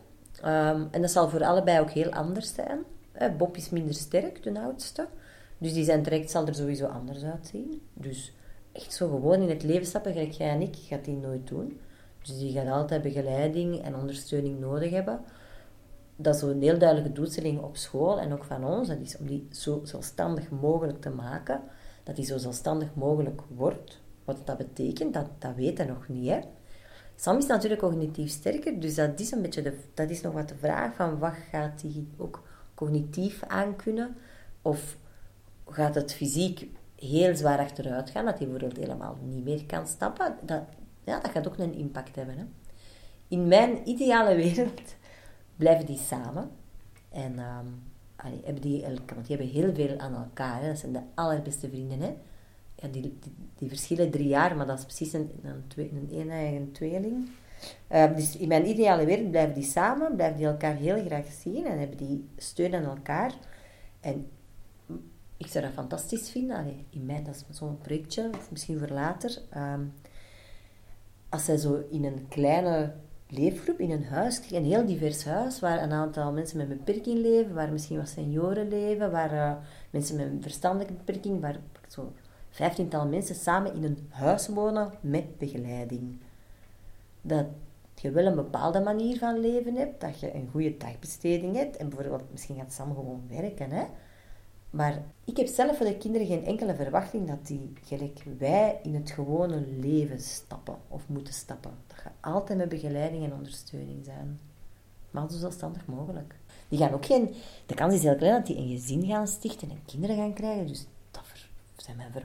Ehm, 0.43 0.87
en 0.91 1.01
dat 1.01 1.11
zal 1.11 1.29
voor 1.29 1.45
allebei 1.45 1.81
ook 1.81 1.91
heel 1.91 2.13
anders 2.13 2.55
zijn. 2.55 2.85
Bob 3.37 3.57
is 3.57 3.71
minder 3.71 3.95
sterk, 3.95 4.43
de 4.43 4.61
oudste. 4.61 5.07
Dus 5.59 5.73
die 5.73 5.85
zijn 5.85 6.03
traject 6.03 6.31
zal 6.31 6.47
er 6.47 6.55
sowieso 6.55 6.87
anders 6.87 7.23
uitzien. 7.23 7.83
Dus 7.95 8.33
echt 8.73 8.93
zo 8.93 9.09
gewoon 9.09 9.43
in 9.43 9.49
het 9.49 9.63
leven 9.63 9.87
stappen, 9.87 10.13
gelijk 10.13 10.33
jij 10.33 10.49
en 10.49 10.61
ik, 10.61 10.77
gaat 10.77 11.05
die 11.05 11.17
nooit 11.17 11.49
doen. 11.49 11.81
Dus 12.23 12.39
die 12.39 12.53
gaat 12.53 12.69
altijd 12.69 13.03
begeleiding 13.03 13.83
en 13.83 13.97
ondersteuning 13.97 14.61
nodig 14.61 14.91
hebben. 14.91 15.21
Dat 16.17 16.35
is 16.35 16.43
een 16.43 16.63
heel 16.63 16.79
duidelijke 16.79 17.13
doelstelling 17.13 17.61
op 17.61 17.77
school 17.77 18.21
en 18.21 18.33
ook 18.33 18.45
van 18.45 18.65
ons. 18.65 18.89
Dat 18.89 18.99
is 19.01 19.19
om 19.19 19.27
die 19.27 19.47
zo 19.51 19.81
zelfstandig 19.85 20.51
mogelijk 20.51 21.01
te 21.01 21.11
maken. 21.11 21.61
Dat 22.03 22.17
die 22.17 22.25
zo 22.25 22.39
zelfstandig 22.39 22.89
mogelijk 22.95 23.41
wordt. 23.49 24.01
Wat 24.25 24.37
dat 24.45 24.57
betekent, 24.57 25.15
dat, 25.15 25.27
dat 25.39 25.55
weten 25.55 25.87
we 25.87 25.93
nog 25.93 26.09
niet. 26.09 26.29
Hè? 26.29 26.41
Sam 27.21 27.37
is 27.37 27.47
natuurlijk 27.47 27.81
cognitief 27.81 28.31
sterker, 28.31 28.81
dus 28.81 28.95
dat 28.95 29.21
is, 29.21 29.31
een 29.31 29.43
beetje 29.43 29.63
de, 29.63 29.79
dat 29.95 30.11
is 30.11 30.21
nog 30.21 30.33
wat 30.33 30.49
de 30.49 30.55
vraag 30.55 30.95
van 30.95 31.19
wat 31.19 31.35
gaat 31.51 31.83
hij 31.83 32.05
ook 32.17 32.43
cognitief 32.75 33.43
aankunnen? 33.43 34.17
Of 34.63 34.97
gaat 35.69 35.95
het 35.95 36.15
fysiek 36.15 36.67
heel 36.97 37.37
zwaar 37.37 37.59
achteruit 37.59 38.11
gaan, 38.11 38.25
dat 38.25 38.39
hij 38.39 38.49
bijvoorbeeld 38.49 38.81
helemaal 38.87 39.19
niet 39.23 39.45
meer 39.45 39.67
kan 39.67 39.87
stappen? 39.87 40.37
Dat, 40.43 40.63
ja, 41.05 41.21
dat 41.21 41.31
gaat 41.31 41.49
ook 41.49 41.59
een 41.59 41.75
impact 41.75 42.17
hebben. 42.17 42.39
Hè? 42.39 42.45
In 43.29 43.49
mijn 43.49 43.89
ideale 43.89 44.35
wereld 44.35 44.81
blijven 45.57 45.87
die 45.87 45.99
samen. 45.99 46.51
En 47.09 47.39
ehm, 47.39 47.67
hebben 48.45 48.63
die, 48.63 48.85
elk- 48.85 49.11
want 49.11 49.27
die 49.27 49.37
hebben 49.37 49.55
heel 49.55 49.75
veel 49.75 49.99
aan 49.99 50.15
elkaar. 50.15 50.61
Hè? 50.61 50.69
Dat 50.69 50.79
zijn 50.79 50.93
de 50.93 51.03
allerbeste 51.15 51.69
vrienden. 51.69 52.01
Hè? 52.01 52.15
Die, 52.91 53.69
verschillen 53.69 54.11
drie 54.11 54.29
jaar, 54.29 54.57
maar 54.57 54.67
dat 54.67 54.79
is 54.79 54.85
precies 54.85 55.13
een, 55.13 55.31
een, 55.43 56.09
een-eigen 56.11 56.73
tweeling. 56.73 57.29
Eh, 57.87 58.17
dus 58.17 58.37
in 58.37 58.49
mijn 58.49 58.69
ideale 58.69 59.05
wereld 59.05 59.31
blijven 59.31 59.55
die 59.55 59.65
samen, 59.65 60.17
blijven 60.17 60.37
die 60.37 60.47
elkaar 60.47 60.75
heel 60.75 61.05
graag 61.05 61.27
zien 61.41 61.67
en 61.67 61.79
hebben 61.79 61.97
die 61.97 62.29
steun 62.37 62.75
aan 62.75 62.85
elkaar. 62.85 63.35
En 64.01 64.27
ik 65.37 65.47
zou 65.47 65.65
dat 65.65 65.73
fantastisch 65.73 66.31
vinden. 66.31 66.85
In 66.91 67.07
mij, 67.07 67.23
dat 67.23 67.35
is 67.35 67.57
zo'n 67.57 67.79
projectje, 67.79 68.31
of 68.35 68.51
misschien 68.51 68.79
voor 68.79 68.89
later. 68.89 69.43
Ehm, 69.51 69.85
als 71.29 71.45
zij 71.45 71.57
zo 71.57 71.85
in 71.91 72.05
een 72.05 72.29
kleine 72.29 72.93
leefgroep, 73.29 73.81
in 73.81 73.91
een 73.91 74.05
huis, 74.05 74.41
een 74.51 74.65
heel 74.65 74.87
divers 74.87 75.25
huis, 75.25 75.61
waar 75.61 75.83
een 75.83 75.93
aantal 75.93 76.33
mensen 76.33 76.57
met 76.57 76.71
een 76.71 76.77
beperking 76.77 77.19
leven, 77.19 77.55
waar 77.55 77.73
misschien 77.73 77.97
wat 77.97 78.09
senioren 78.09 78.69
leven, 78.69 79.11
waar 79.11 79.33
eh, 79.33 79.53
mensen 79.91 80.17
met 80.17 80.27
een 80.27 80.43
verstandelijke 80.43 80.93
beperking, 80.93 81.41
waar 81.41 81.59
zo 81.89 82.13
vijftiental 82.51 83.07
mensen 83.07 83.35
samen 83.35 83.75
in 83.75 83.85
een 83.85 84.09
huis 84.11 84.49
wonen 84.49 84.93
met 85.01 85.39
begeleiding. 85.39 86.19
Dat 87.23 87.47
je 87.95 88.11
wel 88.11 88.27
een 88.27 88.35
bepaalde 88.35 88.81
manier 88.81 89.19
van 89.19 89.41
leven 89.41 89.75
hebt, 89.75 90.01
dat 90.01 90.21
je 90.21 90.35
een 90.35 90.49
goede 90.51 90.77
dagbesteding 90.77 91.57
hebt 91.57 91.77
en 91.77 91.89
bijvoorbeeld 91.89 92.31
misschien 92.31 92.57
gaat 92.57 92.73
Sam 92.73 92.95
gewoon 92.95 93.23
werken, 93.29 93.71
hè. 93.71 93.85
Maar 94.71 95.03
ik 95.25 95.37
heb 95.37 95.47
zelf 95.47 95.77
voor 95.77 95.87
de 95.87 95.97
kinderen 95.97 96.27
geen 96.27 96.45
enkele 96.45 96.75
verwachting 96.75 97.29
dat 97.29 97.47
die, 97.47 97.73
gelijk 97.85 98.23
wij, 98.39 98.79
in 98.83 98.95
het 98.95 99.11
gewone 99.11 99.61
leven 99.79 100.21
stappen 100.21 100.77
of 100.89 101.03
moeten 101.07 101.35
stappen. 101.35 101.71
Dat 101.87 101.99
gaat 101.99 102.13
altijd 102.21 102.59
met 102.59 102.69
begeleiding 102.69 103.25
en 103.25 103.35
ondersteuning 103.35 104.05
zijn. 104.05 104.41
Maar 105.11 105.31
zo 105.31 105.39
zelfstandig 105.39 105.87
mogelijk. 105.87 106.35
Die 106.69 106.79
gaan 106.79 106.93
ook 106.93 107.07
geen... 107.07 107.35
De 107.67 107.75
kans 107.75 107.95
is 107.95 108.03
heel 108.03 108.17
klein 108.17 108.35
dat 108.35 108.47
die 108.47 108.57
een 108.57 108.69
gezin 108.69 109.07
gaan 109.07 109.27
stichten 109.27 109.71
en 109.71 109.83
kinderen 109.87 110.17
gaan 110.17 110.33
krijgen. 110.33 110.67
Dus 110.67 110.87
dat 111.11 111.23
zijn 111.77 111.97
mijn 111.97 112.13
ver... 112.13 112.25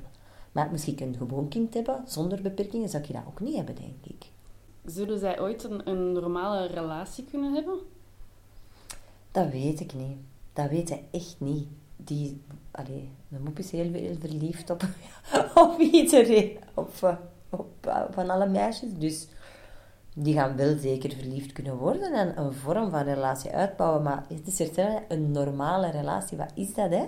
Maar 0.55 0.71
misschien 0.71 1.01
een 1.01 1.15
gewoon 1.17 1.47
kind 1.47 1.73
hebben, 1.73 2.03
zonder 2.05 2.41
beperkingen, 2.41 2.89
zou 2.89 3.03
je 3.07 3.13
dat 3.13 3.21
ook 3.27 3.39
niet 3.39 3.55
hebben, 3.55 3.75
denk 3.75 4.05
ik. 4.05 4.25
Zullen 4.85 5.19
zij 5.19 5.39
ooit 5.39 5.63
een, 5.63 5.89
een 5.89 6.11
normale 6.11 6.65
relatie 6.65 7.23
kunnen 7.23 7.53
hebben? 7.53 7.77
Dat 9.31 9.49
weet 9.49 9.79
ik 9.79 9.93
niet. 9.93 10.17
Dat 10.53 10.69
weet 10.69 10.89
hij 10.89 11.03
echt 11.11 11.35
niet. 11.37 11.67
Die, 11.95 12.41
allee, 12.71 13.09
de 13.27 13.39
mop 13.39 13.59
is 13.59 13.71
heel, 13.71 13.93
heel 13.93 14.15
verliefd 14.19 14.69
op, 14.69 14.85
op 15.63 15.79
iedereen. 15.79 16.57
Op, 16.73 16.93
eh, 17.01 17.15
op, 17.49 17.71
eh, 17.81 18.01
van 18.09 18.29
alle 18.29 18.47
meisjes. 18.47 18.89
Dus 18.97 19.27
die 20.13 20.33
gaan 20.33 20.55
wel 20.55 20.77
zeker 20.77 21.11
verliefd 21.11 21.51
kunnen 21.51 21.77
worden 21.77 22.13
en 22.13 22.39
een 22.39 22.53
vorm 22.53 22.89
van 22.89 23.03
relatie 23.03 23.51
uitbouwen. 23.51 24.03
Maar 24.03 24.25
het 24.27 24.47
is 24.47 24.77
er 24.77 25.03
een 25.07 25.31
normale 25.31 25.89
relatie. 25.89 26.37
Wat 26.37 26.51
is 26.53 26.73
dat, 26.73 26.89
hè? 26.89 27.05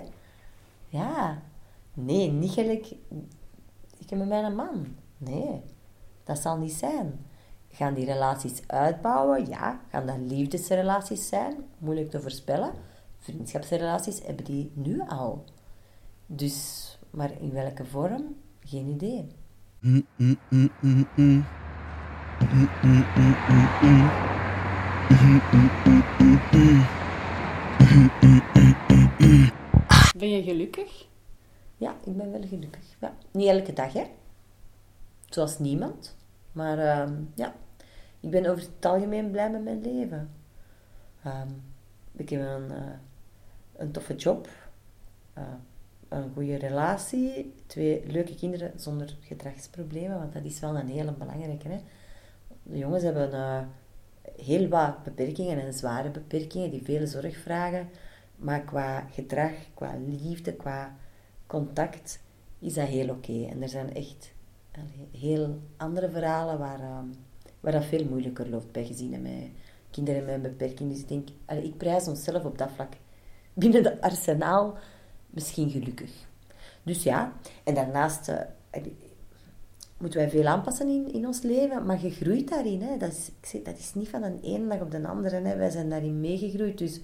Ja. 0.88 1.42
Nee, 1.94 2.30
niet 2.30 2.52
gelijk... 2.52 2.94
Ik 4.10 4.18
met 4.18 4.28
mijn 4.28 4.54
man. 4.54 4.86
Nee. 5.16 5.62
Dat 6.24 6.38
zal 6.38 6.56
niet 6.56 6.72
zijn. 6.72 7.26
Gaan 7.68 7.94
die 7.94 8.04
relaties 8.04 8.62
uitbouwen? 8.66 9.46
Ja. 9.46 9.80
Gaan 9.90 10.06
dat 10.06 10.16
liefdesrelaties 10.18 11.28
zijn? 11.28 11.56
Moeilijk 11.78 12.10
te 12.10 12.20
voorspellen. 12.20 12.72
Vriendschapsrelaties 13.18 14.22
hebben 14.26 14.44
die 14.44 14.72
nu 14.74 15.00
al. 15.08 15.44
Dus, 16.26 16.98
maar 17.10 17.40
in 17.40 17.52
welke 17.52 17.84
vorm? 17.84 18.36
Geen 18.60 18.86
idee. 18.86 19.28
Ben 30.16 30.30
je 30.30 30.42
gelukkig? 30.42 31.06
Ja, 31.78 31.96
ik 32.04 32.16
ben 32.16 32.30
wel 32.30 32.46
gelukkig. 32.48 32.96
Ja. 33.00 33.14
Niet 33.30 33.48
elke 33.48 33.72
dag, 33.72 33.92
hè. 33.92 34.04
Zoals 35.28 35.58
niemand. 35.58 36.16
Maar 36.52 36.78
ehm, 36.78 37.14
ja, 37.34 37.54
ik 38.20 38.30
ben 38.30 38.46
over 38.46 38.62
het 38.76 38.86
algemeen 38.86 39.30
blij 39.30 39.50
met 39.50 39.64
mijn 39.64 39.80
leven. 39.82 40.30
Ehm, 41.22 41.48
ik 42.16 42.28
heb 42.28 42.40
een, 42.40 42.70
eh, 42.70 42.82
een 43.76 43.90
toffe 43.92 44.14
job. 44.16 44.48
eh, 45.34 45.44
een 46.08 46.30
goede 46.34 46.56
relatie. 46.56 47.54
Twee 47.66 48.02
leuke 48.06 48.34
kinderen 48.34 48.72
zonder 48.80 49.16
gedragsproblemen. 49.20 50.18
Want 50.18 50.32
dat 50.32 50.44
is 50.44 50.60
wel 50.60 50.76
een 50.76 50.88
hele 50.88 51.12
belangrijke, 51.12 51.68
hè. 51.68 51.80
De 52.62 52.78
jongens 52.78 53.02
hebben 53.02 53.32
eh, 53.32 53.60
heel 54.36 54.68
wat 54.68 55.02
beperkingen 55.02 55.60
en 55.60 55.72
zware 55.72 56.10
beperkingen 56.10 56.70
die 56.70 56.82
veel 56.84 57.06
zorg 57.06 57.36
vragen. 57.36 57.88
Maar 58.36 58.60
qua 58.60 59.00
gedrag, 59.10 59.52
qua 59.74 59.94
liefde, 60.06 60.52
qua 60.54 60.96
contact 61.48 62.20
is 62.58 62.74
dat 62.74 62.86
heel 62.86 63.08
oké. 63.08 63.46
En 63.50 63.62
er 63.62 63.68
zijn 63.68 63.94
echt 63.94 64.32
heel 65.10 65.58
andere 65.76 66.10
verhalen 66.10 66.58
waar, 66.58 66.80
ehm, 66.80 67.06
waar 67.60 67.72
dat 67.72 67.84
veel 67.84 68.04
moeilijker 68.04 68.48
loopt 68.48 68.72
bij 68.72 68.84
gezinnen 68.84 69.22
met 69.22 69.50
kinderen 69.90 70.24
met 70.24 70.34
een 70.34 70.42
beperking. 70.42 70.90
Dus 70.90 71.00
ik 71.00 71.08
denk, 71.08 71.28
ik 71.64 71.76
prijs 71.76 72.08
onszelf 72.08 72.44
op 72.44 72.58
dat 72.58 72.70
vlak 72.74 72.92
binnen 73.52 73.84
het 73.84 74.00
arsenaal 74.00 74.78
misschien 75.30 75.70
gelukkig. 75.70 76.10
Dus 76.82 77.02
ja, 77.02 77.32
en 77.64 77.74
daarnaast, 77.74 78.28
eh, 78.28 78.82
moeten 79.98 80.20
wij 80.20 80.30
veel 80.30 80.46
aanpassen 80.46 80.88
in, 80.88 81.12
in 81.12 81.26
ons 81.26 81.42
leven, 81.42 81.86
maar 81.86 82.02
je 82.02 82.10
groeit 82.10 82.48
daarin. 82.48 82.82
Hè. 82.82 82.96
Dat, 82.96 83.12
is, 83.12 83.28
ik 83.28 83.46
zeg, 83.46 83.62
dat 83.62 83.78
is 83.78 83.94
niet 83.94 84.08
van 84.08 84.22
een 84.22 84.40
ene 84.42 84.68
dag 84.68 84.80
op 84.80 84.90
de 84.90 85.06
andere. 85.06 85.40
Hè. 85.40 85.56
Wij 85.56 85.70
zijn 85.70 85.90
daarin 85.90 86.20
meegegroeid, 86.20 86.78
dus 86.78 87.00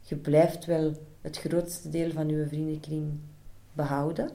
je 0.00 0.16
blijft 0.16 0.64
wel 0.64 0.92
het 1.20 1.38
grootste 1.38 1.88
deel 1.88 2.10
van 2.10 2.28
je 2.28 2.46
vriendenkring 2.48 3.18
behouden. 3.74 4.30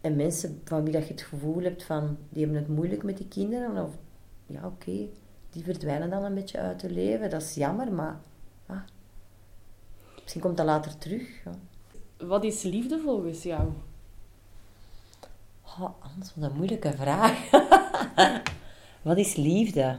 En 0.00 0.16
mensen 0.16 0.60
van 0.64 0.84
wie 0.84 0.92
dat 0.92 1.06
je 1.06 1.12
het 1.12 1.22
gevoel 1.22 1.62
hebt 1.62 1.84
van, 1.84 2.16
die 2.28 2.44
hebben 2.44 2.62
het 2.62 2.68
moeilijk 2.68 3.02
met 3.02 3.16
die 3.16 3.28
kinderen, 3.28 3.84
of 3.84 3.90
ja, 4.46 4.66
oké, 4.66 5.08
die 5.50 5.64
verdwijnen 5.64 6.10
dan 6.10 6.24
een 6.24 6.34
beetje 6.34 6.58
uit 6.58 6.82
het 6.82 6.90
leven. 6.90 7.30
Dat 7.30 7.42
is 7.42 7.54
jammer, 7.54 7.92
maar 7.92 8.20
ah, 8.66 8.80
misschien 10.22 10.40
komt 10.40 10.56
dat 10.56 10.66
later 10.66 10.98
terug. 10.98 11.44
Ja. 11.44 11.52
Wat 12.26 12.44
is 12.44 12.62
liefde 12.62 12.98
volgens 12.98 13.42
jou? 13.42 13.68
Oh, 15.62 15.90
Hans, 15.98 16.32
wat 16.34 16.50
een 16.50 16.56
moeilijke 16.56 16.92
vraag. 16.92 17.50
wat 19.02 19.16
is 19.16 19.34
liefde? 19.34 19.96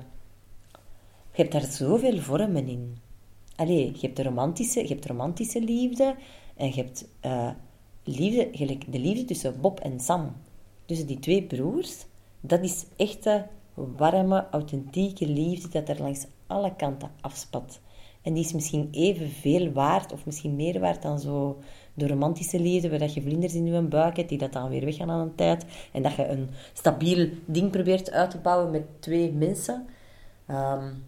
Je 1.31 1.43
hebt 1.43 1.51
daar 1.51 1.65
zoveel 1.65 2.19
vormen 2.19 2.67
in. 2.67 2.97
Allee, 3.55 3.91
je 3.93 3.99
hebt 4.01 4.15
de 4.15 4.23
romantische, 4.23 4.81
je 4.81 4.87
hebt 4.87 5.05
romantische 5.05 5.61
liefde 5.61 6.15
en 6.55 6.67
je 6.67 6.73
hebt 6.73 7.07
uh, 7.25 7.49
liefde, 8.07 8.49
gelijk 8.51 8.91
de 8.91 8.99
liefde 8.99 9.25
tussen 9.25 9.61
Bob 9.61 9.79
en 9.79 9.99
Sam. 9.99 10.35
Tussen 10.85 11.07
die 11.07 11.19
twee 11.19 11.43
broers, 11.43 12.05
dat 12.41 12.63
is 12.63 12.85
echte, 12.95 13.45
warme, 13.73 14.47
authentieke 14.51 15.27
liefde 15.27 15.69
dat 15.69 15.89
er 15.89 16.01
langs 16.01 16.25
alle 16.47 16.75
kanten 16.75 17.11
afspat. 17.21 17.79
En 18.21 18.33
die 18.33 18.43
is 18.43 18.53
misschien 18.53 18.87
even 18.91 19.29
veel 19.29 19.71
waard, 19.71 20.13
of 20.13 20.25
misschien 20.25 20.55
meer 20.55 20.79
waard 20.79 21.01
dan 21.01 21.19
zo 21.19 21.59
de 21.93 22.07
romantische 22.07 22.59
liefde, 22.59 22.89
waar 22.89 23.09
je 23.13 23.21
vlinders 23.21 23.53
in 23.53 23.65
je 23.65 23.81
buik 23.81 24.17
hebt, 24.17 24.29
die 24.29 24.37
dat 24.37 24.53
dan 24.53 24.69
weer 24.69 24.85
weggaan 24.85 25.09
aan 25.09 25.19
een 25.19 25.35
tijd. 25.35 25.65
En 25.91 26.01
dat 26.01 26.15
je 26.15 26.27
een 26.27 26.49
stabiel 26.73 27.29
ding 27.45 27.71
probeert 27.71 28.11
uit 28.11 28.31
te 28.31 28.37
bouwen 28.37 28.71
met 28.71 28.83
twee 28.99 29.31
mensen. 29.31 29.85
Um, 30.49 31.03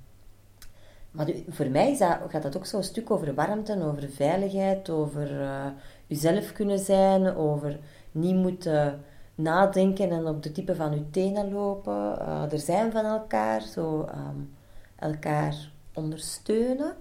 maar 1.11 1.27
voor 1.49 1.69
mij 1.69 1.91
is 1.91 1.97
dat, 1.97 2.17
gaat 2.27 2.43
dat 2.43 2.57
ook 2.57 2.65
zo'n 2.65 2.83
stuk 2.83 3.11
over 3.11 3.33
warmte, 3.33 3.83
over 3.83 4.09
veiligheid, 4.09 4.89
over 4.89 5.41
uh, 5.41 5.65
jezelf 6.09 6.51
kunnen 6.51 6.79
zijn, 6.79 7.35
over 7.35 7.79
niet 8.11 8.35
moeten 8.35 9.03
nadenken 9.35 10.09
en 10.09 10.27
op 10.27 10.43
de 10.43 10.51
type 10.51 10.75
van 10.75 10.93
je 10.93 11.09
tenen 11.09 11.51
lopen. 11.51 12.17
Uh, 12.21 12.51
er 12.51 12.59
zijn 12.59 12.91
van 12.91 13.05
elkaar, 13.05 13.61
zo 13.61 14.09
um, 14.15 14.55
elkaar 14.95 15.71
ondersteunen. 15.93 16.95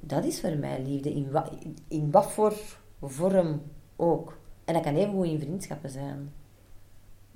Dat 0.00 0.24
is 0.24 0.40
voor 0.40 0.56
mij 0.56 0.82
liefde, 0.82 1.12
in, 1.12 1.30
wa 1.30 1.48
in 1.88 2.10
wat 2.10 2.32
voor 2.32 2.54
vorm 3.02 3.62
ook. 3.96 4.36
En 4.64 4.74
dat 4.74 4.82
kan 4.82 4.94
even 4.94 5.12
goed 5.12 5.26
in 5.26 5.40
vriendschappen 5.40 5.90
zijn. 5.90 6.32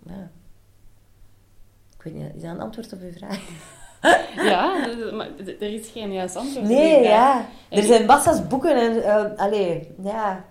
Ja. 0.06 0.30
Ik 1.96 2.02
weet 2.02 2.14
niet, 2.14 2.34
is 2.34 2.42
dat 2.42 2.50
een 2.50 2.60
antwoord 2.60 2.92
op 2.92 3.00
uw 3.00 3.12
vraag? 3.12 3.48
ja, 4.50 4.86
maar 5.12 5.28
er 5.38 5.62
is 5.74 5.88
geen 5.88 6.12
juist 6.12 6.36
antwoord. 6.36 6.66
Nee, 6.66 7.02
ja. 7.02 7.46
Er 7.68 7.82
zijn 7.82 8.06
massa's 8.06 8.46
boeken 8.46 8.76
en, 8.76 8.96
uh, 8.96 9.38
allee, 9.38 9.94
ja, 10.02 10.44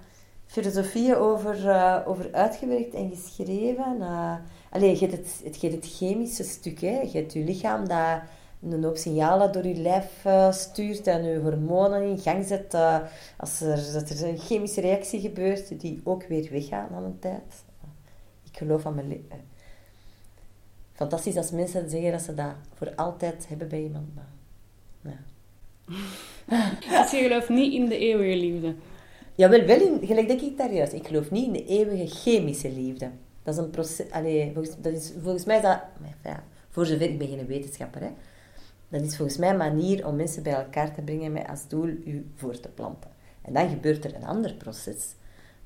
filosofieën 0.46 1.16
over, 1.16 1.66
uh, 1.66 2.02
over 2.06 2.34
uitgewerkt 2.34 2.94
en 2.94 3.10
geschreven. 3.10 3.96
Uh, 4.00 4.36
allee, 4.70 4.92
je 4.92 4.98
hebt 4.98 5.12
het, 5.12 5.42
het, 5.44 5.62
je 5.62 5.70
het 5.70 5.86
chemische 5.98 6.44
stuk, 6.44 6.82
hè. 6.82 7.00
Je 7.02 7.18
hebt 7.18 7.34
je 7.34 7.44
lichaam 7.44 7.88
dat 7.88 8.22
een 8.62 8.84
hoop 8.84 8.98
signalen 8.98 9.52
door 9.52 9.68
je 9.68 9.76
lijf 9.76 10.26
uh, 10.26 10.52
stuurt 10.52 11.08
en 11.08 11.24
je 11.24 11.40
hormonen 11.40 12.02
in 12.02 12.20
gang 12.20 12.46
zet. 12.46 12.74
Als 13.38 13.62
er, 13.62 13.92
dat 13.94 14.10
er 14.10 14.28
een 14.28 14.38
chemische 14.38 14.82
reactie 14.82 15.20
gebeurt, 15.20 15.80
die 15.80 16.02
ook 16.04 16.24
weer 16.28 16.52
weggaan 16.52 16.90
aan 16.96 17.04
een 17.04 17.20
tijd. 17.20 17.64
Ik 18.52 18.58
geloof 18.58 18.86
aan 18.86 18.96
mijn 18.96 19.26
fantastisch 20.96 21.38
als 21.38 21.52
mensen 21.52 21.90
zeggen 21.90 22.12
dat 22.12 22.22
ze 22.22 22.34
dat 22.34 22.54
voor 22.74 22.96
altijd 22.96 23.48
hebben 23.48 23.68
bij 23.68 23.82
iemand. 23.82 24.08
Ja. 25.02 25.18
Dus 27.02 27.12
je 27.12 27.22
gelooft 27.22 27.50
niet 27.50 27.74
in 27.74 27.86
de 27.86 27.98
eeuwige 27.98 28.38
liefde? 28.38 28.76
Jawel, 29.36 29.66
wel 29.66 29.82
in, 29.82 30.08
gelijk 30.08 30.28
denk 30.28 30.42
ik 30.42 30.58
daar 30.58 30.74
juist. 30.74 30.94
Ik 30.94 31.08
geloof 31.08 31.32
niet 31.32 31.46
in 31.46 31.54
de 31.54 31.66
eeuwige 31.66 32.08
chemische 32.08 32.72
liefde. 32.72 33.10
Dat 33.44 33.54
is 33.54 33.60
een 33.60 33.70
proces... 33.70 34.12
Allee, 34.12 34.52
volgens, 34.54 34.76
dat 34.82 34.94
is, 34.94 35.14
volgens 35.22 35.46
mij 35.46 35.56
is 35.56 35.62
dat... 35.62 35.80
Voor 36.70 36.86
zover, 36.86 37.10
ik 37.10 37.18
ben 37.18 37.28
geen 37.28 37.46
wetenschapper, 37.46 38.02
hè. 38.02 38.10
Dat 38.90 39.02
is 39.02 39.16
volgens 39.16 39.38
mij 39.38 39.50
een 39.50 39.58
manier 39.58 40.08
om 40.08 40.16
mensen 40.16 40.44
bij 40.44 40.54
elkaar 40.54 40.94
te 40.94 41.02
brengen 41.02 41.32
met 41.32 41.48
als 41.48 41.68
doel 41.68 41.88
u 41.88 42.32
voor 42.36 42.60
te 42.60 42.70
planten. 42.70 43.10
En 43.42 43.54
dan 43.54 43.70
gebeurt 43.70 44.06
er 44.06 44.16
een 44.16 44.26
ander 44.26 44.54
proces, 44.54 45.16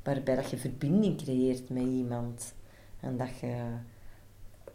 waarbij 0.04 0.36
dat 0.36 0.50
je 0.50 0.58
verbinding 0.58 1.18
creëert 1.18 1.70
met 1.70 1.84
iemand. 1.84 2.54
En 3.00 3.18
dat 3.18 3.40
je 3.40 3.56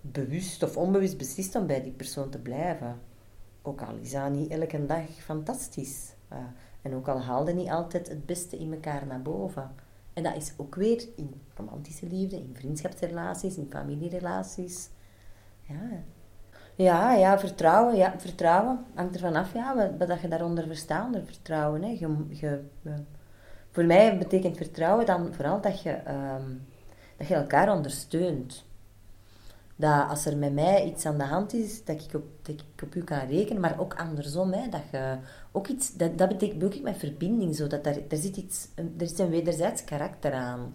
bewust 0.01 0.63
of 0.63 0.77
onbewust 0.77 1.19
beslist 1.19 1.55
om 1.55 1.67
bij 1.67 1.83
die 1.83 1.93
persoon 1.93 2.31
te 2.31 2.39
blijven. 2.39 3.01
Ook 3.63 3.83
al 3.83 3.95
is 4.03 4.11
dat 4.11 4.31
niet 4.31 4.51
elke 4.51 4.87
dag 4.87 5.09
fantastisch. 5.19 6.13
Uh, 6.33 6.39
en 6.85 6.95
ook 6.95 7.09
al 7.09 7.21
haalde 7.21 7.53
niet 7.53 7.71
altijd 7.71 8.09
het 8.09 8.27
beste 8.27 8.57
in 8.59 8.73
elkaar 8.73 9.07
naar 9.07 9.23
boven. 9.23 9.71
En 10.13 10.23
dat 10.23 10.37
is 10.37 10.53
ook 10.57 10.75
weer 10.75 11.09
in 11.17 11.41
romantische 11.55 12.07
liefde, 12.07 12.37
in 12.37 12.55
vriendschapsrelaties, 12.59 13.57
in 13.57 13.67
familierelaties. 13.71 14.89
Ja, 15.63 16.03
ja, 16.75 17.13
ja 17.13 17.39
vertrouwen. 17.39 17.97
Ja, 17.97 18.15
vertrouwen 18.19 18.85
hangt 18.95 19.15
ervan 19.15 19.35
af 19.35 19.55
ja, 19.55 19.97
wat, 19.99 20.21
je 20.21 20.29
daaronder 20.29 20.67
verstaat, 20.67 21.07
onder 21.07 21.25
vertrouwen. 21.25 21.83
Hè. 21.83 21.89
Je, 21.89 22.17
je, 22.29 22.61
voor 23.71 23.85
mij 23.85 24.19
betekent 24.19 24.57
vertrouwen 24.57 25.07
dan 25.07 25.35
vooral 25.35 25.61
dat 25.61 25.83
je, 25.83 25.99
um, 26.09 26.67
dat 27.17 27.27
je 27.27 27.35
elkaar 27.35 27.73
ondersteunt 27.73 28.65
dat 29.77 30.09
als 30.09 30.27
er 30.27 30.37
met 30.37 30.55
mij 30.55 30.85
iets 30.85 31.07
aan 31.07 31.19
de 31.19 31.25
hand 31.25 31.53
is, 31.53 31.85
dat 31.85 32.05
ik 32.05 32.15
op, 32.15 32.25
dat 32.43 32.55
ik 32.55 32.83
op 32.83 32.95
u 32.95 33.05
kan 33.05 33.19
rekenen, 33.19 33.61
maar 33.61 33.81
ook 33.81 33.95
andersom, 33.95 34.53
hè, 34.53 34.69
dat 34.69 34.83
je 34.93 35.17
ook 35.53 35.67
iets, 35.67 35.95
dat, 35.95 36.19
dat 36.19 36.29
betekent 36.29 36.65
ook 36.65 36.81
met 36.81 36.97
verbinding, 36.97 37.57
zo, 37.57 37.67
dat 37.67 37.87
er, 37.87 38.03
er 38.09 38.17
zit 38.17 38.37
iets, 38.37 38.69
er 38.75 39.03
is 39.03 39.19
een 39.19 39.31
wederzijds 39.31 39.85
karakter 39.85 40.33
aan, 40.33 40.75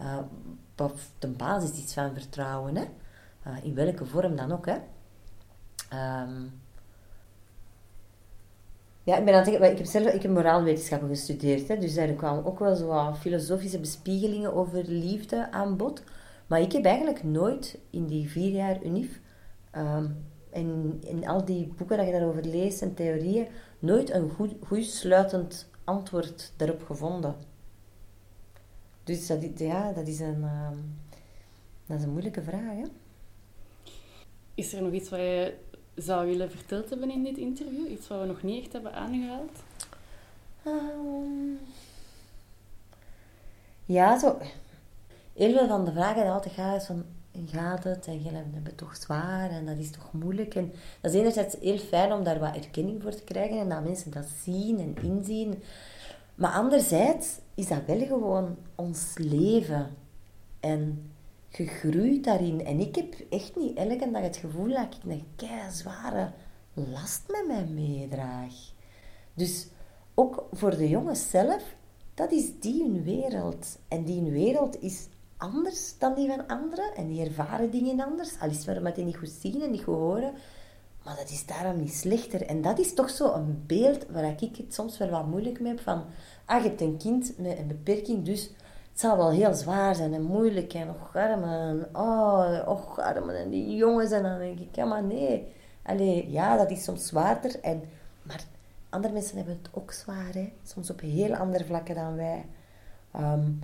uh, 0.00 0.18
of 0.76 1.10
de 1.18 1.28
basis 1.28 1.78
iets 1.78 1.94
van 1.94 2.14
vertrouwen, 2.14 2.76
hè, 2.76 2.84
uh, 3.46 3.64
in 3.64 3.74
welke 3.74 4.04
vorm 4.04 4.36
dan 4.36 4.52
ook, 4.52 4.66
hè. 4.66 4.76
Um, 6.22 6.60
ja, 9.02 9.16
ik, 9.16 9.24
ben 9.24 9.34
aan 9.34 9.44
het, 9.44 9.62
ik 9.62 9.78
heb 9.78 9.86
zelf 9.86 10.06
ik 10.06 10.22
heb 10.22 10.30
moraalwetenschappen 10.30 11.08
gestudeerd, 11.08 11.68
hè, 11.68 11.78
dus 11.78 11.94
daar 11.94 12.08
kwamen 12.08 12.44
ook 12.44 12.58
wel 12.58 12.74
zo 12.74 13.14
filosofische 13.14 13.78
bespiegelingen 13.78 14.54
over 14.54 14.84
liefde 14.84 15.52
aan 15.52 15.76
bod. 15.76 16.02
Maar 16.46 16.60
ik 16.60 16.72
heb 16.72 16.84
eigenlijk 16.84 17.22
nooit 17.22 17.78
in 17.90 18.06
die 18.06 18.30
vier 18.30 18.50
jaar 18.50 18.84
UNIF, 18.84 19.20
um, 19.76 20.24
in, 20.50 20.98
in 21.04 21.28
al 21.28 21.44
die 21.44 21.66
boeken 21.76 21.96
dat 21.96 22.06
je 22.06 22.12
daarover 22.12 22.44
leest 22.44 22.82
en 22.82 22.94
theorieën, 22.94 23.46
nooit 23.78 24.10
een 24.10 24.30
goed, 24.30 24.54
goed 24.66 24.84
sluitend 24.84 25.68
antwoord 25.84 26.52
daarop 26.56 26.82
gevonden. 26.82 27.36
Dus 29.04 29.26
dat, 29.26 29.58
ja, 29.58 29.92
dat, 29.92 30.08
is 30.08 30.20
een, 30.20 30.42
um, 30.42 30.98
dat 31.86 31.98
is 31.98 32.04
een 32.04 32.10
moeilijke 32.10 32.42
vraag. 32.42 32.76
Hè? 32.76 32.84
Is 34.54 34.72
er 34.72 34.82
nog 34.82 34.92
iets 34.92 35.08
wat 35.08 35.18
je 35.18 35.54
zou 35.94 36.26
willen 36.26 36.50
verteld 36.50 36.90
hebben 36.90 37.10
in 37.10 37.22
dit 37.22 37.36
interview? 37.38 37.90
Iets 37.90 38.08
wat 38.08 38.20
we 38.20 38.26
nog 38.26 38.42
niet 38.42 38.62
echt 38.62 38.72
hebben 38.72 38.92
aangehaald? 38.92 39.62
Um, 40.66 41.58
ja, 43.84 44.18
zo 44.18 44.38
heel 45.36 45.52
veel 45.52 45.66
van 45.68 45.84
de 45.84 45.92
vragen 45.92 46.22
die 46.22 46.30
altijd 46.30 46.54
gaan 46.54 46.74
is 46.74 46.84
van, 46.84 47.04
gaat 47.44 47.84
het? 47.84 48.06
En 48.06 48.16
jullie 48.16 48.38
hebben 48.38 48.64
het 48.64 48.76
toch 48.76 48.96
zwaar 48.96 49.50
en 49.50 49.66
dat 49.66 49.76
is 49.76 49.90
toch 49.90 50.12
moeilijk. 50.12 50.54
En 50.54 50.72
dat 51.00 51.12
is 51.12 51.20
enerzijds 51.20 51.56
heel 51.60 51.78
fijn 51.78 52.12
om 52.12 52.24
daar 52.24 52.38
wat 52.38 52.56
erkenning 52.56 53.02
voor 53.02 53.14
te 53.14 53.24
krijgen 53.24 53.58
en 53.58 53.68
dat 53.68 53.84
mensen 53.84 54.10
dat 54.10 54.26
zien 54.44 54.78
en 54.78 54.96
inzien. 55.02 55.62
Maar 56.34 56.52
anderzijds 56.52 57.38
is 57.54 57.68
dat 57.68 57.84
wel 57.86 58.06
gewoon 58.06 58.56
ons 58.74 59.12
leven. 59.18 59.96
En 60.60 61.10
je 61.48 61.66
groeit 61.66 62.24
daarin. 62.24 62.64
En 62.64 62.80
ik 62.80 62.94
heb 62.94 63.14
echt 63.30 63.56
niet 63.56 63.76
elke 63.76 64.10
dag 64.10 64.22
het 64.22 64.36
gevoel 64.36 64.68
dat 64.68 64.94
ik 64.94 65.10
een 65.10 65.26
kei 65.36 65.70
zware 65.70 66.30
last 66.74 67.22
met 67.28 67.46
mij 67.46 67.64
meedraag. 67.64 68.54
Dus 69.34 69.66
ook 70.14 70.48
voor 70.52 70.76
de 70.76 70.88
jongens 70.88 71.30
zelf, 71.30 71.62
dat 72.14 72.32
is 72.32 72.60
die 72.60 72.82
hun 72.82 73.02
wereld. 73.02 73.78
En 73.88 74.04
die 74.04 74.20
hun 74.20 74.32
wereld 74.32 74.82
is 74.82 75.08
anders 75.36 75.98
dan 75.98 76.14
die 76.14 76.28
van 76.28 76.46
anderen 76.46 76.94
en 76.94 77.08
die 77.08 77.24
ervaren 77.24 77.70
dingen 77.70 78.00
anders. 78.00 78.40
Al 78.40 78.50
is 78.50 78.66
het 78.66 78.82
maar 78.82 78.94
die 78.94 79.04
niet 79.04 79.16
goed 79.16 79.36
zien 79.40 79.62
en 79.62 79.70
niet 79.70 79.82
goed 79.82 79.94
horen. 79.94 80.32
Maar 81.04 81.16
dat 81.16 81.30
is 81.30 81.46
daarom 81.46 81.80
niet 81.80 81.94
slechter. 81.94 82.46
En 82.46 82.62
dat 82.62 82.78
is 82.78 82.94
toch 82.94 83.10
zo 83.10 83.32
een 83.32 83.62
beeld 83.66 84.06
waar 84.10 84.42
ik 84.42 84.56
het 84.56 84.74
soms 84.74 84.98
wel 84.98 85.10
wat 85.10 85.26
moeilijk 85.26 85.60
mee 85.60 85.72
heb. 85.72 85.80
Van, 85.80 86.04
ah, 86.44 86.62
je 86.62 86.68
hebt 86.68 86.80
een 86.80 86.96
kind 86.96 87.38
met 87.38 87.58
een 87.58 87.66
beperking, 87.66 88.24
dus 88.24 88.42
het 88.90 89.00
zal 89.00 89.16
wel 89.16 89.30
heel 89.30 89.54
zwaar 89.54 89.94
zijn 89.94 90.14
en 90.14 90.22
moeilijk. 90.22 90.74
En 90.74 90.88
och, 90.88 91.16
armen. 91.16 91.88
Oh, 91.92 92.68
och, 92.68 92.98
armen. 92.98 93.36
En 93.36 93.50
die 93.50 93.76
jongens. 93.76 94.10
En 94.10 94.22
dan 94.22 94.38
denk 94.38 94.58
ik, 94.58 94.76
ja, 94.76 94.84
maar 94.84 95.02
nee. 95.02 95.52
Allee, 95.82 96.30
ja, 96.30 96.56
dat 96.56 96.70
is 96.70 96.84
soms 96.84 97.06
zwaarder. 97.06 97.60
En, 97.60 97.82
maar 98.22 98.44
andere 98.88 99.12
mensen 99.12 99.36
hebben 99.36 99.58
het 99.62 99.70
ook 99.74 99.92
zwaar, 99.92 100.32
hè. 100.32 100.52
Soms 100.64 100.90
op 100.90 101.00
heel 101.00 101.34
andere 101.34 101.64
vlakken 101.64 101.94
dan 101.94 102.16
wij. 102.16 102.44
Um, 103.16 103.60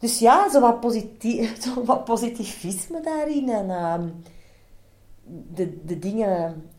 Dus 0.00 0.18
ja, 0.18 0.50
zo 0.50 0.60
wat, 0.60 0.80
positief, 0.80 1.56
zo 1.64 1.84
wat 1.84 2.04
positivisme 2.04 3.00
daarin. 3.00 3.48
En 3.48 3.70
ehm, 3.70 4.08
de, 5.54 5.84
de 5.84 5.98
dingen... 5.98 6.70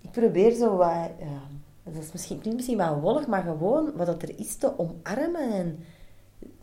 Ik 0.00 0.10
probeer 0.10 0.52
zo 0.52 0.76
wat... 0.76 1.10
dat 1.84 2.02
is 2.02 2.12
misschien, 2.12 2.38
klinkt 2.38 2.56
misschien 2.56 2.78
wel 2.78 3.00
wollig, 3.00 3.26
maar 3.26 3.42
gewoon 3.42 3.96
wat 3.96 4.06
dat 4.06 4.22
er 4.22 4.38
is 4.38 4.56
te 4.56 4.78
omarmen. 4.78 5.50
En 5.52 5.84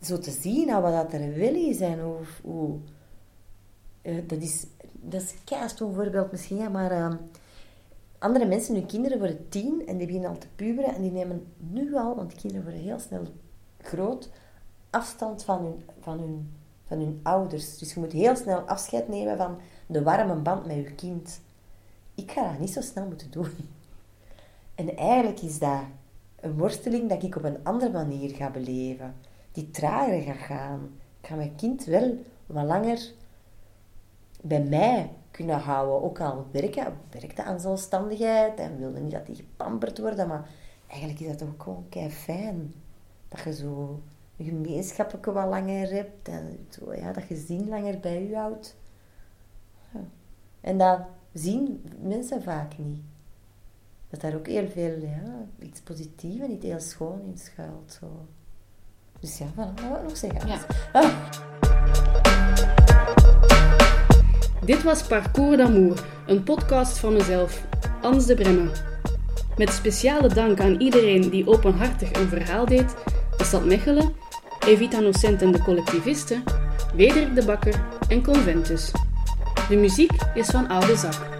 zo 0.00 0.18
te 0.18 0.30
zien 0.30 0.80
wat 0.80 0.92
dat 0.92 1.12
er 1.12 1.38
wel 1.38 1.54
is. 1.54 1.78
Hoe... 1.80 2.16
hoe 2.42 2.76
uh, 4.02 4.28
dat 4.28 4.42
is... 4.42 4.66
Dat 5.08 5.22
is 5.22 5.34
een 5.78 5.94
voorbeeld 5.94 6.30
misschien, 6.30 6.56
ja, 6.56 6.68
maar... 6.68 6.92
Uh, 6.92 7.14
andere 8.18 8.46
mensen, 8.46 8.74
hun 8.74 8.86
kinderen 8.86 9.18
worden 9.18 9.48
tien 9.48 9.86
en 9.86 9.96
die 9.96 10.06
beginnen 10.06 10.30
al 10.30 10.38
te 10.38 10.46
puberen 10.56 10.94
en 10.94 11.02
die 11.02 11.10
nemen 11.10 11.46
nu 11.56 11.94
al, 11.94 12.14
want 12.14 12.30
de 12.30 12.36
kinderen 12.36 12.64
worden 12.64 12.82
heel 12.82 12.98
snel 12.98 13.22
groot, 13.80 14.30
afstand 14.90 15.44
van 15.44 15.62
hun, 15.62 15.84
van 16.00 16.18
hun, 16.18 16.54
van 16.86 16.98
hun 16.98 17.20
ouders. 17.22 17.78
Dus 17.78 17.94
je 17.94 18.00
moet 18.00 18.12
heel 18.12 18.36
snel 18.36 18.60
afscheid 18.60 19.08
nemen 19.08 19.36
van 19.36 19.58
de 19.86 20.02
warme 20.02 20.34
band 20.34 20.66
met 20.66 20.76
je 20.76 20.94
kind. 20.94 21.40
Ik 22.14 22.30
ga 22.30 22.50
dat 22.50 22.58
niet 22.58 22.72
zo 22.72 22.80
snel 22.80 23.06
moeten 23.06 23.30
doen. 23.30 23.50
En 24.74 24.96
eigenlijk 24.96 25.40
is 25.40 25.58
dat 25.58 25.80
een 26.40 26.58
worsteling 26.58 27.08
dat 27.08 27.22
ik 27.22 27.36
op 27.36 27.44
een 27.44 27.64
andere 27.64 27.92
manier 27.92 28.34
ga 28.34 28.50
beleven. 28.50 29.14
Die 29.52 29.70
trager 29.70 30.22
gaat 30.22 30.36
gaan. 30.36 30.90
Ik 31.20 31.28
ga 31.28 31.34
mijn 31.34 31.56
kind 31.56 31.84
wel 31.84 32.18
wat 32.46 32.64
langer 32.64 33.12
bij 34.42 34.62
mij 34.62 35.10
kunnen 35.30 35.58
houden. 35.58 36.02
Ook 36.02 36.20
al 36.20 36.46
werken, 36.50 36.98
werkte 37.10 37.42
aan 37.42 37.60
zelfstandigheid 37.60 38.58
en 38.58 38.78
wilde 38.78 39.00
niet 39.00 39.12
dat 39.12 39.26
die 39.26 39.36
gepamperd 39.36 39.98
worden. 39.98 40.28
Maar 40.28 40.48
eigenlijk 40.86 41.20
is 41.20 41.26
dat 41.26 41.48
ook 41.48 41.62
gewoon 41.62 41.86
kei 41.88 42.10
fijn. 42.10 42.74
Dat 43.28 43.40
je 43.40 43.54
zo 43.54 44.00
gemeenschappelijke 44.38 45.32
wat 45.32 45.48
langer 45.48 45.90
hebt. 45.90 46.28
En 46.28 46.66
zo, 46.70 46.94
ja, 46.94 47.12
dat 47.12 47.28
je 47.28 47.36
zin 47.36 47.68
langer 47.68 48.00
bij 48.00 48.28
je 48.28 48.36
houdt. 48.36 48.76
Ja. 49.92 50.00
En 50.60 50.78
dat 50.78 51.00
zien 51.32 51.84
mensen 52.00 52.42
vaak 52.42 52.78
niet. 52.78 53.02
Dat 54.10 54.20
daar 54.20 54.34
ook 54.34 54.46
heel 54.46 54.68
veel, 54.68 54.98
ja, 54.98 55.46
iets 55.58 55.80
positiefs 55.80 56.40
en 56.40 56.50
iets 56.50 56.64
heel 56.64 56.80
schoon 56.80 57.20
in 57.20 57.38
schuilt. 57.38 57.98
Zo. 58.00 58.26
Dus 59.20 59.38
ja, 59.38 59.46
wat 59.54 59.80
wil 59.80 59.96
ik 59.96 60.02
nog 60.02 60.16
zeggen? 60.16 60.48
Ja. 60.48 60.58
Ah. 60.92 61.10
Dit 64.64 64.82
was 64.82 65.06
Parcours 65.06 65.56
d'Amour, 65.56 66.04
een 66.26 66.42
podcast 66.42 66.98
van 66.98 67.12
mezelf, 67.12 67.66
Ans 68.02 68.26
de 68.26 68.34
Bremme. 68.34 68.70
Met 69.56 69.70
speciale 69.70 70.28
dank 70.28 70.60
aan 70.60 70.80
iedereen 70.80 71.30
die 71.30 71.48
openhartig 71.48 72.12
een 72.12 72.28
verhaal 72.28 72.66
deed, 72.66 72.94
de 73.36 73.44
stad 73.44 73.64
Mechelen, 73.64 74.12
Evita 74.66 75.00
Nocent 75.00 75.42
en 75.42 75.52
de 75.52 75.58
collectivisten, 75.58 76.42
Wederik 76.94 77.34
de 77.34 77.44
Bakker 77.44 77.74
en 78.08 78.22
Conventus. 78.22 78.90
De 79.68 79.76
muziek 79.76 80.12
is 80.34 80.50
van 80.50 80.68
Oude 80.68 80.96
Zak. 80.96 81.35